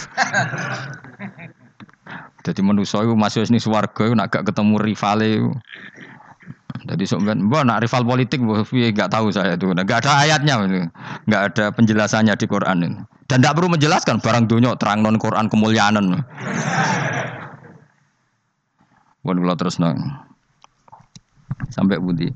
Jadi 2.47 2.63
manusia 2.63 3.03
itu 3.03 3.19
masuk 3.19 3.43
sini 3.43 3.59
swarga 3.59 4.15
nak 4.15 4.31
gak 4.31 4.47
ketemu 4.47 4.79
rivale. 4.79 5.51
Jadi 6.87 7.03
sebenarnya, 7.03 7.43
mbak 7.43 7.63
nak 7.67 7.79
rival 7.83 8.03
politik, 8.07 8.39
mbak 8.39 8.71
nggak 8.71 9.11
tahu 9.11 9.35
saya 9.35 9.59
itu, 9.59 9.67
nggak 9.67 10.07
ada 10.07 10.23
ayatnya, 10.23 10.55
nggak 11.27 11.43
ada 11.51 11.65
penjelasannya 11.75 12.39
di 12.39 12.47
Quran 12.47 12.79
ini. 12.87 13.03
Dan 13.27 13.43
tidak 13.43 13.59
perlu 13.59 13.75
menjelaskan 13.75 14.23
barang 14.23 14.47
dunia 14.47 14.79
terang 14.79 15.03
non 15.03 15.19
Quran 15.19 15.51
kemuliaan. 15.51 16.23
Bukan 19.27 19.43
kalau 19.43 19.57
terus 19.59 19.83
nong 19.83 19.99
sampai 21.75 21.99
budi. 21.99 22.31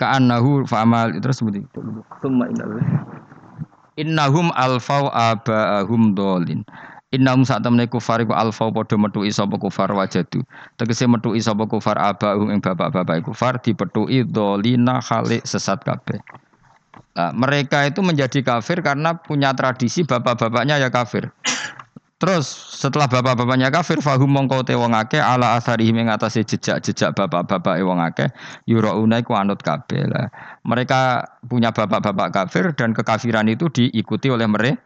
Ka'annahu 0.00 0.64
fa'amal 0.64 1.20
terus 1.20 1.44
budi. 1.44 1.60
Innahum 4.00 4.48
alfau 4.56 5.12
aba'ahum 5.12 6.16
dolin. 6.16 6.64
Innahum 7.08 7.40
saat 7.40 7.64
temne 7.64 7.88
kufar 7.88 8.20
iku 8.20 8.36
alfa 8.36 8.68
padha 8.68 9.00
metuki 9.00 9.32
sapa 9.32 9.56
kufar 9.56 9.88
wajadu. 9.96 10.44
Tegese 10.76 11.08
metuki 11.08 11.40
sapa 11.40 11.64
kufar 11.64 11.96
abahum 11.96 12.52
ing 12.52 12.60
bapak-bapak 12.60 13.24
kufar 13.24 13.56
dipethuki 13.64 14.28
dolina 14.28 15.00
khalik 15.00 15.40
sesat 15.48 15.80
kabeh. 15.80 16.20
Nah, 17.16 17.32
mereka 17.32 17.88
itu 17.88 18.04
menjadi 18.04 18.44
kafir 18.44 18.84
karena 18.84 19.16
punya 19.16 19.56
tradisi 19.56 20.04
bapak-bapaknya 20.04 20.76
ya 20.76 20.92
kafir. 20.92 21.32
Terus 22.20 22.44
setelah 22.76 23.08
bapak-bapaknya 23.08 23.72
kafir 23.72 24.04
fahum 24.04 24.28
mongko 24.28 24.68
te 24.68 24.76
wong 24.76 24.92
akeh 24.92 25.22
ala 25.22 25.56
asarihi 25.56 25.96
ing 25.96 26.12
atase 26.12 26.44
jejak-jejak 26.44 27.16
bapak-bapak 27.16 27.80
wong 27.80 28.04
akeh 28.04 28.28
yurauna 28.68 29.24
iku 29.24 29.32
anut 29.32 29.64
kabeh 29.64 30.04
lah. 30.12 30.28
Mereka 30.68 31.24
punya 31.48 31.72
bapak-bapak 31.72 32.36
kafir 32.36 32.76
dan 32.76 32.92
kekafiran 32.92 33.48
itu 33.48 33.72
diikuti 33.72 34.28
oleh 34.28 34.44
mereka 34.44 34.76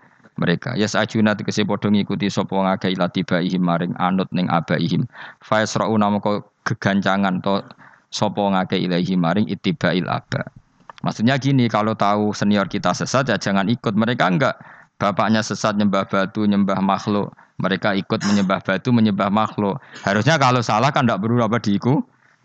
mereka. 0.41 0.73
Ya 0.79 0.89
sajuna 0.89 1.37
tegese 1.37 1.65
padha 1.69 1.93
ngikuti 1.93 2.33
sapa 2.33 2.53
wong 2.57 2.69
akeh 2.69 2.97
ila 2.97 3.09
tibaihim 3.13 3.63
maring 3.63 3.93
anut 4.01 4.29
ning 4.33 4.49
abaihim. 4.49 5.05
Fa 5.45 5.61
yasrauna 5.65 6.09
moko 6.09 6.49
gegancangan 6.65 7.45
to 7.45 7.61
sapa 8.09 8.39
wong 8.41 8.57
akeh 8.57 8.81
ilahi 8.81 9.15
maring 9.19 9.47
ittibail 9.49 10.09
aba. 10.09 10.49
Maksudnya 11.03 11.37
gini 11.37 11.67
kalau 11.67 11.99
tahu 11.99 12.31
senior 12.31 12.71
kita 12.71 12.95
sesat 12.95 13.29
ya 13.29 13.37
jangan 13.37 13.67
ikut 13.69 13.93
mereka 13.99 14.31
enggak. 14.31 14.57
Bapaknya 14.97 15.43
sesat 15.43 15.75
nyembah 15.75 16.07
batu 16.07 16.47
nyembah 16.47 16.79
makhluk. 16.79 17.35
Mereka 17.59 17.95
ikut 17.99 18.23
menyembah 18.23 18.63
batu 18.63 18.95
menyembah 18.95 19.29
makhluk. 19.29 19.83
Harusnya 20.07 20.39
kalau 20.39 20.63
salah 20.63 20.95
kan 20.95 21.05
enggak 21.05 21.21
perlu 21.21 21.43
apa 21.43 21.59
diiku 21.59 22.01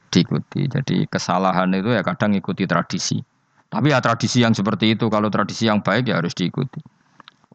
diikuti. 0.09 0.65
Jadi 0.65 1.05
kesalahan 1.05 1.69
itu 1.77 1.93
ya 1.93 2.01
kadang 2.01 2.33
ikuti 2.33 2.65
tradisi. 2.65 3.21
Tapi 3.67 3.91
ya 3.91 3.99
tradisi 3.99 4.41
yang 4.41 4.55
seperti 4.55 4.95
itu 4.95 5.11
kalau 5.11 5.27
tradisi 5.27 5.67
yang 5.67 5.83
baik 5.83 6.07
ya 6.07 6.23
harus 6.23 6.31
diikuti 6.31 6.79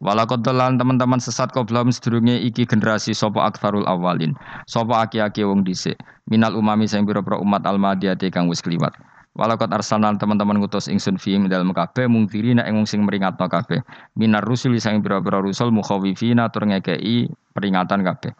Walakot 0.01 0.41
dalan 0.41 0.81
teman-teman 0.81 1.21
sesat 1.21 1.53
kau 1.53 1.61
belum 1.61 1.93
sedurunge 1.93 2.41
iki 2.41 2.65
generasi 2.65 3.13
sopo 3.13 3.45
akfarul 3.45 3.85
awalin. 3.85 4.33
Sopo 4.65 4.97
aki-aki 4.97 5.45
wong 5.45 5.61
dhisik. 5.61 6.01
Minal 6.25 6.57
umami 6.57 6.89
sing 6.89 7.05
pira-pira 7.05 7.37
umat 7.37 7.61
almadiyati 7.61 8.33
kang 8.33 8.49
wis 8.49 8.65
kliwat. 8.65 8.97
Walakot 9.37 9.69
arsalan 9.69 10.17
teman-teman 10.17 10.57
ngutus 10.57 10.89
ingsun 10.89 11.21
fi 11.21 11.37
dalam 11.45 11.73
kabeh 11.77 12.09
mungkirina 12.09 12.65
ing 12.65 12.89
sing 12.89 13.05
meringatno 13.05 13.45
kabeh. 13.45 13.85
Minar 14.17 14.41
rusul 14.41 14.73
sing 14.81 15.05
pira-pira 15.05 15.41
rusul 15.45 15.69
mukhawifina 15.69 16.49
tur 16.49 16.65
ngekei 16.65 17.29
peringatan 17.53 18.01
kabeh. 18.01 18.33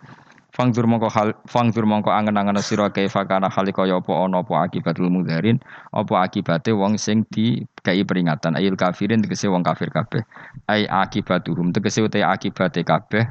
Fangdur 0.53 0.85
mongko 0.85 1.09
hal 1.09 1.33
fangdur 1.49 1.81
mongko 1.89 2.13
angen-angen 2.13 2.61
sira 2.61 2.85
kaifa 2.93 3.25
kana 3.25 3.49
hali 3.49 3.73
kaya 3.73 3.97
apa 3.97 4.13
ana 4.13 4.45
apa 4.45 4.69
akibatul 4.69 5.09
mudharin 5.09 5.57
apa 5.89 6.29
akibate 6.29 6.69
wong 6.69 6.93
sing 7.01 7.25
di 7.33 7.65
kei 7.81 8.05
peringatan. 8.05 8.53
Ayil 8.53 8.77
kafirin 8.77 9.25
tegese 9.25 9.49
wong 9.49 9.65
kafir 9.65 9.89
kabeh. 9.89 10.21
Ai 10.69 10.85
akibatuhum 10.85 11.73
tegese 11.73 12.05
uta 12.05 12.21
akibate 12.21 12.85
kabeh. 12.85 13.25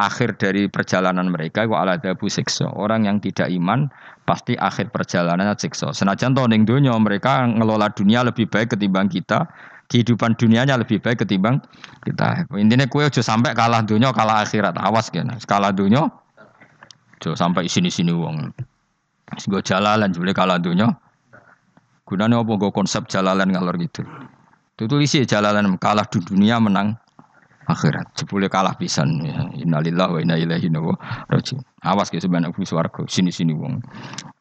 Akhir 0.00 0.32
dari 0.40 0.72
perjalanan 0.72 1.28
mereka 1.28 1.68
wa 1.68 1.84
ala 1.84 2.00
dabu 2.00 2.32
siksa. 2.32 2.72
Orang 2.72 3.04
yang 3.04 3.20
tidak 3.20 3.52
iman 3.52 3.92
pasti 4.24 4.56
akhir 4.56 4.96
perjalanan 4.96 5.52
siksa. 5.52 5.92
Senajan 5.92 6.32
to 6.32 6.48
ning 6.48 6.64
donya 6.64 6.96
mereka 6.96 7.44
ngelola 7.44 7.92
dunia 7.92 8.24
lebih 8.24 8.48
baik 8.48 8.72
ketimbang 8.72 9.12
kita 9.12 9.44
kehidupan 9.92 10.40
dunianya 10.40 10.80
lebih 10.80 11.04
baik 11.04 11.20
ketimbang 11.20 11.60
kita. 12.08 12.48
Intinya 12.56 12.88
kue 12.88 13.04
aja 13.04 13.20
sampai 13.20 13.52
kalah 13.52 13.84
dunia 13.84 14.08
kalah 14.16 14.40
akhirat. 14.40 14.72
Awas 14.80 15.12
kan 15.12 15.28
kalah 15.44 15.76
dunia 15.76 16.08
Jo 17.22 17.38
sampai 17.38 17.70
sini-sini 17.70 18.10
wong. 18.10 18.50
Gue 19.46 19.62
jalalan 19.62 20.10
boleh 20.10 20.34
kalah 20.34 20.58
dunia. 20.58 20.90
Gunanya 22.02 22.42
apa 22.42 22.52
gue 22.58 22.70
konsep 22.74 23.06
jalalan 23.06 23.54
ngalor 23.54 23.78
gitu. 23.78 24.02
Itu 24.76 24.98
isi 24.98 25.22
jalalan 25.22 25.78
kalah 25.78 26.04
di 26.10 26.18
dunia 26.18 26.58
menang 26.58 26.98
akhirat. 27.70 28.18
Jebule 28.18 28.50
kalah 28.50 28.74
pisan. 28.74 29.22
Ya. 29.22 29.46
Wa 29.46 30.18
inna 30.18 30.34
ilaihi 30.34 30.68
rajiun. 31.30 31.62
Awas 31.86 32.10
ke 32.10 32.18
sebenarnya 32.18 32.50
aku 32.50 32.66
swarga 32.66 33.06
sini-sini 33.06 33.54
wong. 33.54 33.78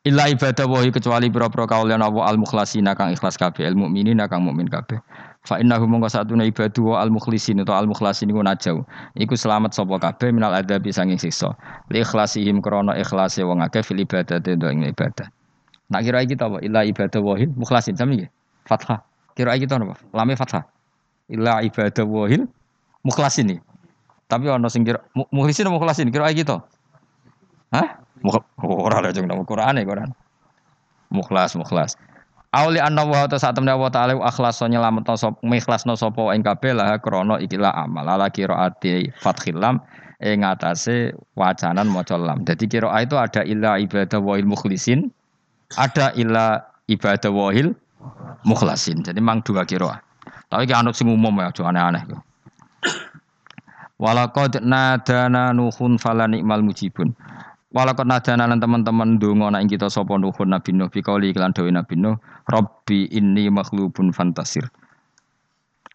Illa 0.02 0.26
ibadah 0.34 0.66
kecuali 0.90 1.30
pira-pira 1.30 1.70
kaulian 1.70 2.02
Allah 2.02 2.26
al 2.26 2.42
mukhlasina 2.42 2.98
kang 2.98 3.14
ikhlas 3.14 3.38
kabeh, 3.38 3.70
al 3.70 3.78
mukminina 3.78 4.26
kang 4.26 4.42
mukmin 4.42 4.66
kabeh. 4.66 4.98
Fa 5.42 5.58
innahu 5.58 5.90
mongko 5.90 6.06
satuna 6.06 6.46
ibadu 6.46 6.94
al 6.94 7.10
mukhlisin 7.10 7.66
atau 7.66 7.74
al 7.74 7.90
mukhlasin 7.90 8.30
iku 8.30 8.46
najau. 8.46 8.86
Iku 9.18 9.34
selamat 9.34 9.74
sapa 9.74 9.98
kabeh 9.98 10.30
minal 10.30 10.54
adabi 10.54 10.94
sanging 10.94 11.18
siksa. 11.18 11.58
Li 11.90 12.06
ikhlasihim 12.06 12.62
krana 12.62 12.94
ikhlase 12.94 13.42
wong 13.42 13.66
akeh 13.66 13.82
fil 13.82 13.98
ibadati 13.98 14.54
do 14.54 14.70
ing 14.70 14.86
ibadah. 14.86 15.26
Nak 15.90 16.02
kira 16.06 16.22
iki 16.22 16.38
apa? 16.38 16.62
Illa 16.62 16.86
ibadah 16.86 17.20
wahil 17.26 17.50
mukhlasin 17.58 17.98
sami 17.98 18.22
nggih. 18.22 18.30
Fathah. 18.70 19.02
Kira 19.34 19.58
iki 19.58 19.66
to 19.66 19.82
napa? 19.82 19.98
Lame 20.14 20.38
fathah. 20.38 20.62
Illa 21.26 21.66
ibadah 21.66 22.06
wahil 22.06 22.46
mukhlasin 23.02 23.58
nih. 23.58 23.60
Tapi 24.30 24.46
ana 24.46 24.70
sing 24.70 24.86
kira 24.86 25.02
mukhlisin 25.34 25.68
mukhlasin? 25.74 26.14
Kira 26.14 26.30
iki 26.30 26.46
to. 26.46 26.62
Hah? 27.74 27.98
Ora 28.62 29.02
lha 29.02 29.10
jeng 29.10 29.26
nang 29.26 29.42
Quran 29.42 29.82
e 29.82 29.84
Quran. 29.84 30.14
Mukhlas, 31.12 31.58
mukhlas. 31.58 31.98
Auli 32.52 32.84
anna 32.84 33.08
wa 33.08 33.24
ta 33.32 33.40
saat 33.40 33.56
temne 33.56 33.72
wa 33.72 33.88
ta'ala 33.88 34.20
akhlaso 34.20 34.68
nyelametno 34.68 35.16
sop 35.16 35.40
mikhlasno 35.40 35.96
sapa 35.96 36.36
ing 36.36 36.44
kabeh 36.44 36.76
lah 36.76 37.00
krana 37.00 37.40
ikilah 37.40 37.72
amal 37.72 38.04
ala 38.04 38.28
qiraati 38.28 39.08
fathil 39.24 39.56
lam 39.56 39.80
ing 40.20 40.44
atase 40.44 41.16
wacanan 41.40 41.88
maca 41.88 42.20
lam. 42.20 42.44
Dadi 42.44 42.68
qiraah 42.68 43.08
itu 43.08 43.16
ada 43.16 43.48
illa 43.48 43.80
ibadah 43.80 44.20
wahil 44.20 44.44
mukhlisin, 44.44 45.08
ada 45.80 46.12
illa 46.20 46.68
ibadah 46.92 47.32
wahil 47.32 47.72
mukhlasin. 48.44 49.00
Jadi 49.00 49.24
mang 49.24 49.40
dua 49.48 49.64
qiraah. 49.64 50.04
Tapi 50.52 50.68
ki 50.68 50.76
anut 50.76 51.00
sing 51.00 51.08
umum 51.08 51.32
ya, 51.40 51.56
aja 51.56 51.64
aneh-aneh. 51.72 52.04
Walaqad 53.96 54.60
nadana 54.60 55.56
nuhun 55.56 55.96
fala 55.96 56.28
nikmal 56.28 56.60
mujibun. 56.60 57.16
Walakot 57.72 58.04
nadana 58.04 58.52
lan 58.52 58.60
teman-teman 58.60 59.16
donga 59.16 59.48
nek 59.56 59.72
kita 59.72 59.88
sapa 59.88 60.20
nuhun 60.20 60.52
Nabi 60.52 60.76
Nuh 60.76 60.92
bikauli 60.92 61.32
iklan 61.32 61.56
dawe 61.56 61.72
Nabi 61.72 61.96
Nuh 61.96 62.20
Rabbi 62.52 63.08
inni 63.16 63.48
makhlubun 63.48 64.12
fantasir 64.12 64.68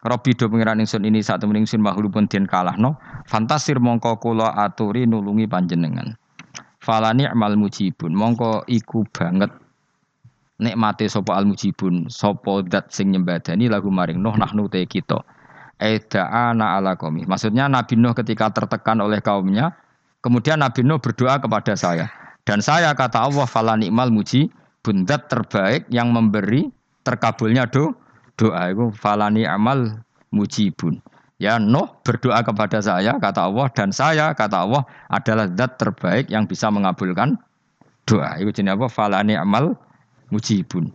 Rabbi 0.01 0.33
do 0.33 0.49
pengiran 0.49 0.81
ingsun 0.81 1.05
ini 1.05 1.21
saat 1.21 1.45
temen 1.45 1.61
ingsun 1.61 1.85
makhlubun 1.85 2.25
den 2.25 2.49
kalahno 2.49 2.97
fantasir 3.29 3.77
mongko 3.77 4.17
kula 4.17 4.57
aturi 4.57 5.05
nulungi 5.05 5.45
panjenengan 5.45 6.17
Fala 6.87 7.11
ni'mal 7.11 7.59
mujibun. 7.59 8.15
Mongko 8.15 8.63
iku 8.71 9.03
banget 9.11 9.51
nikmate 10.55 11.11
sapa 11.11 11.35
al 11.35 11.43
mujibun 11.43 12.07
sapa 12.07 12.63
dat 12.63 12.95
sing 12.95 13.11
nyembadani 13.11 13.67
lagu 13.67 13.91
maring 13.91 14.23
Nuh 14.23 14.39
nahnu 14.39 14.71
te 14.71 14.87
kita. 14.87 15.19
Eda'ana 15.77 16.79
ala 16.79 16.95
qaumi. 16.95 17.27
Maksudnya 17.27 17.67
Nabi 17.67 17.99
Nuh 17.99 18.15
ketika 18.15 18.49
tertekan 18.49 19.03
oleh 19.03 19.21
kaumnya, 19.21 19.77
kemudian 20.21 20.61
Nabi 20.61 20.85
Nuh 20.85 20.99
berdoa 21.01 21.37
kepada 21.41 21.73
saya. 21.77 22.09
Dan 22.47 22.63
saya 22.63 22.95
kata 22.95 23.27
Allah 23.27 23.43
fala 23.43 23.75
ni'mal 23.75 24.07
mujibun 24.07 25.03
dat 25.03 25.27
terbaik 25.27 25.83
yang 25.91 26.15
memberi 26.15 26.71
terkabulnya 27.03 27.67
do 27.67 27.91
doa 28.39 28.71
itu 28.71 28.91
falani 28.95 29.43
amal 29.43 29.99
mujibun. 30.29 30.99
Ya 31.37 31.61
Nuh 31.61 31.89
berdoa 32.01 32.41
kepada 32.41 32.79
saya 32.81 33.15
kata 33.17 33.47
Allah 33.47 33.67
dan 33.73 33.89
saya 33.91 34.31
kata 34.33 34.63
Allah 34.63 34.83
adalah 35.11 35.47
zat 35.53 35.77
terbaik 35.79 36.27
yang 36.31 36.47
bisa 36.47 36.67
mengabulkan 36.67 37.35
doa. 38.07 38.37
Itu 38.39 38.51
jenis 38.51 38.75
apa? 38.75 38.87
Falani 38.87 39.35
amal 39.35 39.75
mujibun. 40.31 40.91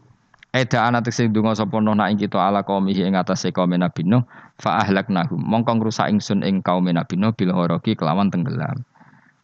Eda 0.53 0.85
anak 0.85 1.09
sing 1.09 1.33
donga 1.33 1.57
sapa 1.57 1.81
Nuh 1.81 1.97
nak 1.97 2.13
kita 2.21 2.37
ala 2.37 2.61
qaumihi 2.61 3.09
ing 3.09 3.17
atase 3.17 3.55
kaum 3.57 3.73
Nabi 3.73 4.05
Nuh 4.05 4.21
fa 4.61 4.85
ahlaknahum. 4.85 5.41
Mongko 5.41 5.81
ngrusak 5.81 6.13
ingsun 6.13 6.45
ing 6.45 6.61
kaum 6.61 6.85
Nabi 6.85 7.17
Nuh 7.17 7.33
bil 7.33 7.55
horoki 7.55 7.97
kelawan 7.97 8.29
tenggelam. 8.29 8.85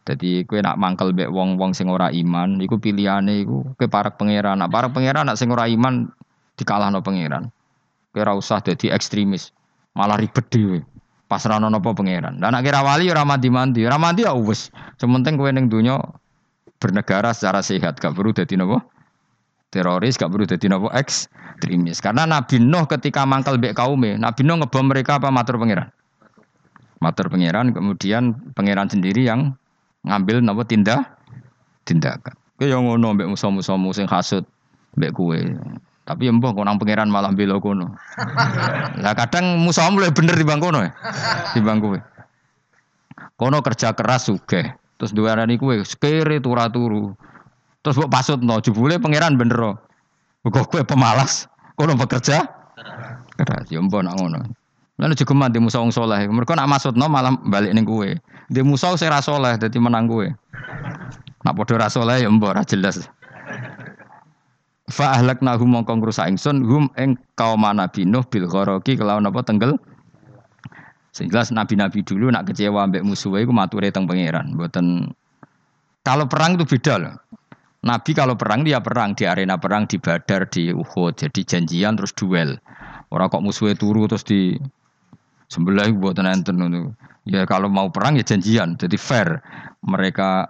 Jadi 0.07 0.47
kue 0.47 0.63
nak 0.63 0.79
mangkel 0.79 1.13
bek 1.13 1.29
wong-wong 1.29 1.75
sing 1.75 1.91
ora 1.91 2.09
iman, 2.09 2.57
iku 2.63 2.81
pilihane 2.81 3.45
iku 3.45 3.75
ke 3.77 3.85
para 3.91 4.09
pangeran. 4.13 4.63
Nak 4.63 4.71
para 4.71 4.87
pangeran 4.89 5.27
nak 5.29 5.37
sing 5.37 5.51
ora 5.51 5.69
iman 5.69 6.09
dikalahno 6.55 7.03
pangeran. 7.03 7.51
Kira 8.09 8.33
usah 8.33 8.63
jadi 8.63 8.95
ekstremis 8.95 9.53
malah 9.93 10.17
ribet 10.17 10.49
dhewe. 10.49 10.79
Pas 11.29 11.45
ra 11.45 11.61
ono 11.61 11.69
napa 11.69 11.93
pangeran. 11.93 12.41
Lah 12.41 12.49
nek 12.49 12.65
kira 12.65 12.81
wali 12.81 13.05
ora 13.11 13.21
mandi-mandi, 13.21 13.85
ora 13.85 14.01
mandi 14.01 14.25
ya 14.25 14.33
wis. 14.33 14.73
Sementing 14.97 15.37
kowe 15.37 15.51
ning 15.53 15.69
donya 15.69 16.01
bernegara 16.81 17.35
secara 17.35 17.61
sehat, 17.61 18.01
gak 18.01 18.15
perlu 18.17 18.33
dadi 18.33 18.57
napa? 18.57 18.81
Teroris 19.69 20.17
gak 20.17 20.31
perlu 20.31 20.49
dadi 20.49 20.65
napa 20.65 20.89
ekstremis. 20.97 22.01
Karena 22.01 22.25
Nabi 22.25 22.57
Nuh 22.57 22.89
ketika 22.89 23.29
mangkel 23.29 23.61
mbek 23.61 23.77
kaume, 23.77 24.17
Nabi 24.17 24.41
Nuh 24.41 24.63
ngebom 24.63 24.89
mereka 24.89 25.21
apa 25.21 25.29
matur 25.29 25.61
pangeran? 25.61 25.93
Matur 26.97 27.29
pangeran, 27.29 27.75
kemudian 27.77 28.33
pangeran 28.57 28.89
sendiri 28.89 29.27
yang 29.27 29.58
ngambil 30.03 30.43
napa 30.43 30.63
tindak 30.63 31.01
tindakan. 31.83 32.35
Kowe 32.59 32.67
yang 32.67 32.83
ngono 32.83 33.15
mbek 33.15 33.27
musuh-musuhmu 33.31 33.95
sing 33.95 34.05
hasud 34.07 34.43
mbek 34.99 35.15
kowe. 35.15 35.39
Tapi 36.03 36.25
ya 36.25 36.33
mbah 36.33 36.57
konang 36.57 36.81
pangeran 36.81 37.07
malah 37.07 37.29
bela 37.31 37.61
kono. 37.61 37.93
Lah 39.03 39.13
kadang 39.13 39.61
musuh 39.61 39.85
mulai 39.93 40.09
bener 40.09 40.33
di 40.33 40.43
kono 40.43 40.81
ya. 40.81 40.91
Di 41.53 41.61
bangku. 41.61 41.95
Kono 43.37 43.61
kerja 43.61 43.93
keras 43.93 44.27
sugih. 44.27 44.73
Terus 44.99 45.15
dua 45.15 45.37
arani 45.37 45.55
kue 45.55 45.85
sekere 45.85 46.41
turu 46.43 46.65
turu. 46.73 47.03
Terus 47.85 47.95
mbok 47.95 48.11
pasutno 48.11 48.59
jebule 48.59 48.97
pangeran 48.97 49.37
bener. 49.37 49.79
Kok 50.43 50.67
kue 50.67 50.81
pemalas. 50.81 51.47
Kono 51.77 51.95
bekerja 51.95 52.43
keras. 53.37 53.69
Ya 53.71 53.79
mbah 53.79 54.03
nak 54.03 54.17
ngono. 54.19 54.58
Lalu 54.99 55.15
juga 55.15 55.47
di 55.47 55.59
musuh 55.63 55.79
wong 55.79 55.95
soleh. 55.95 56.27
Mereka 56.27 56.59
nak 56.59 56.67
maksudno 56.67 57.07
malah 57.07 57.31
balik 57.47 57.71
ning 57.71 57.87
kue. 57.87 58.19
Di 58.51 58.59
musuh 58.59 58.99
saya 58.99 59.15
rasoleh, 59.15 59.55
jadi 59.55 59.79
menang 59.79 60.11
kue. 60.11 60.27
Nak 61.47 61.55
podo 61.55 61.79
rasoleh 61.79 62.19
ya 62.19 62.27
mbah 62.27 62.59
jelas. 62.67 63.07
Fa 64.91 65.15
ahlaknahu 65.15 65.63
mongko 65.63 66.03
ngrusak 66.03 66.27
ingsun 66.27 66.65
hum 66.67 66.91
ing 66.99 67.15
kaum 67.39 67.63
Nabi 67.63 68.03
Nuh 68.03 68.25
bil 68.27 68.49
gharaqi 68.49 68.99
kelawan 68.99 69.23
apa 69.29 69.39
tenggel. 69.45 69.79
Sehingga 71.15 71.47
nabi-nabi 71.49 72.05
dulu 72.05 72.29
nak 72.29 72.51
kecewa 72.51 72.85
ambek 72.85 73.01
musuhe 73.01 73.41
iku 73.41 73.49
mature 73.49 73.89
teng 73.89 74.05
pangeran, 74.05 74.53
mboten 74.53 75.09
kalau 76.05 76.29
perang 76.29 76.55
itu 76.55 76.65
beda 76.65 76.95
loh. 77.01 77.15
Nabi 77.79 78.11
kalau 78.11 78.35
perang 78.35 78.67
dia 78.67 78.83
perang 78.83 79.15
di 79.15 79.23
arena 79.23 79.55
perang 79.55 79.87
di 79.87 79.95
Badar 79.97 80.47
di 80.51 80.69
Uhud 80.69 81.15
jadi 81.15 81.41
janjian 81.47 81.95
terus 81.95 82.11
duel. 82.11 82.59
Orang 83.09 83.31
kok 83.31 83.41
musuhnya 83.41 83.73
turu 83.73 84.05
terus 84.05 84.27
di 84.27 84.59
sebelah 85.49 85.89
buat 85.91 86.15
enten 86.21 86.61
Ya 87.29 87.45
kalau 87.45 87.69
mau 87.69 87.89
perang 87.93 88.17
ya 88.17 88.25
janjian, 88.25 88.79
jadi 88.79 88.97
fair. 88.97 89.43
Mereka 89.85 90.49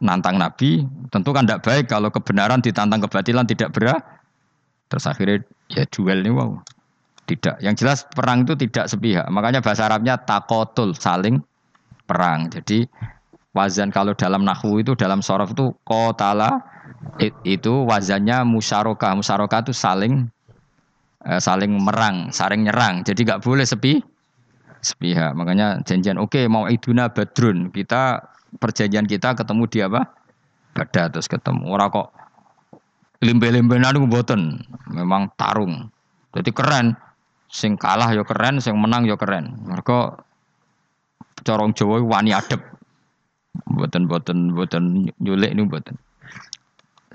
nantang 0.00 0.38
Nabi, 0.38 0.86
tentu 1.10 1.34
kan 1.34 1.44
tidak 1.44 1.66
baik 1.66 1.84
kalau 1.90 2.08
kebenaran 2.08 2.62
ditantang 2.62 3.02
kebatilan 3.04 3.44
tidak 3.44 3.74
berat. 3.74 4.00
Terus 4.88 5.04
akhirnya 5.04 5.44
ya 5.68 5.84
duel 5.90 6.24
ini 6.24 6.32
wow. 6.32 6.56
Tidak. 7.28 7.60
Yang 7.60 7.84
jelas 7.84 7.98
perang 8.08 8.48
itu 8.48 8.56
tidak 8.56 8.88
sepihak. 8.88 9.28
Makanya 9.28 9.60
bahasa 9.60 9.84
Arabnya 9.84 10.16
takotul, 10.16 10.96
saling 10.96 11.44
perang. 12.08 12.48
Jadi 12.48 12.88
wazan 13.52 13.92
kalau 13.92 14.16
dalam 14.16 14.48
nahu 14.48 14.80
itu 14.80 14.96
dalam 14.96 15.20
sorof 15.20 15.52
itu 15.52 15.76
kotala 15.84 16.64
itu 17.44 17.84
wazannya 17.84 18.48
musyarakah. 18.48 19.12
Musyarakah 19.20 19.60
itu 19.68 19.76
saling 19.76 20.32
eh, 21.28 21.40
saling 21.40 21.76
merang, 21.76 22.32
saling 22.32 22.64
nyerang. 22.64 23.04
Jadi 23.04 23.28
nggak 23.28 23.44
boleh 23.44 23.68
sepi 23.68 24.00
sepihak. 24.80 25.36
Makanya 25.36 25.82
janjian 25.84 26.16
oke 26.16 26.34
okay, 26.34 26.44
mau 26.48 26.66
iduna 26.66 27.10
badrun 27.12 27.68
kita 27.74 28.24
perjanjian 28.56 29.04
kita 29.04 29.36
ketemu 29.36 29.62
di 29.68 29.78
apa? 29.84 30.08
Bada 30.72 31.12
terus 31.12 31.28
ketemu. 31.28 31.68
Ora 31.68 31.92
kok 31.92 32.14
limbe-limbenan 33.20 33.92
niku 33.92 34.06
mboten. 34.08 34.62
Memang 34.94 35.34
tarung. 35.36 35.90
Jadi 36.32 36.50
keren. 36.54 36.96
Sing 37.48 37.80
kalah 37.80 38.12
ya 38.12 38.28
keren, 38.28 38.60
sing 38.60 38.76
menang 38.76 39.08
ya 39.08 39.16
keren. 39.16 39.56
Mereka 39.64 40.20
corong 41.48 41.72
Jawa 41.72 42.04
wani 42.04 42.36
adep. 42.36 42.60
Mboten-mboten 43.68 44.52
mboten 44.54 45.08
nyulik 45.18 45.56
niku 45.56 45.66
mboten. 45.66 45.96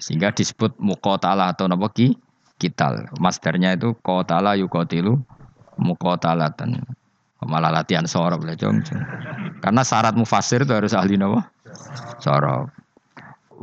Sehingga 0.02 0.34
disebut 0.34 0.76
muqatalah 0.82 1.54
atau 1.54 1.70
napa 1.70 1.88
ki 1.94 2.18
kital. 2.64 3.12
Masternya 3.20 3.76
itu 3.76 3.92
qatala 4.00 4.56
yuqatilu 4.56 5.20
muqatalatan. 5.76 6.80
Malah 7.44 7.76
latihan 7.76 8.08
sorok 8.08 8.48
lah 8.48 8.56
jong. 8.56 8.80
Karena 9.60 9.84
syarat 9.84 10.16
mufasir 10.16 10.64
itu 10.64 10.72
harus 10.72 10.96
ahli 10.96 11.20
nawa 11.20 11.44
sorok. 12.24 12.72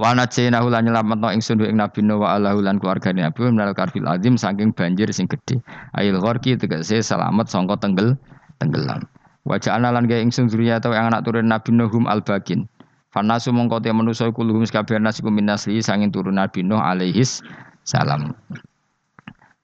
Wana 0.00 0.28
cina 0.28 0.60
hulan 0.64 0.88
nyelamat 0.88 1.18
no 1.20 1.28
ingsun 1.28 1.60
ing 1.64 1.76
nabi 1.76 2.00
nawa 2.04 2.36
Allah 2.36 2.56
hulan 2.56 2.80
keluarga 2.80 3.12
nabi 3.12 3.40
menal 3.48 3.76
karfil 3.76 4.06
azim 4.08 4.36
saking 4.36 4.72
banjir 4.72 5.08
sing 5.12 5.28
gede. 5.28 5.60
Ail 5.96 6.16
gorki 6.20 6.56
tegese 6.60 7.00
selamat 7.00 7.48
songko 7.48 7.80
tenggel 7.80 8.16
tenggelam. 8.60 9.04
Wajah 9.48 9.80
analan 9.80 10.04
gaya 10.04 10.20
ingsun 10.20 10.52
zuriya 10.52 10.78
atau 10.78 10.92
yang 10.92 11.08
anak 11.12 11.24
turun 11.24 11.48
nabi 11.48 11.72
nuhum 11.72 12.04
al 12.04 12.20
bagin. 12.20 12.68
Fanasu 13.10 13.50
mongkote 13.50 13.90
manusa 13.90 14.30
kuluhum 14.30 14.62
sekabian 14.62 15.02
nasikum 15.02 15.34
min 15.34 15.50
nasli 15.50 15.82
sangin 15.82 16.14
turun 16.14 16.38
nabi 16.38 16.62
nuh 16.62 16.78
alaihis 16.78 17.42
salam. 17.82 18.36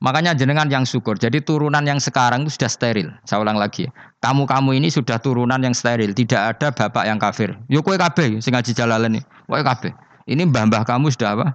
Makanya 0.05 0.37
jenengan 0.37 0.69
yang 0.69 0.85
syukur. 0.85 1.17
Jadi 1.17 1.41
turunan 1.41 1.81
yang 1.81 1.97
sekarang 1.97 2.45
itu 2.45 2.61
sudah 2.61 2.69
steril. 2.69 3.09
Saya 3.25 3.41
ulang 3.41 3.57
lagi. 3.57 3.89
Kamu-kamu 4.21 4.77
ini 4.77 4.93
sudah 4.93 5.17
turunan 5.17 5.57
yang 5.57 5.73
steril. 5.73 6.13
Tidak 6.13 6.37
ada 6.37 6.69
bapak 6.69 7.09
yang 7.09 7.17
kafir. 7.17 7.57
Yo 7.73 7.81
kue 7.81 7.97
kabeh 7.97 8.37
sing 8.45 8.53
ngaji 8.53 8.77
jalalan 8.77 9.17
ini. 9.17 9.21
Kue 9.49 9.65
kabeh. 9.65 9.97
Ini 10.29 10.45
mbah-mbah 10.53 10.85
kamu 10.85 11.09
sudah 11.17 11.41
apa? 11.41 11.49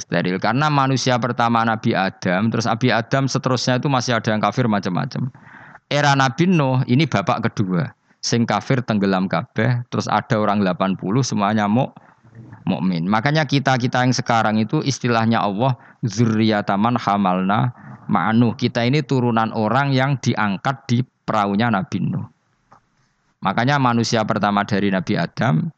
Steril. 0.00 0.40
Karena 0.40 0.72
manusia 0.72 1.20
pertama 1.20 1.60
Nabi 1.64 1.92
Adam, 1.92 2.48
terus 2.48 2.64
Nabi 2.64 2.88
Adam 2.88 3.28
seterusnya 3.28 3.76
itu 3.80 3.88
masih 3.92 4.16
ada 4.16 4.32
yang 4.32 4.40
kafir 4.40 4.64
macam-macam. 4.64 5.28
Era 5.92 6.16
Nabi 6.16 6.48
Nuh 6.48 6.80
ini 6.88 7.04
bapak 7.04 7.52
kedua. 7.52 7.92
Sing 8.22 8.46
kafir 8.46 8.80
tenggelam 8.86 9.26
kabeh, 9.26 9.82
terus 9.90 10.06
ada 10.06 10.38
orang 10.38 10.62
80 10.62 10.96
semuanya 11.26 11.66
mau 11.66 11.90
mukmin. 12.64 13.06
Makanya 13.06 13.46
kita-kita 13.46 14.02
yang 14.02 14.14
sekarang 14.14 14.58
itu 14.58 14.82
istilahnya 14.82 15.42
Allah 15.42 15.74
zurriyataman 16.06 16.98
hamalna 16.98 17.74
ma'nuh. 18.10 18.54
Kita 18.58 18.82
ini 18.86 19.02
turunan 19.02 19.50
orang 19.54 19.94
yang 19.94 20.18
diangkat 20.18 20.76
di 20.88 20.98
perahunya 21.02 21.70
Nabi 21.70 21.98
Nuh. 22.02 22.26
Makanya 23.42 23.78
manusia 23.82 24.22
pertama 24.22 24.62
dari 24.62 24.94
Nabi 24.94 25.18
Adam, 25.18 25.70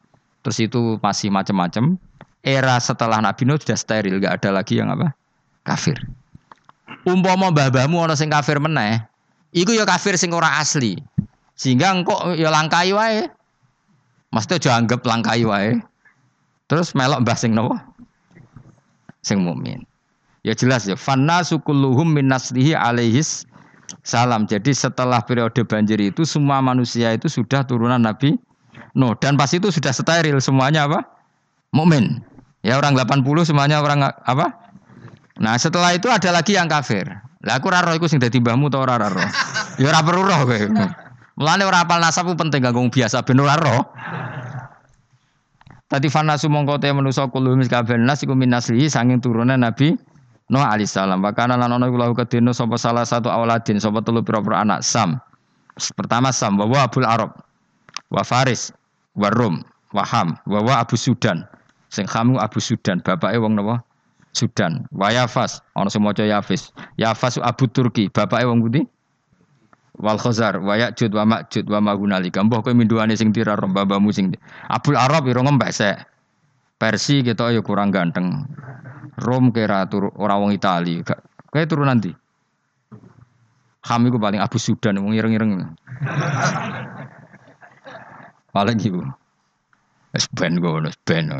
terus 0.45 0.61
itu 0.61 1.01
masih 1.01 1.33
macam-macam. 1.33 1.97
Era 2.45 2.77
setelah 2.77 3.17
Nabi 3.17 3.49
Nuh 3.49 3.57
sudah 3.57 3.77
steril, 3.77 4.21
gak 4.21 4.45
ada 4.45 4.61
lagi 4.61 4.77
yang 4.77 4.93
apa? 4.93 5.17
Kafir. 5.65 5.97
Umpama 7.05 7.49
mbah-mbahmu 7.49 8.05
ana 8.05 8.13
sing 8.13 8.29
kafir 8.29 8.61
meneh, 8.61 9.01
iku 9.49 9.73
ya 9.73 9.85
kafir 9.85 10.13
sing 10.17 10.29
ora 10.29 10.61
asli. 10.61 10.97
Sehingga 11.57 11.89
engkau 11.89 12.37
ya 12.37 12.53
langkai 12.53 12.93
wae. 12.93 13.25
Mesti 14.29 14.59
aja 14.59 14.77
anggap 14.77 15.01
langkai 15.01 15.41
wae. 15.47 15.79
Terus 16.65 16.97
melok 16.97 17.21
mbah 17.21 17.37
sing 17.37 17.53
nopo? 17.53 17.77
Sing 19.21 19.41
mukmin. 19.41 19.85
Ya 20.45 20.53
jelas 20.53 20.85
ya. 20.85 20.97
Fanna 20.97 21.41
sukulluhum 21.41 22.13
min 22.17 22.29
naslihi 22.29 22.73
alaihis 22.73 23.45
salam. 24.05 24.45
Jadi 24.49 24.73
setelah 24.73 25.21
periode 25.21 25.61
banjir 25.65 25.97
itu 26.01 26.25
semua 26.25 26.61
manusia 26.61 27.13
itu 27.13 27.29
sudah 27.29 27.65
turunan 27.65 28.01
Nabi 28.01 28.37
No 28.95 29.11
dan 29.19 29.35
pas 29.35 29.51
itu 29.51 29.67
sudah 29.67 29.91
steril 29.91 30.39
semuanya 30.39 30.87
apa? 30.87 31.03
Mukmin. 31.75 32.23
Ya 32.63 32.79
orang 32.79 32.95
80 32.95 33.27
semuanya 33.43 33.83
orang 33.83 34.07
apa? 34.07 34.55
Nah, 35.35 35.59
setelah 35.59 35.91
itu 35.91 36.07
ada 36.07 36.31
lagi 36.31 36.55
yang 36.55 36.71
kafir. 36.71 37.03
Lah 37.43 37.59
aku 37.59 37.69
ora 37.69 37.83
roh 37.83 37.93
iku 37.93 38.07
sing 38.07 38.23
dadi 38.23 38.39
mbahmu 38.39 38.71
ta 38.71 38.79
ora 38.81 38.97
roh. 38.97 39.29
Ya 39.77 39.91
ora 39.91 40.01
perlu 40.01 40.23
roh 40.23 40.47
kowe. 40.47 40.59
Mulane 41.35 41.63
ora 41.67 41.83
apal 41.83 41.99
nasab 41.99 42.31
penting 42.39 42.63
ganggu 42.63 42.87
biasa 42.87 43.21
ben 43.27 43.43
ora 43.43 43.59
roh. 43.59 43.83
Tadi 45.85 46.09
fanasu 46.09 46.49
mongko 46.49 46.81
te 46.81 46.89
manusa 46.89 47.29
kulo 47.29 47.53
kabeh 47.69 47.97
nas 48.01 48.25
iku 48.25 48.33
minasrihi 48.33 48.89
sanging 48.89 49.21
turunan 49.21 49.61
Nabi 49.61 49.93
Nuh 50.45 50.61
alaihissalam. 50.61 51.25
Bahkan 51.25 51.57
lan 51.57 51.73
ono 51.73 51.89
kula 51.89 52.13
kedino 52.13 52.53
sapa 52.53 52.77
salah 52.77 53.01
satu 53.01 53.33
awaladin 53.33 53.81
sapa 53.81 54.05
telu 54.05 54.21
pira-pira 54.21 54.61
anak 54.61 54.85
Sam. 54.85 55.17
Pertama 55.97 56.29
Sam 56.29 56.61
bahwa 56.61 56.85
Abul 56.85 57.05
Arab 57.05 57.33
wa 58.13 58.21
Faris 58.21 58.69
wa 59.17 59.33
Rum 59.33 59.65
wa 59.89 60.05
Ham 60.05 60.37
wa 60.45 60.61
Abu 60.77 60.93
Sudan. 61.01 61.49
Sing 61.89 62.05
kamu 62.05 62.37
Abu 62.37 62.61
Sudan, 62.61 63.01
bapake 63.01 63.39
wong 63.41 63.57
napa? 63.57 63.81
Sudan. 64.35 64.85
Wa 64.91 65.09
Yafas, 65.09 65.63
ana 65.73 65.89
sing 65.89 66.03
maca 66.03 66.21
Yafis. 66.21 66.69
Yafas 66.99 67.39
Abu 67.41 67.65
Turki, 67.71 68.11
bapake 68.11 68.45
wong 68.45 68.61
pundi? 68.61 68.85
Wal 69.95 70.19
Khazar 70.19 70.59
wa 70.59 70.75
Ya'jud 70.75 71.11
wa 71.15 71.23
Ma'jud 71.23 71.65
wa 71.71 71.79
Mahunalika. 71.79 72.43
Mbah 72.43 72.59
kowe 72.59 72.75
minduane 72.75 73.15
sing 73.15 73.31
tira 73.31 73.55
babamu 73.55 74.11
sing 74.11 74.35
Abul 74.67 74.99
Arab 74.99 75.27
ira 75.31 75.39
ngembek 75.39 75.71
sek. 75.71 75.97
Persi 76.75 77.23
kita 77.23 77.55
ya 77.55 77.63
kurang 77.63 77.95
ganteng. 77.95 78.43
Rom 79.23 79.55
kira 79.55 79.87
turu 79.87 80.11
orang 80.19 80.43
wong 80.43 80.51
Itali. 80.51 80.99
Kayak 81.47 81.67
turun 81.71 81.87
nanti. 81.87 82.11
Kami 83.85 84.11
ku 84.11 84.19
paling 84.19 84.43
Abu 84.43 84.59
Sudan 84.59 84.99
wong 84.99 85.15
ireng-ireng. 85.15 85.55
paling 88.55 88.77
iku. 88.81 88.99
Wis 90.11 90.27
ben 90.31 90.59
ngono, 90.59 90.91
ben 91.07 91.31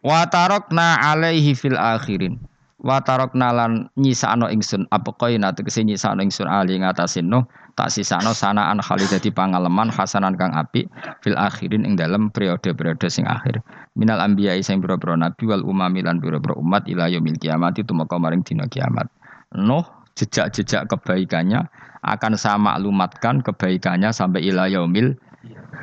Wa 0.00 0.20
tarakna 0.30 1.00
alaihi 1.12 1.52
fil 1.52 1.76
akhirin. 1.76 2.40
Wa 2.76 3.00
tarakna 3.00 3.56
lan 3.56 3.88
nyisakno 3.96 4.52
ingsun. 4.52 4.84
Apa 4.92 5.16
koina 5.16 5.56
tegese 5.56 5.80
nyisakno 5.80 6.20
ingsun? 6.20 6.44
Ali 6.44 6.76
ngatasin 6.76 7.24
no 7.24 7.48
tak 7.76 7.92
sisano 7.92 8.32
sanaan 8.36 8.80
kali 8.84 9.04
dadi 9.08 9.28
pangalaman 9.32 9.92
hasanan 9.92 10.36
kang 10.36 10.52
api 10.52 10.88
fil 11.20 11.36
akhirin 11.36 11.84
ing 11.84 11.96
dalam 11.96 12.28
periode-periode 12.32 13.08
sing 13.08 13.24
akhir. 13.24 13.60
Minal 13.96 14.20
anbiya 14.20 14.56
sing 14.60 14.84
pira-pira 14.84 15.16
nabi 15.16 15.44
wal 15.48 15.64
umami 15.64 16.04
lan 16.04 16.20
pira-pira 16.20 16.56
umat 16.56 16.88
ila 16.88 17.08
yaumil 17.08 17.36
kiamat 17.40 17.80
itu 17.80 17.92
maka 17.96 18.16
maring 18.20 18.44
dina 18.44 18.68
kiamat. 18.68 19.08
Nuh 19.56 19.84
jejak-jejak 20.16 20.88
kebaikannya 20.88 21.68
akan 22.04 22.32
sama 22.36 22.76
maklumatkan 22.76 23.44
kebaikannya 23.44 24.12
sampai 24.12 24.44
ila 24.48 24.68
yaumil 24.68 25.16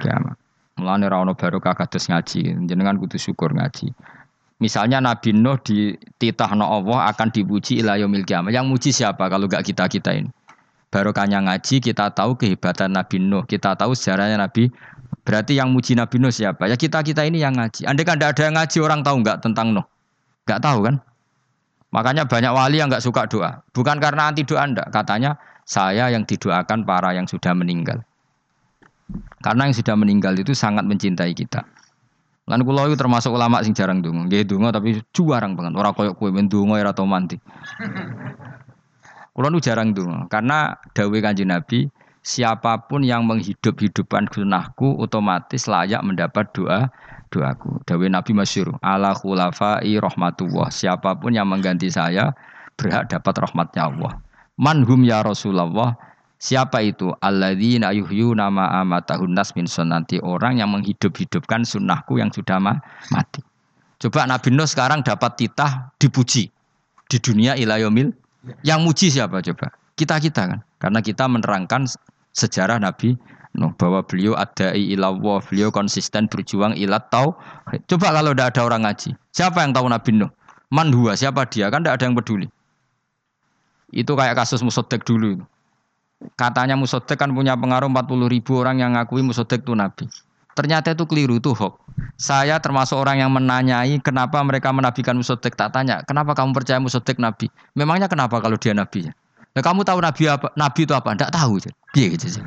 kiamat. 0.02 0.38
Mulane 0.78 1.06
ora 1.06 1.22
ono 1.22 1.38
barokah 1.38 1.78
kados 1.78 2.10
ngaji, 2.10 2.66
jenengan 2.66 2.98
kudu 2.98 3.22
syukur 3.22 3.54
ngaji. 3.54 3.94
Misalnya 4.62 5.02
Nabi 5.02 5.34
Nuh 5.34 5.58
dititahno 5.60 6.66
Allah 6.66 7.10
akan 7.14 7.28
dipuji 7.34 7.82
ila 7.82 7.98
yaumil. 7.98 8.24
Yang 8.26 8.66
muji 8.66 8.90
siapa 8.94 9.28
kalau 9.28 9.50
gak 9.50 9.66
kita-kita 9.66 10.14
ini? 10.14 10.30
barokahnya 10.94 11.42
ngaji 11.42 11.82
kita 11.82 12.14
tahu 12.14 12.38
kehebatan 12.38 12.94
Nabi 12.94 13.18
Nuh, 13.18 13.42
kita 13.50 13.74
tahu 13.74 13.98
sejarahnya 13.98 14.38
Nabi. 14.38 14.70
Berarti 15.26 15.58
yang 15.58 15.74
muji 15.74 15.98
Nabi 15.98 16.22
Nuh 16.22 16.30
siapa? 16.30 16.70
Ya 16.70 16.78
kita 16.78 17.02
kita 17.02 17.26
ini 17.26 17.42
yang 17.42 17.58
ngaji. 17.58 17.90
Andai 17.90 18.06
kan 18.06 18.22
ada 18.22 18.38
yang 18.38 18.54
ngaji 18.54 18.78
orang 18.78 19.02
tahu 19.02 19.26
nggak 19.26 19.42
tentang 19.42 19.74
Nuh? 19.74 19.86
Nggak 20.46 20.62
tahu 20.62 20.80
kan? 20.86 20.96
Makanya 21.90 22.30
banyak 22.30 22.54
wali 22.54 22.78
yang 22.78 22.94
nggak 22.94 23.02
suka 23.02 23.26
doa. 23.26 23.66
Bukan 23.74 23.98
karena 23.98 24.30
anti 24.30 24.46
doa 24.46 24.70
ndak. 24.70 24.94
Katanya 24.94 25.42
saya 25.66 26.14
yang 26.14 26.30
didoakan 26.30 26.86
para 26.86 27.18
yang 27.18 27.26
sudah 27.26 27.58
meninggal. 27.58 28.06
Karena 29.42 29.70
yang 29.70 29.76
sudah 29.76 29.96
meninggal 29.98 30.38
itu 30.38 30.54
sangat 30.54 30.86
mencintai 30.86 31.34
kita. 31.34 31.66
Lan 32.44 32.60
kula 32.68 32.92
itu 32.92 33.00
termasuk 33.00 33.32
ulama 33.32 33.64
sing 33.64 33.72
jarang 33.72 34.04
donga. 34.04 34.28
Nggih 34.28 34.44
donga 34.44 34.76
tapi 34.76 35.00
juarang 35.16 35.56
banget. 35.56 35.80
Ora 35.80 35.96
koyo 35.96 36.12
kowe 36.12 36.28
men 36.28 36.52
donga 36.52 36.76
ora 36.76 36.92
tau 36.92 37.08
mandi. 37.08 37.40
Kulo 39.34 39.50
nu 39.50 39.58
jarang 39.58 39.98
dong, 39.98 40.30
karena 40.30 40.78
dawe 40.94 41.18
kanjeng 41.18 41.50
Nabi, 41.50 41.90
siapa 42.22 42.86
pun 42.86 43.02
yang 43.02 43.26
menghidup-hidupkan 43.26 44.30
sunnahku 44.30 45.02
otomatis 45.02 45.66
layak 45.66 46.06
mendapat 46.06 46.54
doa 46.54 46.94
doaku. 47.34 47.82
Dawe 47.82 48.06
Nabi 48.14 48.32
masyur, 48.38 48.78
ala 48.86 49.18
khulafai 49.18 49.90
rahmatullah. 49.98 50.70
Siapa 50.70 51.18
pun 51.18 51.34
yang 51.34 51.50
mengganti 51.50 51.90
saya 51.90 52.38
berhak 52.78 53.10
dapat 53.10 53.34
rahmatnya 53.42 53.90
Allah. 53.90 54.22
Manhum 54.62 55.02
ya 55.02 55.26
Rasulullah. 55.26 55.98
Siapa 56.44 56.84
itu? 56.84 57.16
Alladzina 57.24 57.96
yuhyu 57.96 58.36
nama 58.36 58.84
amatahun 58.84 59.32
nas 59.32 59.56
min 59.56 59.64
sunnati. 59.64 60.20
Orang 60.20 60.60
yang 60.60 60.76
menghidup-hidupkan 60.76 61.64
sunnahku 61.64 62.20
yang 62.20 62.36
sudah 62.36 62.60
mati. 62.60 63.40
Coba 63.96 64.28
Nabi 64.28 64.52
Nuh 64.52 64.68
sekarang 64.68 65.08
dapat 65.08 65.40
titah 65.40 65.96
dipuji 65.96 66.52
di 67.08 67.18
dunia 67.24 67.56
ilayomil 67.56 68.12
yang 68.68 68.84
muji 68.84 69.08
siapa 69.08 69.40
coba? 69.40 69.72
Kita-kita 69.96 70.42
kan. 70.52 70.60
Karena 70.84 71.00
kita 71.00 71.32
menerangkan 71.32 71.88
sejarah 72.36 72.76
Nabi 72.76 73.16
Nuh 73.56 73.72
bahwa 73.80 74.04
beliau 74.04 74.36
ada 74.36 74.76
ilawah, 74.76 75.40
beliau 75.48 75.72
konsisten 75.72 76.28
berjuang 76.28 76.76
ilat 76.76 77.08
tau. 77.08 77.40
Coba 77.88 78.12
kalau 78.12 78.36
tidak 78.36 78.52
ada 78.52 78.62
orang 78.68 78.84
ngaji, 78.84 79.16
siapa 79.32 79.64
yang 79.64 79.72
tahu 79.72 79.88
Nabi 79.88 80.12
Nuh? 80.20 80.32
Man 80.68 80.92
huwa, 80.92 81.16
siapa 81.16 81.48
dia? 81.48 81.72
Kan 81.72 81.88
tidak 81.88 82.04
ada 82.04 82.04
yang 82.12 82.20
peduli. 82.20 82.52
Itu 83.96 84.20
kayak 84.20 84.36
kasus 84.36 84.60
Musodek 84.60 85.08
dulu. 85.08 85.40
Katanya 86.40 86.80
Musodek 86.80 87.20
kan 87.20 87.36
punya 87.36 87.54
pengaruh 87.60 87.92
40 87.92 88.32
ribu 88.32 88.60
orang 88.60 88.80
yang 88.80 88.96
ngakui 88.96 89.22
Musodek 89.22 89.66
itu 89.66 89.76
Nabi. 89.76 90.08
Ternyata 90.54 90.94
itu 90.94 91.10
keliru, 91.10 91.42
itu 91.42 91.50
hoax. 91.58 91.82
Saya 92.14 92.62
termasuk 92.62 92.94
orang 92.94 93.26
yang 93.26 93.34
menanyai 93.34 93.98
kenapa 94.06 94.38
mereka 94.46 94.70
menabikan 94.70 95.18
Musotek. 95.18 95.58
Tak 95.58 95.74
tanya, 95.74 96.06
kenapa 96.06 96.38
kamu 96.38 96.54
percaya 96.54 96.78
Musotek 96.78 97.18
Nabi? 97.18 97.50
Memangnya 97.74 98.06
kenapa 98.06 98.38
kalau 98.38 98.54
dia 98.58 98.78
Nabi? 98.78 99.10
Nah, 99.54 99.62
kamu 99.62 99.82
tahu 99.82 99.98
Nabi 100.02 100.24
apa? 100.30 100.54
Nabi 100.54 100.82
itu 100.86 100.94
apa? 100.94 101.10
Tidak 101.18 101.32
tahu. 101.34 101.58
Iya 101.98 102.08
gitu. 102.14 102.42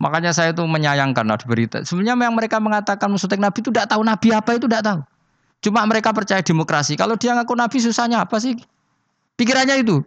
Makanya 0.00 0.36
saya 0.36 0.52
itu 0.52 0.64
menyayangkan 0.64 1.24
ada 1.24 1.46
berita. 1.48 1.80
Sebenarnya 1.84 2.28
yang 2.28 2.36
mereka 2.36 2.60
mengatakan 2.60 3.08
Musotek 3.08 3.40
Nabi 3.40 3.64
itu 3.64 3.72
tidak 3.72 3.88
tahu 3.88 4.04
Nabi 4.04 4.28
apa 4.36 4.50
itu 4.52 4.68
tidak 4.68 4.84
tahu. 4.84 5.00
Cuma 5.62 5.80
mereka 5.88 6.12
percaya 6.12 6.44
demokrasi. 6.44 6.98
Kalau 6.98 7.16
dia 7.16 7.32
ngaku 7.38 7.54
Nabi 7.56 7.78
susahnya 7.80 8.20
apa 8.20 8.36
sih? 8.36 8.58
Pikirannya 9.40 9.80
itu. 9.80 10.04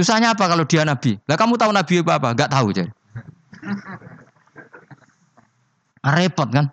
Susahnya 0.00 0.32
apa 0.32 0.48
kalau 0.48 0.64
dia 0.64 0.80
Nabi? 0.80 1.20
Lah 1.28 1.36
kamu 1.36 1.60
tahu 1.60 1.76
Nabi 1.76 2.00
apa 2.00 2.16
apa? 2.16 2.28
Gak 2.32 2.48
tahu 2.48 2.72
jadi. 2.72 2.88
Repot 6.16 6.48
kan? 6.48 6.72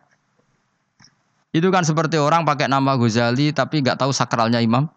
Itu 1.51 1.67
kan 1.67 1.83
seperti 1.83 2.15
orang 2.15 2.47
pakai 2.47 2.71
nama 2.71 2.95
Ghazali 2.95 3.51
tapi 3.51 3.83
nggak 3.83 3.99
tahu 3.99 4.15
sakralnya 4.15 4.63
Imam 4.63 4.87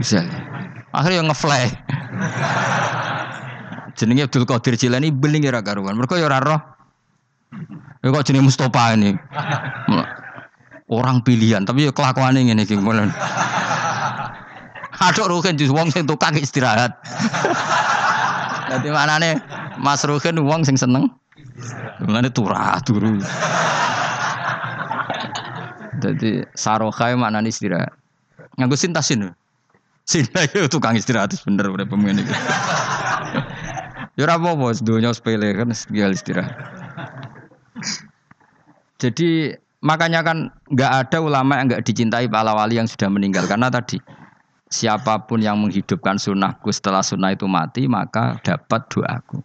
Ghazali. 0.00 0.32
Akhirnya 0.96 1.20
yang 1.20 1.28
ngefly. 1.28 1.68
Jenenge 4.00 4.24
Abdul 4.24 4.48
Qadir 4.48 4.80
Jilani 4.80 5.12
beling 5.12 5.44
ora 5.44 5.60
karuan. 5.60 5.92
Mergo 5.92 6.16
ya 6.16 6.32
ora 6.32 6.40
roh. 6.40 6.60
Ya 8.00 8.08
kok 8.08 8.24
jenenge 8.24 8.48
Mustofa 8.48 8.96
ini. 8.96 9.12
Orang 10.88 11.20
pilihan 11.20 11.68
tapi 11.68 11.88
ya 11.88 11.92
kelakuane 11.92 12.48
ngene 12.48 12.64
iki. 12.64 12.80
Aduk 15.02 15.26
Ruhin 15.26 15.58
jus 15.58 15.74
wong 15.74 15.90
sing 15.90 16.06
tukang 16.06 16.38
istirahat. 16.38 16.94
Dadi 18.70 18.88
manane 18.94 19.42
Mas 19.82 20.06
Ruhin 20.06 20.38
wong 20.46 20.62
sing 20.62 20.78
seneng 20.78 21.10
Mengenai 21.98 22.30
turah 22.30 22.78
turu. 22.86 23.18
Jadi 26.02 26.46
sarokai 26.54 27.18
mana 27.18 27.42
nih 27.42 27.50
istirahat. 27.50 27.90
Nganggo 28.58 28.78
sintasin. 28.78 29.34
Sinta 30.02 30.46
itu 30.46 30.66
tukang 30.66 30.98
istirahat 30.98 31.34
bener 31.46 31.70
udah 31.70 31.86
pemain 31.86 32.18
itu. 32.18 32.34
Ya 34.18 34.28
ora 34.28 34.36
apa-apa, 34.36 34.76
dunia 34.82 35.14
sepele 35.14 35.54
kan 35.54 35.70
tinggal 35.70 36.10
istirahat. 36.10 36.52
Jadi 38.98 39.54
makanya 39.82 40.22
kan 40.22 40.50
nggak 40.70 40.90
ada 41.06 41.18
ulama 41.22 41.58
yang 41.58 41.66
nggak 41.70 41.82
dicintai 41.86 42.26
para 42.30 42.54
wali 42.54 42.78
yang 42.78 42.86
sudah 42.86 43.10
meninggal 43.10 43.46
karena 43.50 43.66
tadi 43.66 43.98
siapa 44.72 45.28
pun 45.28 45.44
yang 45.44 45.60
menghidupkan 45.60 46.16
sunnahku 46.16 46.72
setelah 46.72 47.04
sunnah 47.04 47.36
itu 47.36 47.44
mati 47.44 47.84
maka 47.84 48.40
dapat 48.40 48.88
doaku. 48.88 49.44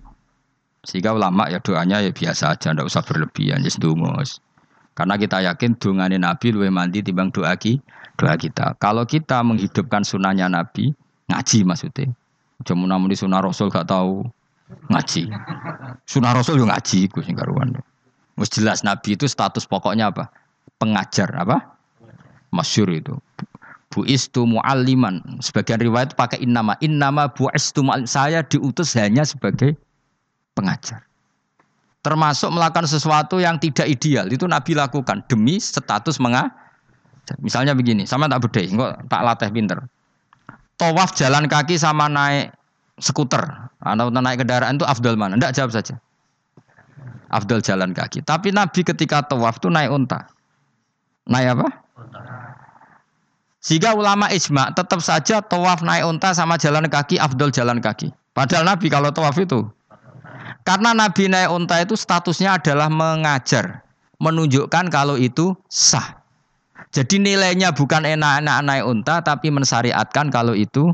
Sehingga 0.88 1.12
ulama 1.12 1.52
ya 1.52 1.60
doanya 1.60 2.00
ya 2.00 2.16
biasa 2.16 2.56
aja, 2.56 2.72
ndak 2.72 2.88
usah 2.88 3.04
berlebihan, 3.04 3.60
ya 3.60 3.68
yes, 3.68 4.40
Karena 4.96 5.20
kita 5.20 5.44
yakin 5.44 5.76
dongane 5.76 6.16
Nabi 6.16 6.56
luwih 6.56 6.72
mandi 6.72 7.04
timbang 7.04 7.28
doa 7.30 7.52
ki, 7.60 7.84
doa 8.16 8.40
kita. 8.40 8.80
Kalau 8.80 9.04
kita 9.04 9.44
menghidupkan 9.44 10.08
sunnahnya 10.08 10.48
Nabi, 10.48 10.96
ngaji 11.28 11.68
maksudnya. 11.68 12.08
Jamu 12.64 12.90
namun 12.90 13.12
di 13.12 13.20
sunnah 13.20 13.44
Rasul 13.44 13.70
gak 13.70 13.86
tahu 13.86 14.26
ngaji. 14.90 15.30
Sunnah 16.08 16.34
Rasul 16.34 16.58
juga 16.58 16.80
ngaji, 16.80 17.12
gue 17.12 17.22
sing 17.22 17.36
karuan. 17.38 17.78
Jelas 18.48 18.82
Nabi 18.82 19.20
itu 19.20 19.30
status 19.30 19.68
pokoknya 19.70 20.10
apa? 20.10 20.32
Pengajar 20.82 21.30
apa? 21.36 21.78
Masyur 22.50 22.90
itu. 22.96 23.14
Bu'istu 23.98 24.46
mu'alliman. 24.46 25.42
Sebagian 25.42 25.82
riwayat 25.82 26.14
pakai 26.14 26.38
innama. 26.46 26.78
Innama 26.86 27.34
bu'istu 27.34 27.82
mu'alliman. 27.82 28.06
Saya 28.06 28.46
diutus 28.46 28.94
hanya 28.94 29.26
sebagai 29.26 29.74
pengajar. 30.54 31.02
Termasuk 32.06 32.54
melakukan 32.54 32.86
sesuatu 32.86 33.42
yang 33.42 33.58
tidak 33.58 33.90
ideal 33.90 34.30
itu 34.30 34.46
Nabi 34.46 34.78
lakukan 34.78 35.26
demi 35.26 35.58
status 35.58 36.22
mengajar. 36.22 36.54
Misalnya 37.42 37.74
begini, 37.74 38.06
sama 38.06 38.30
tak 38.30 38.48
beda, 38.48 38.62
enggak 38.64 38.94
tak 39.10 39.22
latih 39.26 39.50
pinter. 39.52 39.80
Tawaf 40.78 41.18
jalan 41.18 41.50
kaki 41.50 41.76
sama 41.76 42.06
naik 42.08 42.54
skuter 43.02 43.44
atau 43.82 44.08
naik 44.14 44.46
kendaraan 44.46 44.78
itu 44.78 44.86
afdal 44.86 45.18
mana? 45.18 45.36
Enggak 45.36 45.58
jawab 45.58 45.74
saja. 45.74 45.98
afdol 47.28 47.60
jalan 47.60 47.92
kaki. 47.92 48.24
Tapi 48.24 48.56
Nabi 48.56 48.88
ketika 48.88 49.20
tawaf 49.28 49.60
tuh 49.60 49.68
naik 49.68 49.92
unta. 49.92 50.32
Naik 51.28 51.60
apa? 51.60 51.68
Sehingga 53.68 53.92
ulama 53.92 54.32
ijma 54.32 54.72
tetap 54.72 55.04
saja 55.04 55.44
tawaf 55.44 55.84
naik 55.84 56.08
unta 56.08 56.32
sama 56.32 56.56
jalan 56.56 56.88
kaki 56.88 57.20
afdol 57.20 57.52
jalan 57.52 57.84
kaki. 57.84 58.16
Padahal 58.32 58.64
Nabi 58.64 58.88
kalau 58.88 59.12
tawaf 59.12 59.36
itu 59.36 59.68
karena 60.68 60.92
Nabi 60.92 61.32
naik 61.32 61.48
unta 61.48 61.80
itu 61.80 61.96
statusnya 61.96 62.60
adalah 62.60 62.92
mengajar, 62.92 63.88
menunjukkan 64.20 64.92
kalau 64.92 65.16
itu 65.16 65.56
sah. 65.72 66.20
Jadi 66.92 67.24
nilainya 67.24 67.72
bukan 67.72 68.04
enak-enak 68.04 68.58
naik 68.68 68.84
unta 68.84 69.24
tapi 69.24 69.48
mensyariatkan 69.48 70.28
kalau 70.28 70.52
itu 70.52 70.92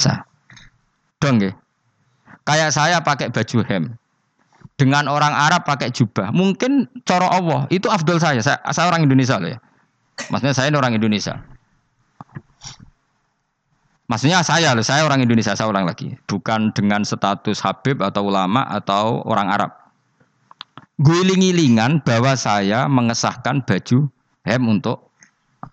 sah. 0.00 0.24
Dong 1.20 1.36
ya. 1.36 1.52
Kayak 2.48 2.72
saya 2.72 3.04
pakai 3.04 3.28
baju 3.28 3.60
hem. 3.68 3.84
Dengan 4.80 5.12
orang 5.12 5.36
Arab 5.36 5.68
pakai 5.68 5.92
jubah. 5.92 6.32
Mungkin 6.32 6.88
coro 7.04 7.28
Allah 7.28 7.68
itu 7.68 7.92
afdol 7.92 8.16
saya. 8.16 8.40
Saya, 8.40 8.56
saya 8.72 8.88
orang 8.88 9.04
Indonesia 9.04 9.36
loh 9.36 9.52
ya. 9.52 9.60
Maksudnya 10.32 10.56
saya 10.56 10.72
orang 10.72 10.96
Indonesia. 10.96 11.36
Maksudnya 14.10 14.42
saya 14.42 14.74
saya 14.82 15.06
orang 15.06 15.22
Indonesia, 15.22 15.54
saya 15.54 15.70
ulang 15.70 15.86
lagi. 15.86 16.18
Bukan 16.26 16.74
dengan 16.74 17.06
status 17.06 17.62
Habib 17.62 18.02
atau 18.02 18.26
ulama 18.26 18.66
atau 18.66 19.22
orang 19.22 19.46
Arab. 19.54 19.70
Guling-gilingan 20.98 22.02
bahwa 22.02 22.34
saya 22.34 22.90
mengesahkan 22.90 23.62
baju 23.62 24.10
hem 24.42 24.62
untuk 24.66 25.14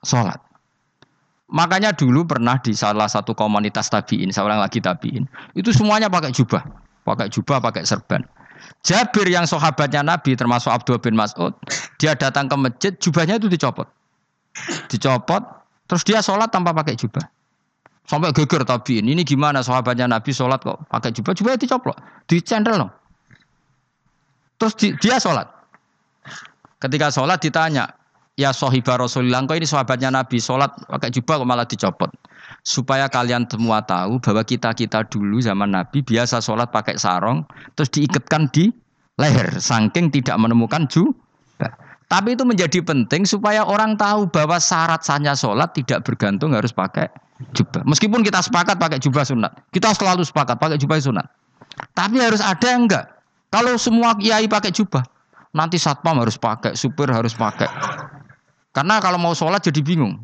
sholat. 0.06 0.38
Makanya 1.50 1.98
dulu 1.98 2.30
pernah 2.30 2.62
di 2.62 2.78
salah 2.78 3.10
satu 3.10 3.34
komunitas 3.34 3.90
tabiin, 3.90 4.30
saya 4.36 4.52
ulang 4.52 4.60
lagi 4.60 4.84
tabiin, 4.84 5.24
itu 5.56 5.72
semuanya 5.72 6.12
pakai 6.12 6.36
jubah, 6.36 6.60
pakai 7.08 7.32
jubah, 7.32 7.64
pakai 7.64 7.88
serban. 7.88 8.20
Jabir 8.84 9.32
yang 9.32 9.48
sahabatnya 9.48 10.04
Nabi 10.04 10.36
termasuk 10.36 10.68
Abdul 10.68 11.00
bin 11.00 11.16
Mas'ud, 11.16 11.56
dia 11.96 12.20
datang 12.20 12.52
ke 12.52 12.56
masjid, 12.60 12.92
jubahnya 13.00 13.40
itu 13.40 13.48
dicopot, 13.48 13.88
dicopot, 14.92 15.40
terus 15.88 16.04
dia 16.04 16.20
sholat 16.20 16.52
tanpa 16.52 16.76
pakai 16.76 17.00
jubah. 17.00 17.24
Sampai 18.08 18.32
geger 18.32 18.64
tabiin. 18.64 19.04
Ini 19.04 19.28
gimana 19.28 19.60
sahabatnya 19.60 20.08
Nabi 20.08 20.32
sholat 20.32 20.64
kok 20.64 20.88
pakai 20.88 21.12
jubah? 21.12 21.36
Jubah 21.36 21.60
dicoplok, 21.60 21.98
dicendel 22.24 22.88
loh. 22.88 22.92
Terus 24.56 24.74
di, 24.80 24.96
dia 24.96 25.20
sholat. 25.20 25.44
Ketika 26.80 27.12
sholat 27.12 27.44
ditanya, 27.44 27.92
ya 28.40 28.56
sohibah 28.56 28.96
Rasulullah, 29.04 29.44
kok 29.44 29.60
ini 29.60 29.68
sahabatnya 29.68 30.24
Nabi 30.24 30.40
sholat 30.40 30.72
pakai 30.88 31.12
jubah 31.12 31.44
kok 31.44 31.48
malah 31.52 31.68
dicopot. 31.68 32.08
Supaya 32.64 33.12
kalian 33.12 33.44
semua 33.52 33.84
tahu 33.84 34.24
bahwa 34.24 34.40
kita-kita 34.48 35.04
dulu 35.12 35.44
zaman 35.44 35.76
Nabi 35.76 36.00
biasa 36.00 36.40
sholat 36.40 36.72
pakai 36.72 36.96
sarong, 36.96 37.44
terus 37.76 37.92
diikatkan 37.92 38.48
di 38.56 38.72
leher, 39.20 39.60
saking 39.60 40.16
tidak 40.16 40.40
menemukan 40.40 40.88
jubah. 40.88 41.87
Tapi 42.08 42.40
itu 42.40 42.48
menjadi 42.48 42.80
penting 42.80 43.28
supaya 43.28 43.68
orang 43.68 44.00
tahu 44.00 44.32
bahwa 44.32 44.56
syarat 44.64 45.04
sahnya 45.04 45.36
sholat 45.36 45.76
tidak 45.76 46.08
bergantung 46.08 46.56
harus 46.56 46.72
pakai 46.72 47.12
jubah. 47.52 47.84
Meskipun 47.84 48.24
kita 48.24 48.40
sepakat 48.40 48.80
pakai 48.80 48.98
jubah 49.04 49.28
sunat, 49.28 49.52
kita 49.76 49.92
selalu 49.92 50.24
sepakat 50.24 50.56
pakai 50.56 50.80
jubah 50.80 50.98
sunat. 51.04 51.28
Tapi 51.92 52.16
harus 52.24 52.40
ada 52.40 52.70
enggak. 52.72 53.06
Kalau 53.52 53.76
semua 53.76 54.16
kiai 54.16 54.48
pakai 54.48 54.72
jubah, 54.72 55.04
nanti 55.52 55.76
satpam 55.76 56.24
harus 56.24 56.40
pakai, 56.40 56.80
supir 56.80 57.12
harus 57.12 57.36
pakai. 57.36 57.68
Karena 58.72 59.04
kalau 59.04 59.20
mau 59.20 59.36
sholat 59.36 59.60
jadi 59.68 59.84
bingung. 59.84 60.24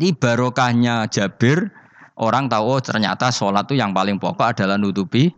Ini 0.00 0.18
barokahnya 0.18 1.06
Jabir, 1.06 1.70
orang 2.18 2.50
tahu 2.50 2.76
oh, 2.76 2.80
ternyata 2.82 3.30
sholat 3.30 3.68
itu 3.70 3.78
yang 3.78 3.94
paling 3.94 4.18
pokok 4.18 4.56
adalah 4.56 4.74
nutupi 4.76 5.30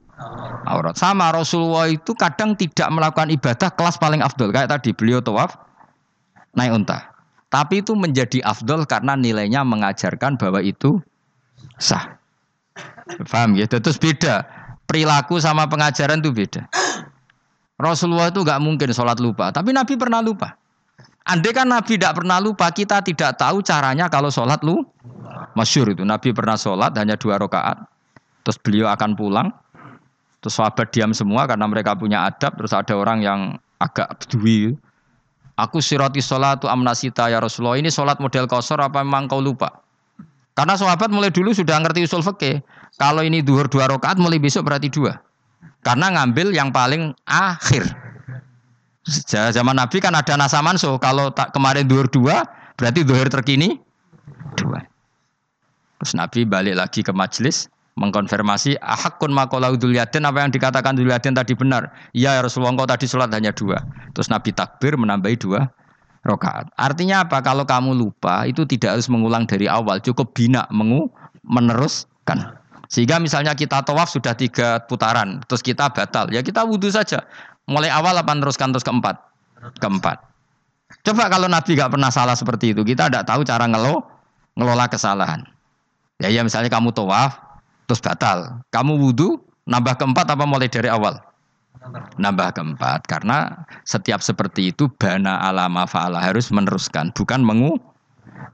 aurat. 0.66 0.96
Sama 0.96 1.30
Rasulullah 1.30 1.88
itu 1.88 2.12
kadang 2.16 2.56
tidak 2.56 2.88
melakukan 2.90 3.28
ibadah 3.30 3.70
kelas 3.72 3.96
paling 4.00 4.24
afdol. 4.24 4.50
Kayak 4.50 4.74
tadi 4.78 4.90
beliau 4.96 5.20
tawaf 5.20 5.56
naik 6.56 6.72
unta. 6.72 7.14
Tapi 7.52 7.86
itu 7.86 7.94
menjadi 7.94 8.42
afdol 8.42 8.82
karena 8.88 9.14
nilainya 9.14 9.62
mengajarkan 9.62 10.34
bahwa 10.34 10.58
itu 10.58 10.98
sah. 11.78 12.18
Paham 13.30 13.54
ya? 13.54 13.70
Terus 13.70 14.00
beda. 14.00 14.42
Perilaku 14.84 15.38
sama 15.38 15.70
pengajaran 15.70 16.18
itu 16.18 16.34
beda. 16.34 16.66
Rasulullah 17.78 18.30
itu 18.30 18.42
nggak 18.42 18.60
mungkin 18.62 18.90
sholat 18.90 19.22
lupa. 19.22 19.54
Tapi 19.54 19.70
Nabi 19.70 19.94
pernah 19.94 20.18
lupa. 20.18 20.58
Andai 21.24 21.56
kan 21.56 21.64
Nabi 21.64 21.96
tidak 21.96 22.20
pernah 22.20 22.36
lupa, 22.36 22.68
kita 22.68 23.00
tidak 23.00 23.40
tahu 23.40 23.64
caranya 23.64 24.12
kalau 24.12 24.28
sholat 24.28 24.60
lu. 24.60 24.84
Masyur 25.56 25.94
itu. 25.94 26.04
Nabi 26.04 26.36
pernah 26.36 26.58
sholat 26.58 26.92
hanya 27.00 27.16
dua 27.16 27.40
rakaat. 27.40 27.86
Terus 28.44 28.58
beliau 28.60 28.92
akan 28.92 29.16
pulang. 29.16 29.48
Terus 30.44 30.60
sahabat 30.60 30.92
diam 30.92 31.08
semua 31.16 31.48
karena 31.48 31.64
mereka 31.64 31.96
punya 31.96 32.28
adab. 32.28 32.52
Terus 32.60 32.76
ada 32.76 32.92
orang 32.92 33.24
yang 33.24 33.56
agak 33.80 34.12
peduli. 34.20 34.76
Aku 35.56 35.80
siroti 35.80 36.20
sholatu 36.20 36.68
amnasita 36.68 37.32
ya 37.32 37.40
Rasulullah. 37.40 37.80
Ini 37.80 37.88
sholat 37.88 38.20
model 38.20 38.44
kosor 38.44 38.76
apa 38.84 39.00
memang 39.00 39.24
kau 39.24 39.40
lupa? 39.40 39.80
Karena 40.52 40.76
sahabat 40.76 41.08
mulai 41.08 41.32
dulu 41.32 41.56
sudah 41.56 41.80
ngerti 41.80 42.04
usul 42.04 42.20
fikih. 42.20 42.60
Kalau 43.00 43.24
ini 43.24 43.40
duhur 43.40 43.72
dua 43.72 43.88
rakaat 43.88 44.20
mulai 44.20 44.36
besok 44.36 44.68
berarti 44.68 44.92
dua. 44.92 45.16
Karena 45.80 46.12
ngambil 46.12 46.52
yang 46.52 46.68
paling 46.68 47.16
akhir. 47.24 47.88
Zaman 49.32 49.80
Nabi 49.80 49.96
kan 49.96 50.12
ada 50.12 50.36
nasa 50.36 50.60
manso. 50.60 51.00
Kalau 51.00 51.32
tak 51.32 51.56
kemarin 51.56 51.88
duhur 51.88 52.04
dua, 52.12 52.44
berarti 52.76 53.00
duhur 53.00 53.32
terkini 53.32 53.80
dua. 54.60 54.84
Terus 56.04 56.12
Nabi 56.12 56.44
balik 56.44 56.76
lagi 56.76 57.00
ke 57.00 57.16
majelis 57.16 57.72
mengkonfirmasi 57.94 58.74
ahakun 58.82 59.30
makolau 59.30 59.78
duliatin 59.78 60.26
apa 60.26 60.42
yang 60.42 60.50
dikatakan 60.50 60.98
duliatin 60.98 61.34
tadi 61.34 61.54
benar. 61.54 61.90
Iya 62.10 62.38
ya 62.38 62.40
Rasulullah 62.42 62.74
engkau 62.74 62.88
tadi 62.90 63.06
sholat 63.06 63.30
hanya 63.30 63.54
dua. 63.54 63.78
Terus 64.14 64.26
Nabi 64.30 64.50
takbir 64.50 64.98
menambahi 64.98 65.38
dua 65.38 65.70
rakaat. 66.26 66.72
Artinya 66.74 67.22
apa? 67.22 67.38
Kalau 67.44 67.62
kamu 67.62 67.94
lupa 67.94 68.48
itu 68.48 68.64
tidak 68.66 68.98
harus 68.98 69.06
mengulang 69.12 69.46
dari 69.46 69.70
awal, 69.70 70.00
cukup 70.00 70.34
bina 70.34 70.66
mengu 70.72 71.12
meneruskan. 71.44 72.58
Sehingga 72.88 73.20
misalnya 73.20 73.52
kita 73.56 73.84
tawaf 73.84 74.12
sudah 74.12 74.32
tiga 74.36 74.82
putaran, 74.88 75.40
terus 75.48 75.64
kita 75.64 75.88
batal, 75.92 76.28
ya 76.32 76.40
kita 76.44 76.64
wudhu 76.64 76.92
saja. 76.92 77.24
Mulai 77.64 77.88
awal 77.88 78.16
apa 78.16 78.32
teruskan 78.36 78.72
terus 78.72 78.84
keempat? 78.84 79.16
Keempat. 79.80 80.20
Coba 81.04 81.32
kalau 81.32 81.48
Nabi 81.48 81.76
gak 81.76 81.96
pernah 81.96 82.12
salah 82.12 82.36
seperti 82.36 82.76
itu, 82.76 82.84
kita 82.84 83.08
tidak 83.08 83.24
tahu 83.24 83.40
cara 83.44 83.64
ngelo, 83.68 84.04
ngelola 84.56 84.86
kesalahan. 84.88 85.44
Ya, 86.20 86.30
ya 86.30 86.44
misalnya 86.44 86.70
kamu 86.70 86.92
tawaf, 86.92 87.40
terus 87.86 88.00
batal. 88.00 88.64
Kamu 88.72 88.96
wudhu, 89.00 89.40
nambah 89.68 90.00
keempat 90.00 90.26
apa 90.30 90.44
mulai 90.44 90.68
dari 90.68 90.88
awal? 90.88 91.20
Nambah 92.16 92.56
keempat. 92.56 93.04
Karena 93.04 93.66
setiap 93.84 94.24
seperti 94.24 94.72
itu, 94.72 94.88
bana 94.96 95.40
alama 95.44 95.84
fa'ala 95.84 96.20
harus 96.20 96.48
meneruskan. 96.48 97.12
Bukan 97.12 97.44
mengu. 97.44 97.76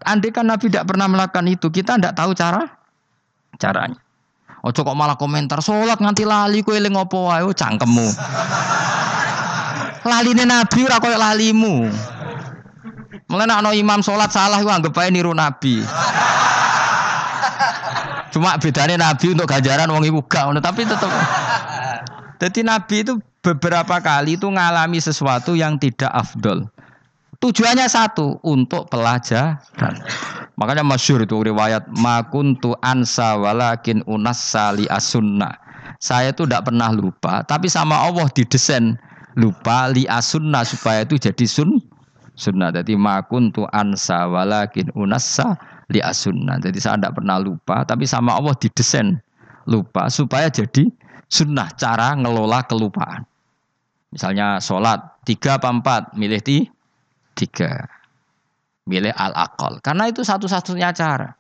Andai 0.09 0.33
kan 0.33 0.49
Nabi 0.49 0.72
tidak 0.72 0.91
pernah 0.91 1.07
melakukan 1.07 1.47
itu, 1.47 1.68
kita 1.68 2.01
tidak 2.01 2.16
tahu 2.16 2.33
cara 2.33 2.66
caranya. 3.61 4.01
Oh 4.61 4.72
kok 4.76 4.93
malah 4.93 5.16
komentar 5.16 5.64
sholat 5.64 5.97
nganti 6.05 6.28
lali 6.28 6.61
kue 6.61 6.76
eling 6.76 6.93
opo 6.93 7.33
oh, 7.33 7.53
cangkemmu. 7.57 8.09
Laline 10.05 10.45
Nabi 10.45 10.78
ora 10.85 11.01
koyo 11.01 11.16
lalimu. 11.16 11.89
Mulai 13.31 13.47
nak 13.47 13.72
imam 13.78 14.03
sholat 14.03 14.35
salah, 14.35 14.59
gue 14.59 14.74
anggap 14.74 14.91
aja 14.99 15.07
niru 15.07 15.31
Nabi. 15.31 15.87
Cuma 18.31 18.55
bedanya 18.57 18.97
Nabi 18.97 19.35
untuk 19.35 19.51
ganjaran 19.51 19.91
wong 19.91 20.07
ibu 20.07 20.23
gak 20.27 20.55
tapi 20.63 20.87
tetap. 20.87 21.11
Jadi 22.41 22.61
Nabi 22.65 22.97
itu 23.05 23.19
beberapa 23.45 24.01
kali 24.01 24.39
itu 24.39 24.47
ngalami 24.49 25.01
sesuatu 25.03 25.59
yang 25.59 25.77
tidak 25.77 26.09
afdol. 26.13 26.69
Tujuannya 27.41 27.89
satu 27.89 28.37
untuk 28.45 28.93
pelajaran. 28.93 29.95
Makanya 30.61 30.85
masyur 30.85 31.25
itu 31.25 31.41
riwayat 31.41 31.89
makuntu 31.89 32.77
ansa 32.85 33.41
walakin 33.41 34.05
unas 34.05 34.37
sali 34.37 34.85
asunna. 34.93 35.57
Saya 35.97 36.37
itu 36.37 36.45
tidak 36.45 36.69
pernah 36.69 36.93
lupa, 36.93 37.41
tapi 37.45 37.69
sama 37.69 37.97
Allah 37.97 38.29
didesain 38.33 38.97
lupa 39.41 39.89
li 39.89 40.05
asunna 40.05 40.65
supaya 40.69 41.05
itu 41.09 41.17
jadi 41.17 41.45
sun 41.49 41.81
sunnah. 42.37 42.73
Jadi 42.77 42.93
makuntu 42.93 43.65
ansa 43.73 44.29
walakin 44.29 44.93
unassa 44.93 45.57
li 45.91 46.01
asunnah. 46.01 46.62
Jadi 46.62 46.78
saya 46.78 46.97
tidak 46.97 47.18
pernah 47.18 47.36
lupa, 47.43 47.82
tapi 47.82 48.07
sama 48.07 48.38
Allah 48.38 48.55
didesain 48.57 49.18
lupa 49.66 50.07
supaya 50.09 50.49
jadi 50.49 50.86
sunnah 51.26 51.68
cara 51.76 52.14
ngelola 52.14 52.64
kelupaan. 52.66 53.26
Misalnya 54.11 54.59
sholat 54.59 55.22
tiga 55.22 55.59
apa 55.59 55.70
empat, 55.70 56.03
milih 56.18 56.43
di 56.43 56.66
tiga, 57.38 57.86
milih 58.91 59.14
al 59.14 59.34
akal. 59.34 59.78
Karena 59.82 60.11
itu 60.11 60.26
satu-satunya 60.26 60.91
cara. 60.91 61.30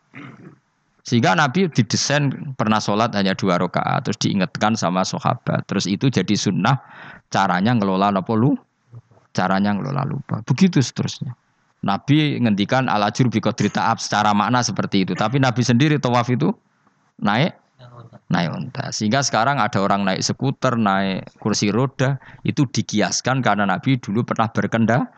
Sehingga 1.00 1.34
Nabi 1.34 1.66
didesain 1.66 2.54
pernah 2.54 2.78
sholat 2.78 3.10
hanya 3.18 3.34
dua 3.34 3.58
rakaat, 3.58 4.06
terus 4.06 4.18
diingatkan 4.22 4.78
sama 4.78 5.02
sahabat. 5.02 5.66
Terus 5.66 5.90
itu 5.90 6.06
jadi 6.06 6.34
sunnah 6.38 6.78
caranya 7.32 7.74
ngelola 7.74 8.14
apa 8.14 8.32
lu? 8.38 8.54
Caranya 9.34 9.74
ngelola 9.74 10.06
lupa. 10.06 10.42
Begitu 10.46 10.78
seterusnya. 10.78 11.34
Nabi 11.80 12.36
ngendikan 12.36 12.92
ala 12.92 13.08
jur 13.08 13.32
bi 13.32 13.40
ta'ab 13.40 13.96
secara 13.96 14.36
makna 14.36 14.60
seperti 14.60 15.08
itu. 15.08 15.12
Tapi 15.16 15.40
Nabi 15.40 15.64
sendiri 15.64 15.96
tawaf 15.96 16.28
itu 16.28 16.52
naik 17.20 17.56
naik 18.30 18.48
unta. 18.54 18.92
Sehingga 18.94 19.24
sekarang 19.24 19.58
ada 19.58 19.80
orang 19.82 20.06
naik 20.06 20.22
skuter, 20.22 20.78
naik 20.78 21.26
kursi 21.42 21.72
roda, 21.74 22.20
itu 22.46 22.68
dikiaskan 22.68 23.42
karena 23.42 23.66
Nabi 23.66 23.98
dulu 23.98 24.22
pernah 24.22 24.48
berkendara. 24.52 25.08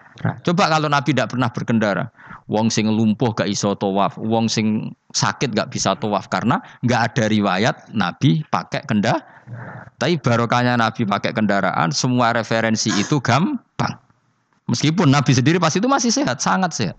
Coba 0.45 0.69
kalau 0.69 0.93
Nabi 0.93 1.17
tidak 1.17 1.33
pernah 1.33 1.49
berkendara, 1.49 2.05
wong 2.45 2.69
sing 2.69 2.85
lumpuh 2.85 3.33
gak 3.33 3.49
iso 3.49 3.73
tawaf, 3.73 4.21
wong 4.21 4.45
sing 4.45 4.93
sakit 5.17 5.57
gak 5.57 5.73
bisa 5.73 5.97
tawaf 5.97 6.29
karena 6.29 6.61
gak 6.85 7.13
ada 7.13 7.25
riwayat 7.33 7.91
Nabi 7.97 8.45
pakai 8.53 8.85
kendaraan. 8.85 9.25
Tapi 9.99 10.21
barokahnya 10.21 10.77
Nabi 10.79 11.09
pakai 11.09 11.33
kendaraan, 11.33 11.91
semua 11.93 12.33
referensi 12.37 12.93
itu 12.93 13.19
gampang. 13.25 13.99
Meskipun 14.71 15.11
Nabi 15.11 15.35
sendiri 15.35 15.59
pasti 15.59 15.83
itu 15.83 15.91
masih 15.91 16.11
sehat, 16.15 16.39
sangat 16.39 16.71
sehat. 16.75 16.97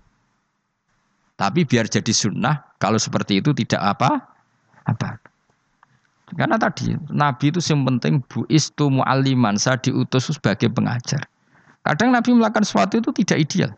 Tapi 1.34 1.66
biar 1.66 1.90
jadi 1.90 2.12
sunnah, 2.14 2.62
kalau 2.78 3.00
seperti 3.00 3.42
itu 3.42 3.50
tidak 3.56 3.82
apa 3.82 4.22
apa. 4.86 5.18
Karena 6.34 6.56
tadi 6.56 6.94
Nabi 7.10 7.52
itu 7.52 7.60
yang 7.60 7.84
penting 7.84 8.22
bu 8.24 8.46
istu 8.48 8.88
mu'aliman, 8.88 9.58
saya 9.60 9.80
diutus 9.80 10.30
sebagai 10.30 10.70
pengajar. 10.70 11.24
Kadang 11.84 12.16
Nabi 12.16 12.32
melakukan 12.32 12.64
sesuatu 12.64 12.96
itu 12.96 13.10
tidak 13.12 13.38
ideal. 13.44 13.70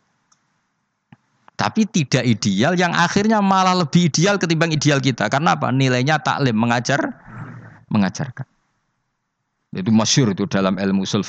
Tapi 1.56 1.88
tidak 1.88 2.22
ideal 2.22 2.76
yang 2.76 2.92
akhirnya 2.92 3.40
malah 3.40 3.72
lebih 3.72 4.12
ideal 4.12 4.36
ketimbang 4.36 4.76
ideal 4.76 5.00
kita. 5.00 5.26
Karena 5.32 5.56
apa? 5.56 5.72
Nilainya 5.72 6.20
taklim, 6.20 6.52
mengajar, 6.52 7.00
mengajarkan. 7.88 8.44
Itu 9.72 9.88
masyur 9.88 10.36
itu 10.36 10.44
dalam 10.46 10.76
ilmu 10.76 11.08
usul. 11.08 11.24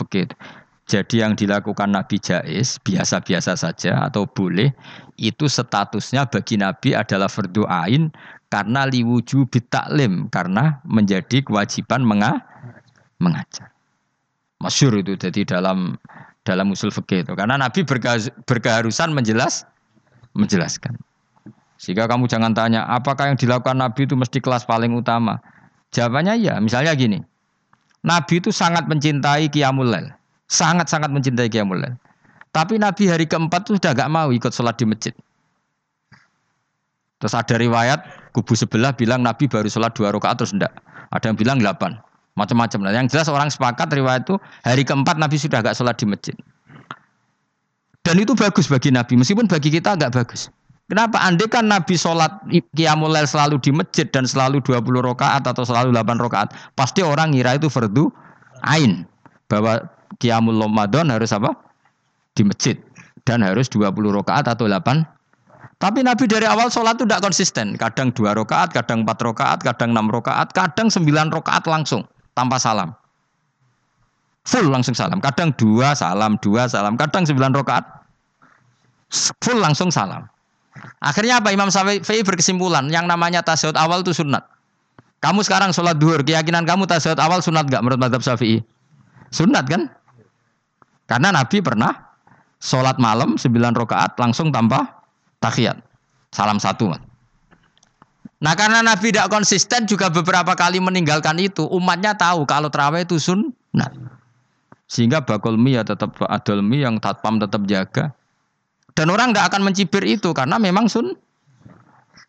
Jadi 0.88 1.20
yang 1.20 1.36
dilakukan 1.36 1.92
Nabi 1.92 2.16
Jais 2.16 2.80
biasa-biasa 2.80 3.60
saja 3.60 4.08
atau 4.08 4.24
boleh 4.24 4.72
itu 5.20 5.52
statusnya 5.52 6.32
bagi 6.32 6.56
Nabi 6.56 6.96
adalah 6.96 7.28
fardu 7.28 7.68
ain 7.68 8.08
karena 8.48 8.88
liwuju 8.88 9.52
bitaklim 9.52 10.32
karena 10.32 10.80
menjadi 10.88 11.44
kewajiban 11.44 12.08
menga 12.08 12.40
mengajar. 13.20 13.76
Masyur 14.64 15.04
itu 15.04 15.20
jadi 15.20 15.44
dalam 15.44 16.00
dalam 16.48 16.72
usul 16.72 16.88
fikih 16.88 17.28
itu 17.28 17.36
karena 17.36 17.60
Nabi 17.60 17.84
berkeharusan 18.48 19.12
menjelas 19.12 19.68
menjelaskan. 20.40 20.96
Sehingga 21.78 22.10
kamu 22.10 22.26
jangan 22.32 22.56
tanya 22.56 22.88
apakah 22.88 23.30
yang 23.30 23.38
dilakukan 23.38 23.76
Nabi 23.78 24.08
itu 24.08 24.16
mesti 24.16 24.40
kelas 24.40 24.64
paling 24.64 24.96
utama. 24.98 25.38
Jawabannya 25.94 26.42
ya, 26.42 26.58
misalnya 26.58 26.96
gini. 26.98 27.22
Nabi 28.02 28.42
itu 28.42 28.50
sangat 28.50 28.90
mencintai 28.90 29.52
Qiyamul 29.54 29.92
Lail. 29.94 30.17
Sangat-sangat 30.48 31.12
mencintai 31.12 31.52
Qiyamul 31.52 31.84
Lail. 31.84 31.96
Tapi 32.56 32.80
Nabi 32.80 33.12
hari 33.12 33.28
keempat 33.28 33.68
itu 33.68 33.78
sudah 33.78 33.92
gak 33.94 34.10
mau 34.10 34.32
ikut 34.32 34.50
sholat 34.50 34.80
di 34.80 34.88
masjid. 34.88 35.14
Terus 37.20 37.34
ada 37.36 37.56
riwayat 37.60 38.32
kubu 38.32 38.56
sebelah 38.56 38.96
bilang 38.96 39.22
Nabi 39.22 39.50
baru 39.50 39.68
sholat 39.68 39.94
dua 39.94 40.16
rakaat 40.16 40.42
terus 40.42 40.56
enggak. 40.56 40.72
Ada 41.12 41.34
yang 41.34 41.38
bilang 41.38 41.58
delapan. 41.60 42.00
Macam-macam. 42.38 42.80
Nah, 42.86 42.94
yang 42.94 43.10
jelas 43.10 43.28
orang 43.28 43.50
sepakat 43.50 43.90
riwayat 43.92 44.30
itu 44.30 44.38
hari 44.62 44.86
keempat 44.86 45.18
Nabi 45.18 45.36
sudah 45.36 45.62
gak 45.62 45.76
sholat 45.76 45.98
di 46.00 46.06
masjid. 46.08 46.36
Dan 48.06 48.24
itu 48.24 48.32
bagus 48.40 48.72
bagi 48.72 48.88
Nabi, 48.88 49.20
meskipun 49.20 49.52
bagi 49.52 49.68
kita 49.68 50.00
agak 50.00 50.16
bagus. 50.16 50.48
Kenapa? 50.88 51.20
Andai 51.20 51.52
kan 51.52 51.68
Nabi 51.68 52.00
sholat 52.00 52.32
Qiyamul 52.72 53.12
selalu 53.28 53.60
di 53.60 53.76
masjid 53.76 54.08
dan 54.08 54.24
selalu 54.24 54.64
20 54.64 54.80
rakaat 55.04 55.44
atau 55.44 55.68
selalu 55.68 55.92
8 55.92 56.16
rakaat, 56.16 56.56
pasti 56.80 57.04
orang 57.04 57.36
ngira 57.36 57.60
itu 57.60 57.68
fardu 57.68 58.08
ain. 58.64 59.04
Bahwa 59.52 59.84
Qiyamul 60.16 60.58
Ramadan 60.58 61.12
harus 61.12 61.36
apa? 61.36 61.52
Di 62.32 62.48
masjid. 62.48 62.80
Dan 63.28 63.44
harus 63.44 63.68
20 63.68 63.92
rakaat 63.92 64.48
atau 64.48 64.72
8 64.72 65.18
tapi 65.78 66.02
Nabi 66.02 66.26
dari 66.26 66.50
awal 66.50 66.74
sholat 66.74 66.98
itu 66.98 67.06
tidak 67.06 67.22
konsisten. 67.22 67.78
Kadang 67.78 68.10
dua 68.10 68.34
rakaat, 68.34 68.74
kadang 68.74 69.06
empat 69.06 69.22
rakaat, 69.22 69.60
kadang 69.62 69.94
enam 69.94 70.10
rakaat, 70.10 70.50
kadang 70.50 70.90
sembilan 70.90 71.30
rakaat 71.30 71.70
langsung 71.70 72.02
tanpa 72.34 72.58
salam. 72.58 72.98
Full 74.50 74.74
langsung 74.74 74.98
salam. 74.98 75.22
Kadang 75.22 75.54
dua 75.54 75.94
salam, 75.94 76.42
dua 76.42 76.66
salam. 76.66 76.98
Kadang 76.98 77.30
sembilan 77.30 77.54
rakaat 77.62 77.86
full 79.46 79.62
langsung 79.62 79.94
salam. 79.94 80.26
Akhirnya 80.98 81.42
apa 81.42 81.54
Imam 81.54 81.70
Syafi'i 81.70 82.26
berkesimpulan 82.26 82.90
yang 82.90 83.06
namanya 83.06 83.46
tasyahud 83.46 83.78
awal 83.78 84.02
itu 84.02 84.18
sunat. 84.18 84.46
Kamu 85.22 85.42
sekarang 85.46 85.74
sholat 85.74 85.98
duhur, 85.98 86.22
keyakinan 86.26 86.66
kamu 86.66 86.90
tasyahud 86.90 87.18
awal 87.22 87.42
sunat 87.42 87.70
gak 87.70 87.86
menurut 87.86 88.02
madhab 88.02 88.22
Syafi'i? 88.26 88.66
Sunat 89.32 89.68
kan? 89.68 89.92
Karena 91.08 91.32
Nabi 91.32 91.64
pernah 91.64 91.92
sholat 92.60 93.00
malam 93.00 93.40
9 93.40 93.48
rakaat 93.54 94.20
langsung 94.20 94.52
tanpa 94.52 95.04
tahiyat. 95.40 95.80
Salam 96.36 96.60
satu. 96.60 96.92
Nah 98.38 98.54
karena 98.54 98.86
Nabi 98.86 99.10
tidak 99.10 99.34
konsisten 99.34 99.90
juga 99.90 100.14
beberapa 100.14 100.54
kali 100.54 100.78
meninggalkan 100.78 101.42
itu, 101.42 101.66
umatnya 101.74 102.14
tahu 102.14 102.46
kalau 102.46 102.70
terawih 102.70 103.02
itu 103.02 103.18
sunnah. 103.18 103.90
Sehingga 104.88 105.20
bakul 105.20 105.60
mie 105.60 105.80
ya 105.80 105.84
tetap 105.84 106.16
adol 106.32 106.64
mie 106.64 106.86
yang 106.86 107.02
tatpam 107.02 107.42
tetap 107.42 107.66
jaga. 107.68 108.14
Dan 108.94 109.12
orang 109.14 109.34
tidak 109.34 109.54
akan 109.54 109.62
mencibir 109.68 110.04
itu 110.06 110.32
karena 110.32 110.58
memang 110.58 110.88
sun. 110.88 111.18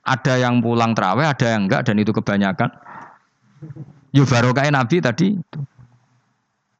Ada 0.08 0.40
yang 0.40 0.64
pulang 0.64 0.96
terawih, 0.96 1.28
ada 1.28 1.46
yang 1.52 1.68
enggak 1.68 1.84
dan 1.84 2.00
itu 2.00 2.10
kebanyakan. 2.10 2.72
Yo 4.16 4.24
barokah 4.24 4.64
Nabi 4.72 5.04
tadi. 5.04 5.36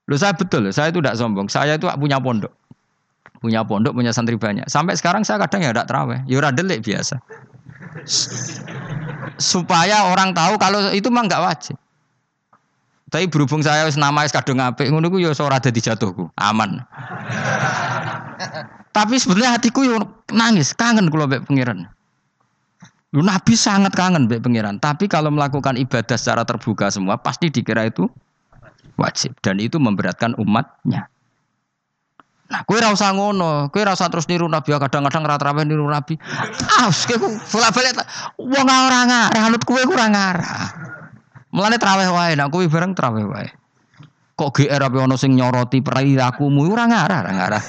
Loh 0.09 0.16
saya 0.16 0.32
betul, 0.32 0.72
saya 0.72 0.88
itu 0.88 1.04
tidak 1.04 1.20
sombong. 1.20 1.52
Saya 1.52 1.76
itu 1.76 1.84
punya 2.00 2.16
pondok. 2.16 2.50
Punya 3.44 3.61
pondok, 3.62 3.92
punya 3.92 4.11
santri 4.11 4.40
banyak. 4.40 4.64
Sampai 4.66 4.96
sekarang 4.96 5.22
saya 5.22 5.38
kadang 5.44 5.62
ya 5.62 5.70
tidak 5.70 5.86
terawih. 5.86 6.20
Ya 6.24 6.48
delik 6.50 6.82
biasa. 6.82 7.20
Supaya 9.36 10.09
orang 10.09 10.32
tahu 10.32 10.56
kalau 10.56 10.90
itu 10.96 11.12
mah 11.12 11.28
enggak 11.28 11.44
wajib. 11.44 11.76
Tapi 13.09 13.24
berhubung 13.28 13.64
saya 13.64 13.88
wis 13.88 13.96
nama 13.96 14.24
wis 14.24 14.32
kadung 14.32 14.61
apik 14.61 14.92
ngono 14.92 15.09
ya 15.16 15.32
ora 15.40 15.61
dadi 15.61 15.80
jatuhku. 15.80 16.28
Aman. 16.40 16.84
Tapi 18.92 19.14
sebenarnya 19.20 19.56
hatiku 19.56 19.84
yo 19.86 19.96
nangis, 20.32 20.76
kangen 20.76 21.09
kula 21.12 21.28
mbek 21.28 21.44
pangeran. 21.48 21.88
Lu 23.16 23.24
Nabi 23.24 23.56
sangat 23.56 23.96
kangen 23.96 24.28
mbek 24.28 24.44
pangeran, 24.44 24.76
tapi 24.76 25.09
kalau 25.09 25.32
melakukan 25.32 25.80
ibadah 25.80 26.18
secara 26.20 26.44
terbuka 26.44 26.92
semua 26.92 27.16
pasti 27.16 27.48
dikira 27.48 27.88
itu 27.88 28.11
wajib 28.99 29.38
dan 29.40 29.62
itu 29.62 29.78
memberatkan 29.78 30.34
umatnya. 30.36 31.07
Nah, 32.49 32.64
kue 32.64 32.80
rasa 32.80 33.12
ngono, 33.12 33.68
kue 33.68 33.84
rasa 33.84 34.09
terus 34.09 34.24
niru 34.26 34.49
Nabi, 34.49 34.72
kadang-kadang 34.72 35.22
rata 35.22 35.53
rata 35.53 35.62
niru 35.62 35.84
Nabi. 35.84 36.16
Ah, 36.80 36.88
kue 36.90 37.16
bola 37.20 37.68
balik, 37.70 37.94
wong 38.40 38.66
ora 38.66 39.01
ngarah, 39.05 39.46
anut 39.46 39.62
kue 39.68 39.84
kurang 39.84 40.16
ngarah. 40.16 40.72
Mulane 41.53 41.76
traweh 41.76 42.09
wae, 42.09 42.32
nak 42.34 42.49
kue 42.49 42.66
bareng 42.66 42.96
traweh 42.96 43.24
wae. 43.28 43.49
Kok 44.38 44.51
GR 44.55 44.80
apa 44.80 44.96
ono 44.96 45.18
sing 45.18 45.36
nyoroti 45.36 45.84
perilakumu 45.84 46.66
ora 46.72 46.88
ngarah, 46.88 47.18
ora 47.20 47.32
ngarah. 47.36 47.64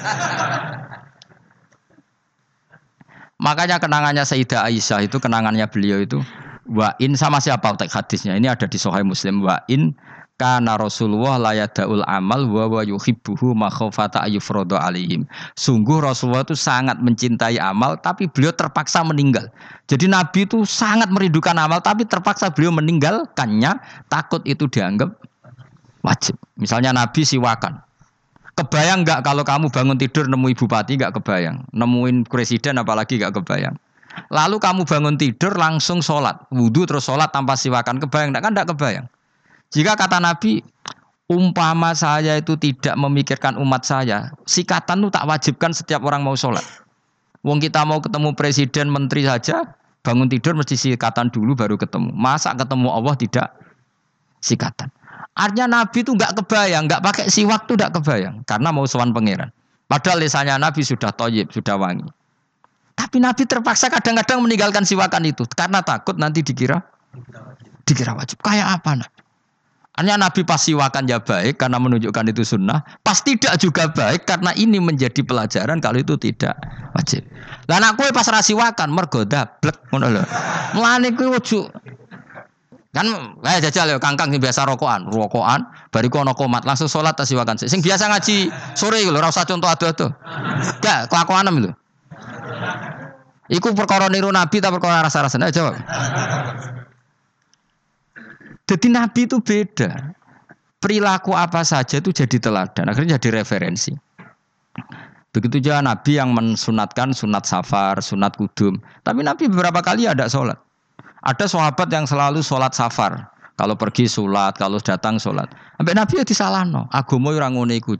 Makanya 3.40 3.80
kenangannya 3.80 4.24
Sayyidah 4.24 4.68
Aisyah 4.68 5.00
itu 5.04 5.16
kenangannya 5.16 5.64
beliau 5.68 6.00
itu 6.00 6.20
wa 6.70 6.94
in 7.02 7.18
sama 7.18 7.42
siapa 7.42 7.74
teks 7.74 7.98
hadisnya 7.98 8.38
ini 8.38 8.46
ada 8.46 8.68
di 8.70 8.78
Sahih 8.78 9.02
Muslim 9.02 9.42
wa 9.42 9.58
in 9.66 9.90
karena 10.40 10.80
Rasulullah 10.80 11.36
layadaul 11.36 12.00
amal 12.08 12.48
wa 12.48 12.64
wa 12.64 12.80
yuhibbuhu 12.80 13.52
makhofata 13.52 14.24
ayufrodo 14.24 14.80
alihim. 14.80 15.28
Sungguh 15.60 16.00
Rasulullah 16.00 16.48
itu 16.48 16.56
sangat 16.56 16.96
mencintai 16.96 17.60
amal 17.60 18.00
tapi 18.00 18.24
beliau 18.24 18.48
terpaksa 18.48 19.04
meninggal. 19.04 19.52
Jadi 19.84 20.08
Nabi 20.08 20.48
itu 20.48 20.64
sangat 20.64 21.12
merindukan 21.12 21.52
amal 21.60 21.84
tapi 21.84 22.08
terpaksa 22.08 22.48
beliau 22.48 22.72
meninggalkannya 22.72 23.76
takut 24.08 24.40
itu 24.48 24.64
dianggap 24.64 25.12
wajib. 26.00 26.40
Misalnya 26.56 26.96
Nabi 26.96 27.20
siwakan. 27.20 27.84
Kebayang 28.56 29.04
nggak 29.04 29.20
kalau 29.20 29.44
kamu 29.44 29.68
bangun 29.68 30.00
tidur 30.00 30.24
nemu 30.24 30.56
ibu 30.56 30.64
pati 30.68 30.96
nggak 30.96 31.20
kebayang, 31.20 31.64
nemuin 31.72 32.28
presiden 32.28 32.80
apalagi 32.80 33.20
nggak 33.20 33.40
kebayang. 33.40 33.76
Lalu 34.32 34.56
kamu 34.56 34.84
bangun 34.84 35.16
tidur 35.16 35.54
langsung 35.54 36.04
sholat, 36.04 36.48
wudhu 36.52 36.84
terus 36.84 37.08
sholat 37.08 37.30
tanpa 37.30 37.56
siwakan, 37.56 38.02
kebayang 38.02 38.32
nggak 38.34 38.42
kan 38.42 38.52
nggak 38.52 38.68
kebayang. 38.74 39.06
Jika 39.70 39.94
kata 39.94 40.18
Nabi, 40.18 40.62
umpama 41.30 41.94
saya 41.94 42.42
itu 42.42 42.58
tidak 42.58 42.98
memikirkan 42.98 43.54
umat 43.62 43.86
saya, 43.86 44.34
sikatan 44.50 45.06
itu 45.06 45.14
tak 45.14 45.30
wajibkan 45.30 45.70
setiap 45.70 46.02
orang 46.02 46.26
mau 46.26 46.34
sholat. 46.34 46.62
Wong 47.46 47.62
kita 47.62 47.86
mau 47.86 48.02
ketemu 48.02 48.34
presiden, 48.34 48.90
menteri 48.90 49.24
saja, 49.24 49.62
bangun 50.02 50.26
tidur 50.26 50.58
mesti 50.58 50.74
sikatan 50.74 51.30
dulu 51.30 51.54
baru 51.54 51.78
ketemu. 51.78 52.10
Masa 52.12 52.52
ketemu 52.52 52.90
Allah 52.90 53.14
tidak 53.14 53.48
sikatan? 54.42 54.90
Artinya 55.38 55.80
Nabi 55.80 56.02
itu 56.02 56.12
nggak 56.18 56.42
kebayang, 56.42 56.90
nggak 56.90 57.00
pakai 57.06 57.26
siwak 57.30 57.70
tuh 57.70 57.78
nggak 57.78 58.02
kebayang, 58.02 58.42
karena 58.44 58.68
mau 58.74 58.84
sowan 58.84 59.14
pangeran. 59.14 59.54
Padahal 59.86 60.18
lisannya 60.22 60.58
Nabi 60.58 60.82
sudah 60.82 61.14
toyib, 61.14 61.54
sudah 61.54 61.78
wangi. 61.78 62.06
Tapi 62.98 63.16
Nabi 63.22 63.46
terpaksa 63.48 63.88
kadang-kadang 63.88 64.44
meninggalkan 64.44 64.84
siwakan 64.84 65.24
itu 65.24 65.46
karena 65.56 65.80
takut 65.80 66.20
nanti 66.20 66.44
dikira 66.44 66.82
dikira 67.88 68.12
wajib. 68.12 68.36
Kayak 68.44 68.76
apa 68.76 69.06
Nabi? 69.06 69.19
Artinya 70.00 70.16
Nabi 70.16 70.48
pas 70.48 70.56
siwakan 70.56 71.04
ya 71.04 71.20
baik 71.20 71.60
karena 71.60 71.76
menunjukkan 71.76 72.32
itu 72.32 72.40
sunnah. 72.40 72.80
Pas 73.04 73.20
tidak 73.20 73.60
juga 73.60 73.84
baik 73.92 74.24
karena 74.24 74.56
ini 74.56 74.80
menjadi 74.80 75.20
pelajaran 75.20 75.76
kalau 75.76 76.00
itu 76.00 76.16
tidak 76.16 76.56
wajib. 76.96 77.20
Lah 77.68 77.84
anak 77.84 78.00
kue 78.00 78.08
pas 78.08 78.24
rasiwakan 78.24 78.88
mergoda 78.96 79.60
blek 79.60 79.76
ngono 79.92 80.08
lho. 80.08 80.24
Mulane 80.72 81.12
kue 81.12 81.28
Kan 82.90 83.06
kayak 83.44 83.70
jajal 83.70 83.86
ya 83.92 83.96
kangkang 84.00 84.34
sing 84.34 84.40
biasa 84.42 84.66
rokokan, 84.66 85.06
rokokan, 85.12 85.62
bariku 85.94 86.26
ono 86.26 86.32
komat 86.32 86.64
langsung 86.64 86.88
sholat 86.88 87.12
tas 87.14 87.28
siwakan. 87.28 87.60
Sing 87.60 87.84
biasa 87.84 88.08
ngaji 88.08 88.48
sore 88.72 89.04
lho 89.04 89.12
ora 89.12 89.28
usah 89.28 89.44
contoh 89.44 89.68
ado-ado. 89.68 90.16
Gak 90.80 91.12
kelakuanem 91.12 91.68
lho. 91.68 91.70
Iku 93.52 93.76
perkara 93.76 94.08
niru 94.08 94.32
nabi 94.32 94.64
ta 94.64 94.72
perkara 94.72 95.04
rasa-rasane 95.04 95.52
jawab. 95.52 95.76
Jadi 98.70 98.86
nabi 98.86 99.26
itu 99.26 99.42
beda. 99.42 100.14
Perilaku 100.78 101.34
apa 101.34 101.66
saja 101.66 101.98
itu 101.98 102.14
jadi 102.14 102.38
teladan, 102.38 102.86
akhirnya 102.88 103.18
jadi 103.18 103.42
referensi. 103.42 103.92
Begitu 105.30 105.62
juga 105.62 105.78
Nabi 105.84 106.18
yang 106.18 106.32
mensunatkan 106.34 107.14
sunat 107.14 107.46
safar, 107.46 108.00
sunat 108.02 108.34
kudum. 108.34 108.80
Tapi 109.06 109.22
Nabi 109.22 109.46
beberapa 109.46 109.78
kali 109.84 110.08
ada 110.08 110.26
sholat. 110.26 110.56
Ada 111.22 111.46
sahabat 111.46 111.86
yang 111.92 112.08
selalu 112.08 112.40
sholat 112.40 112.72
safar. 112.72 113.28
Kalau 113.60 113.76
pergi 113.76 114.08
sholat, 114.08 114.56
kalau 114.56 114.80
datang 114.80 115.20
sholat. 115.20 115.46
Sampai 115.76 115.92
Nabi 115.92 116.18
ya 116.18 116.24
disalahno. 116.24 116.88
Agama 116.90 117.30
orang 117.36 117.60
ngene 117.60 117.76
iku. 117.78 117.94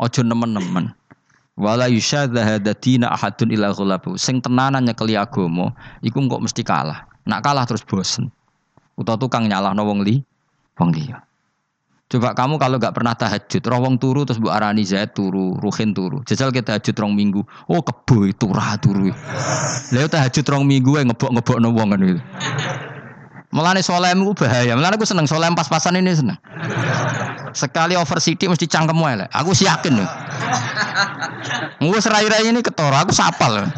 Ojo 0.00 0.20
nemen-nemen. 0.22 0.94
Wala 1.60 1.90
dina 2.78 3.12
ahadun 3.12 3.50
ila 3.52 3.74
ghulabu. 3.74 4.16
Sing 4.16 4.40
tenanan 4.40 4.86
nyekeli 4.86 5.18
agama, 5.18 5.74
iku 6.00 6.22
kok 6.24 6.40
mesti 6.40 6.62
kalah. 6.64 7.04
Nak 7.28 7.44
kalah 7.44 7.68
terus 7.68 7.84
bosen. 7.84 8.32
Utawa 9.00 9.16
tukang 9.16 9.48
nyalahno 9.48 9.80
wong 9.88 10.04
li, 10.04 10.20
wong 10.76 10.92
liya. 10.92 11.24
Coba 12.10 12.34
kamu 12.34 12.58
kalau 12.58 12.76
nggak 12.76 12.92
pernah 12.92 13.14
tahajud, 13.14 13.62
rawong 13.64 13.96
turu 13.96 14.26
terus 14.26 14.42
bu 14.42 14.50
arani 14.50 14.82
Zaid 14.82 15.14
turu, 15.14 15.56
Ruhin 15.56 15.94
turu. 15.94 16.20
Jajal 16.26 16.50
kita 16.50 16.76
tahajud 16.76 16.98
rong 16.98 17.14
minggu, 17.14 17.40
oh 17.70 17.80
kebo 17.80 18.26
itu 18.26 18.50
rah 18.50 18.74
turu. 18.76 19.14
Lalu 19.94 20.08
tahajud 20.10 20.44
rong 20.44 20.66
minggu 20.66 21.00
yang 21.00 21.14
ngebok 21.14 21.30
ngebok 21.32 21.56
wong 21.62 21.88
kan 21.94 22.00
itu. 22.02 22.20
Mulane 23.54 23.80
solehmu 23.82 24.34
bahaya. 24.34 24.74
Mulane 24.74 24.94
aku 24.98 25.06
seneng 25.06 25.30
soleh 25.30 25.46
pas-pasan 25.54 26.02
ini 26.02 26.10
seneng. 26.10 26.38
Sekali 27.54 27.94
over 27.94 28.18
city 28.18 28.46
mesti 28.46 28.66
cangkemmu 28.66 29.06
elek. 29.06 29.30
Aku 29.30 29.54
sih 29.54 29.70
yakin 29.70 30.02
loh. 30.02 30.10
Gue 31.78 31.98
serai-rai 31.98 32.46
ini 32.46 32.62
ketora, 32.62 33.02
aku 33.06 33.14
sapal. 33.14 33.70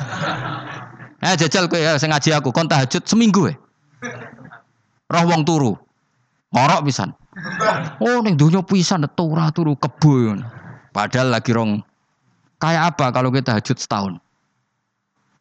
Eh 1.21 1.35
jajal 1.37 1.69
kowe 1.69 1.79
ya 1.79 2.01
sing 2.01 2.11
ngaji 2.11 2.33
aku 2.37 2.49
kon 2.53 2.69
tahajud 2.69 3.05
seminggu 3.05 3.53
ya. 3.53 3.55
Roh 5.13 5.25
wong 5.29 5.45
turu. 5.45 5.77
Ngorok 6.53 6.89
pisan. 6.89 7.13
Oh 8.01 8.21
ning 8.25 8.37
donya 8.37 8.65
pisan 8.65 9.05
ora 9.05 9.53
turu 9.53 9.77
kebo. 9.77 10.37
Padahal 10.93 11.33
lagi 11.33 11.53
rong 11.57 11.81
kayak 12.61 12.97
apa 12.97 13.09
kalau 13.13 13.33
kita 13.33 13.57
hajut 13.57 13.81
setahun? 13.81 14.21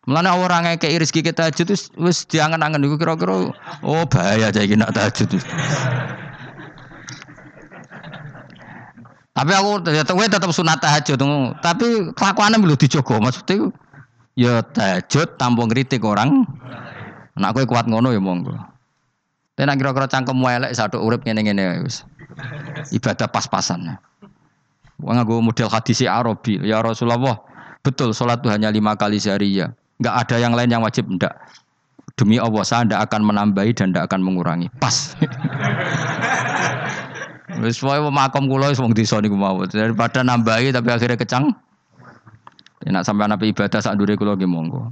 Mulane 0.07 0.31
orang 0.33 0.65
kayak 0.79 1.03
rezeki 1.03 1.31
kita 1.31 1.51
hajut 1.51 1.67
wis 1.69 1.91
wis 1.99 2.23
diangen-angen 2.25 2.81
iku 2.87 2.95
kira-kira 2.95 3.51
oh 3.83 4.03
bahaya 4.07 4.49
aja 4.49 4.63
iki 4.63 4.79
nak 4.79 4.95
tahajud. 4.95 5.29
Tapi 9.31 9.51
aku 9.55 9.71
tetap 9.87 10.15
tetap 10.15 10.51
sunat 10.51 10.79
tahajud, 10.83 11.19
tapi 11.63 12.11
kelakuannya 12.15 12.59
belum 12.59 12.75
dijogo 12.75 13.15
maksudnya 13.19 13.71
ya 14.35 14.63
tahajud 14.63 15.35
tampung 15.35 15.67
kritik 15.67 16.03
orang. 16.03 16.47
Nak 17.35 17.55
kowe 17.55 17.63
kuat 17.63 17.87
ngono 17.87 18.11
ya 18.11 18.19
monggo. 18.19 18.70
Tapi 19.61 19.69
nak 19.69 19.77
kira-kira 19.77 20.09
cangkem 20.09 20.41
elek 20.41 20.73
satu 20.73 20.97
urip 21.05 21.21
ngene-ngene 21.21 21.85
wis. 21.85 22.01
Ibadah 22.97 23.29
pas-pasan. 23.29 23.93
Wong 24.97 25.21
nganggo 25.21 25.37
model 25.37 25.69
hadis 25.69 26.01
Arabi. 26.01 26.57
Ya 26.65 26.81
Rasulullah, 26.81 27.37
betul 27.85 28.09
sholat 28.09 28.41
itu 28.41 28.49
hanya 28.49 28.73
lima 28.73 28.97
kali 28.97 29.21
sehari 29.21 29.61
ya. 29.61 29.69
Enggak 30.01 30.17
ada 30.17 30.35
yang 30.41 30.57
lain 30.57 30.65
yang 30.65 30.81
wajib 30.81 31.05
enggak. 31.05 31.37
Demi 32.17 32.41
Allah 32.41 32.65
saya 32.65 32.89
tidak 32.89 33.05
akan 33.05 33.21
menambahi 33.21 33.69
dan 33.77 33.93
tidak 33.93 34.09
akan 34.09 34.25
mengurangi. 34.25 34.65
Pas. 34.81 35.13
Wis 37.61 37.77
wae 37.85 38.01
makom 38.01 38.49
kula 38.49 38.73
wis 38.73 38.81
wong 38.81 38.97
desa 38.97 39.21
niku 39.21 39.37
mau. 39.37 39.61
Daripada 39.69 40.25
nambahi 40.25 40.73
tapi 40.73 40.89
akhirnya 40.89 41.21
kecang. 41.21 41.53
Enak 42.89 43.05
sampai 43.05 43.29
nabi 43.29 43.53
ibadah 43.53 43.77
saat 43.77 43.93
dure 43.93 44.17
kula 44.17 44.33
nggih 44.33 44.49
monggo. 44.49 44.89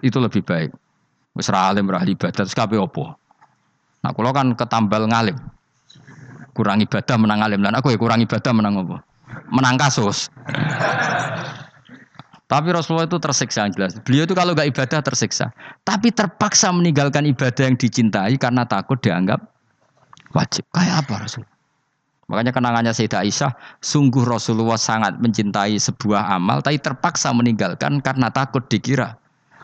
Itu 0.00 0.16
lebih 0.16 0.48
baik. 0.48 0.72
Wis 1.36 1.52
ra 1.52 1.68
alim 1.68 1.92
ra 1.92 2.00
ibadah 2.00 2.32
terus 2.32 2.56
kabeh 2.56 2.80
opo? 2.80 3.27
Nah, 4.02 4.10
kalau 4.14 4.30
kan 4.30 4.54
ketambal 4.54 5.10
ngalim. 5.10 5.36
Kurang 6.54 6.82
ibadah 6.82 7.16
menang 7.18 7.40
alim. 7.42 7.60
Dan 7.62 7.74
aku 7.78 7.94
ya 7.94 7.98
kurang 7.98 8.18
ibadah 8.22 8.52
menang 8.54 8.74
apa? 8.82 8.98
Menang 9.50 9.78
kasus. 9.78 10.26
Tapi 12.48 12.68
Rasulullah 12.72 13.04
itu 13.04 13.20
tersiksa 13.20 13.68
yang 13.68 13.72
jelas. 13.76 13.92
Beliau 14.00 14.24
itu 14.24 14.32
kalau 14.32 14.56
gak 14.56 14.72
ibadah 14.72 15.04
tersiksa. 15.04 15.52
Tapi 15.84 16.10
terpaksa 16.10 16.72
meninggalkan 16.72 17.28
ibadah 17.28 17.68
yang 17.68 17.76
dicintai 17.76 18.34
karena 18.40 18.64
takut 18.64 18.96
dianggap 19.04 19.38
wajib. 20.32 20.64
Kayak 20.72 21.04
apa 21.04 21.14
Rasul? 21.28 21.44
Makanya 22.28 22.52
kenangannya 22.52 22.92
Sayyidah 22.92 23.24
Aisyah, 23.24 23.52
sungguh 23.80 24.20
Rasulullah 24.24 24.76
sangat 24.76 25.16
mencintai 25.16 25.80
sebuah 25.80 26.36
amal, 26.36 26.60
tapi 26.60 26.76
terpaksa 26.76 27.32
meninggalkan 27.32 28.04
karena 28.04 28.28
takut 28.28 28.68
dikira 28.68 29.16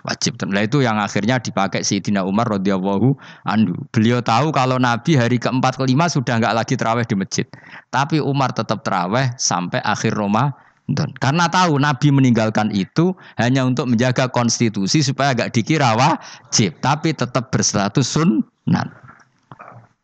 wajib. 0.04 0.36
Nah 0.44 0.62
itu 0.62 0.84
yang 0.84 1.00
akhirnya 1.00 1.40
dipakai 1.40 1.80
Sayyidina 1.80 2.22
Umar 2.22 2.46
radhiyallahu 2.52 3.16
anhu. 3.48 3.74
Beliau 3.90 4.20
tahu 4.20 4.52
kalau 4.52 4.76
Nabi 4.76 5.16
hari 5.16 5.40
keempat 5.40 5.80
kelima 5.80 6.06
sudah 6.06 6.38
nggak 6.38 6.54
lagi 6.54 6.74
terawih 6.76 7.08
di 7.08 7.16
masjid. 7.16 7.46
Tapi 7.88 8.20
Umar 8.20 8.52
tetap 8.52 8.84
terawih 8.84 9.32
sampai 9.40 9.80
akhir 9.82 10.12
Ramadan. 10.14 11.10
Karena 11.18 11.48
tahu 11.48 11.80
Nabi 11.80 12.12
meninggalkan 12.12 12.68
itu 12.76 13.16
hanya 13.40 13.64
untuk 13.64 13.88
menjaga 13.88 14.28
konstitusi 14.28 15.00
supaya 15.00 15.32
nggak 15.32 15.56
dikira 15.56 15.96
wajib, 15.96 16.76
tapi 16.84 17.16
tetap 17.16 17.48
berstatus 17.48 18.04
sunnah. 18.04 18.86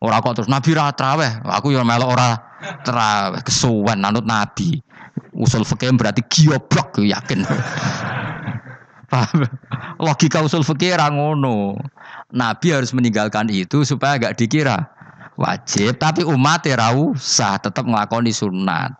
Orang 0.01 0.25
kok 0.25 0.41
terus 0.41 0.49
Nabi 0.49 0.73
ra 0.73 0.89
terawih, 0.89 1.45
aku 1.45 1.77
yang 1.77 1.85
melok 1.85 2.17
ora 2.17 2.29
terawih 2.81 3.45
kesuwen 3.45 4.01
nanut 4.01 4.25
Nabi. 4.25 4.81
Usul 5.37 5.61
fikih 5.61 5.93
berarti 5.93 6.25
gioblok 6.25 6.97
yakin. 6.97 7.45
Logika 10.05 10.39
usul 10.43 10.63
fikih 10.63 10.95
ngono. 10.95 11.75
Nabi 12.31 12.67
harus 12.71 12.95
meninggalkan 12.95 13.51
itu 13.51 13.83
supaya 13.83 14.15
gak 14.15 14.39
dikira 14.39 14.87
wajib, 15.35 15.99
tapi 15.99 16.23
umat 16.23 16.63
ya 16.63 16.91
usah 16.95 17.59
tetap 17.59 17.83
ngelakoni 17.83 18.31
sunat. 18.31 18.95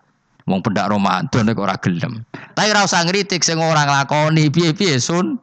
Wong 0.50 0.60
pendak 0.66 0.90
Ramadan 0.90 1.48
nek 1.48 1.62
ora 1.62 1.78
gelem. 1.80 2.26
Tapi 2.58 2.74
ora 2.74 2.84
usah 2.84 3.06
ngritik 3.06 3.46
sing 3.46 3.62
ora 3.62 3.86
nglakoni 3.86 4.50
piye-piye 4.50 4.98
sun. 4.98 5.38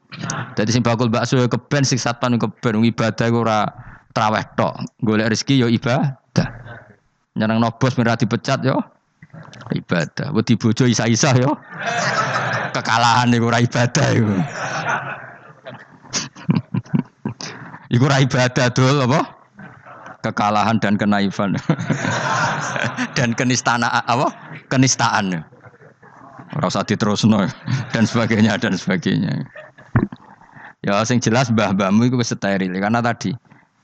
Dadi 0.58 0.74
sing 0.74 0.82
bakul 0.82 1.08
bakso 1.08 1.38
ya 1.38 1.46
keben 1.46 1.86
sing 1.86 1.96
satpan 2.02 2.36
keben 2.36 2.82
ibadah 2.82 3.30
ora 3.30 3.60
traweh 4.12 4.42
tok. 4.58 4.74
Golek 5.06 5.30
rezeki 5.32 5.64
ya 5.64 5.68
ibadah. 5.70 6.48
Nyeneng 7.38 7.62
nobos 7.62 7.94
merah 7.94 8.18
dipecat 8.18 8.66
yo 8.66 8.82
ibadah. 9.70 10.34
Wedi 10.34 10.58
bojo 10.58 10.84
isa-isa 10.84 11.30
yo 11.38 11.54
kekalahan 12.78 13.34
iku 13.34 13.50
ora 13.50 13.58
ibadah 13.58 14.08
iku. 14.14 14.34
iku 17.94 18.02
ora 18.06 18.18
ibadah 18.22 18.66
dul 18.70 18.96
apa? 19.02 19.20
Kekalahan 20.22 20.78
dan 20.78 20.94
kenaifan. 20.94 21.58
dan 23.18 23.34
kenistaan 23.34 23.82
apa? 23.82 24.30
Kenistaan. 24.70 25.42
Ora 26.54 26.66
usah 26.70 26.86
diterusno 26.86 27.50
dan 27.90 28.06
sebagainya 28.06 28.54
dan 28.62 28.78
sebagainya. 28.78 29.42
Ya 30.86 31.02
sing 31.02 31.18
jelas 31.18 31.50
mbah-mbahmu 31.50 32.06
itu 32.06 32.16
steril 32.22 32.70
karena 32.78 33.02
tadi 33.02 33.34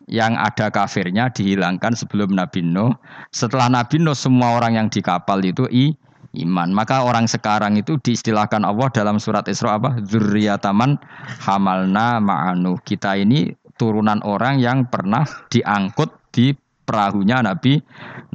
yang 0.06 0.39
ada 0.39 0.70
kafirnya 0.70 1.32
dihilangkan 1.32 1.98
sebelum 1.98 2.32
Nabi 2.32 2.62
Nuh. 2.62 2.94
Setelah 3.35 3.66
Nabi 3.66 3.98
Nuh 3.98 4.14
semua 4.14 4.56
orang 4.56 4.78
yang 4.78 4.86
di 4.86 5.02
kapal 5.02 5.43
itu 5.43 5.66
i 5.74 5.97
iman. 6.35 6.74
Maka 6.74 7.06
orang 7.06 7.31
sekarang 7.31 7.78
itu 7.78 7.97
diistilahkan 8.02 8.66
Allah 8.66 8.90
dalam 8.90 9.23
surat 9.23 9.47
Isra 9.47 9.78
apa? 9.78 9.98
Zurriyataman 10.02 10.98
hamalna 11.43 12.19
ma'anu. 12.19 12.78
Kita 12.82 13.15
ini 13.15 13.55
turunan 13.78 14.23
orang 14.23 14.62
yang 14.62 14.86
pernah 14.86 15.27
diangkut 15.51 16.11
di 16.35 16.55
perahunya 16.85 17.40
Nabi 17.40 17.81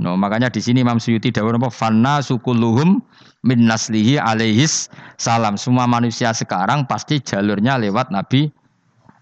no 0.02 0.18
makanya 0.18 0.50
di 0.50 0.60
sini 0.60 0.82
Imam 0.82 0.98
Suyuti 0.98 1.30
dawuh 1.30 1.54
apa 1.54 1.70
fanna 1.70 2.20
sukuluhum 2.20 2.98
min 3.46 3.60
naslihi 3.70 4.18
alaihis 4.18 4.90
salam 5.22 5.56
semua 5.56 5.86
manusia 5.86 6.34
sekarang 6.34 6.90
pasti 6.90 7.22
jalurnya 7.22 7.78
lewat 7.78 8.10
Nabi 8.10 8.50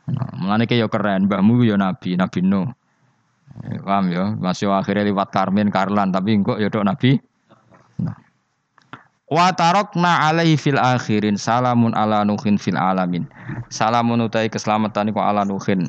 no, 0.10 0.24
mulane 0.40 0.64
yo 0.72 0.88
keren 0.88 1.28
mbahmu 1.28 1.68
yo 1.68 1.76
Nabi 1.76 2.16
Nabi 2.16 2.40
no 2.40 2.72
paham 3.84 4.14
ya 4.14 4.32
masih 4.38 4.72
akhirnya 4.72 5.04
lewat 5.12 5.34
Karmen 5.34 5.70
Karlan 5.70 6.16
tapi 6.16 6.40
engkau 6.40 6.56
yo 6.56 6.72
Nabi 6.72 7.20
no. 8.00 8.16
Wa 9.28 9.52
tarokna 9.52 10.32
alaihi 10.32 10.56
fil 10.56 10.80
akhirin 10.80 11.36
salamun 11.36 11.92
ala 11.92 12.24
nuhin 12.24 12.56
fil 12.56 12.80
alamin. 12.80 13.28
Salamun 13.68 14.24
utai 14.24 14.48
keselamatan 14.48 15.12
iku 15.12 15.20
ala 15.20 15.44
nuhin 15.44 15.84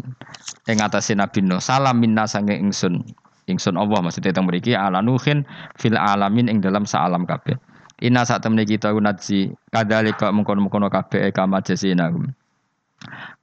ing 0.66 0.78
atase 0.82 1.15
Nabi 1.15 1.47
Nuh. 1.47 1.62
Salam 1.62 2.02
minna 2.02 2.27
sange 2.27 2.59
ingsun. 2.59 3.06
Ingsun 3.48 3.78
Allah 3.78 4.02
maksudnya 4.02 4.35
teng 4.35 4.44
mriki 4.44 4.74
ala 4.74 4.98
nuhin 5.01 5.47
fil 5.78 5.94
alamin 5.94 6.51
ing 6.51 6.59
dalam 6.59 6.82
saalam 6.82 7.23
kabeh. 7.24 7.55
Inna 8.02 8.27
saat 8.27 8.43
temne 8.43 8.66
kita 8.66 8.90
unadzi 8.94 9.55
kadalika 9.70 10.35
mengkono-mengkono 10.35 10.90
kabeh 10.90 11.31
kama 11.31 11.62
jasina. 11.62 12.10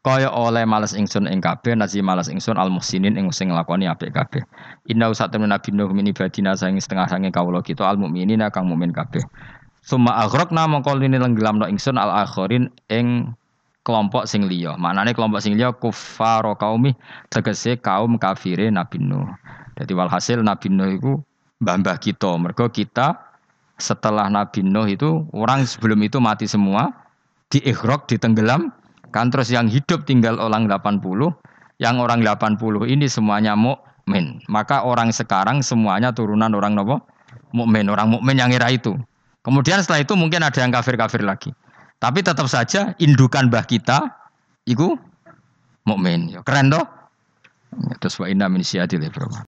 kaya 0.04 0.30
oleh 0.30 0.68
males 0.68 0.92
ingsun 0.94 1.26
ing 1.32 1.40
kabeh 1.40 1.74
nasi 1.80 2.04
males 2.04 2.28
ingsun 2.28 2.60
al 2.60 2.70
muhsinin 2.70 3.16
ing 3.16 3.32
sing 3.32 3.50
nglakoni 3.50 3.88
apik 3.88 4.12
kabeh 4.12 4.44
inna 4.92 5.10
usat 5.10 5.32
temen 5.32 5.50
nabi 5.50 5.72
nuh 5.72 5.90
min 5.96 6.12
ibadina 6.12 6.54
sang 6.54 6.76
setengah 6.78 7.08
sange 7.10 7.32
kawula 7.32 7.64
kita 7.64 7.88
al 7.88 7.98
mukminina 7.98 8.52
kang 8.52 8.68
mukmin 8.68 8.92
kabeh 8.92 9.24
summa 9.86 10.18
aghraqna 10.26 10.66
mongko 10.66 10.98
lini 10.98 11.22
lenggelamno 11.22 11.70
ingsun 11.70 12.02
al 12.02 12.26
akhirin 12.26 12.74
ing 12.90 13.30
kelompok 13.86 14.26
sing 14.26 14.50
liya 14.50 14.74
maknane 14.82 15.14
kelompok 15.14 15.46
sing 15.46 15.54
liya 15.54 15.70
kuffaro 15.78 16.58
kaumi 16.58 16.98
tegese 17.30 17.78
kaum 17.78 18.18
kafire 18.18 18.74
nabi 18.74 18.98
nuh 18.98 19.30
jadi 19.78 19.94
walhasil 19.94 20.42
nabi 20.42 20.74
nuh 20.74 20.90
iku 20.90 21.14
mbah-mbah 21.62 22.02
kita 22.02 22.34
mergo 22.42 22.66
kita 22.68 23.26
setelah 23.76 24.32
Nabi 24.32 24.64
Nuh 24.64 24.88
itu 24.88 25.28
orang 25.36 25.68
sebelum 25.68 26.00
itu 26.04 26.18
mati 26.24 26.48
semua 26.48 26.92
di 27.52 27.60
ditenggelam 27.62 28.72
Kan 29.16 29.32
terus 29.32 29.48
yang 29.48 29.72
hidup 29.72 30.04
tinggal 30.04 30.36
orang 30.44 30.68
80, 30.68 31.00
yang 31.80 32.04
orang 32.04 32.20
80 32.20 32.60
ini 32.84 33.08
semuanya 33.08 33.56
mukmin. 33.56 34.44
Maka 34.52 34.84
orang 34.84 35.16
sekarang 35.16 35.64
semuanya 35.64 36.12
turunan 36.12 36.52
orang 36.52 36.76
nopo? 36.76 37.00
Mukmin, 37.56 37.88
orang 37.88 38.12
mukmin 38.12 38.36
yang 38.36 38.52
era 38.52 38.68
itu. 38.68 38.92
Kemudian 39.46 39.78
setelah 39.86 40.02
itu 40.02 40.18
mungkin 40.18 40.42
ada 40.42 40.58
yang 40.58 40.74
kafir-kafir 40.74 41.22
lagi. 41.22 41.54
Tapi 42.02 42.26
tetap 42.26 42.50
saja 42.50 42.98
indukan 42.98 43.54
bah 43.54 43.62
kita 43.62 44.10
itu 44.66 44.98
mukmin. 45.86 46.34
Ya, 46.34 46.42
keren 46.42 46.74
toh? 46.74 46.82
Terus 48.02 48.18
wa 48.18 48.26
inna 48.26 48.50
min 48.50 48.66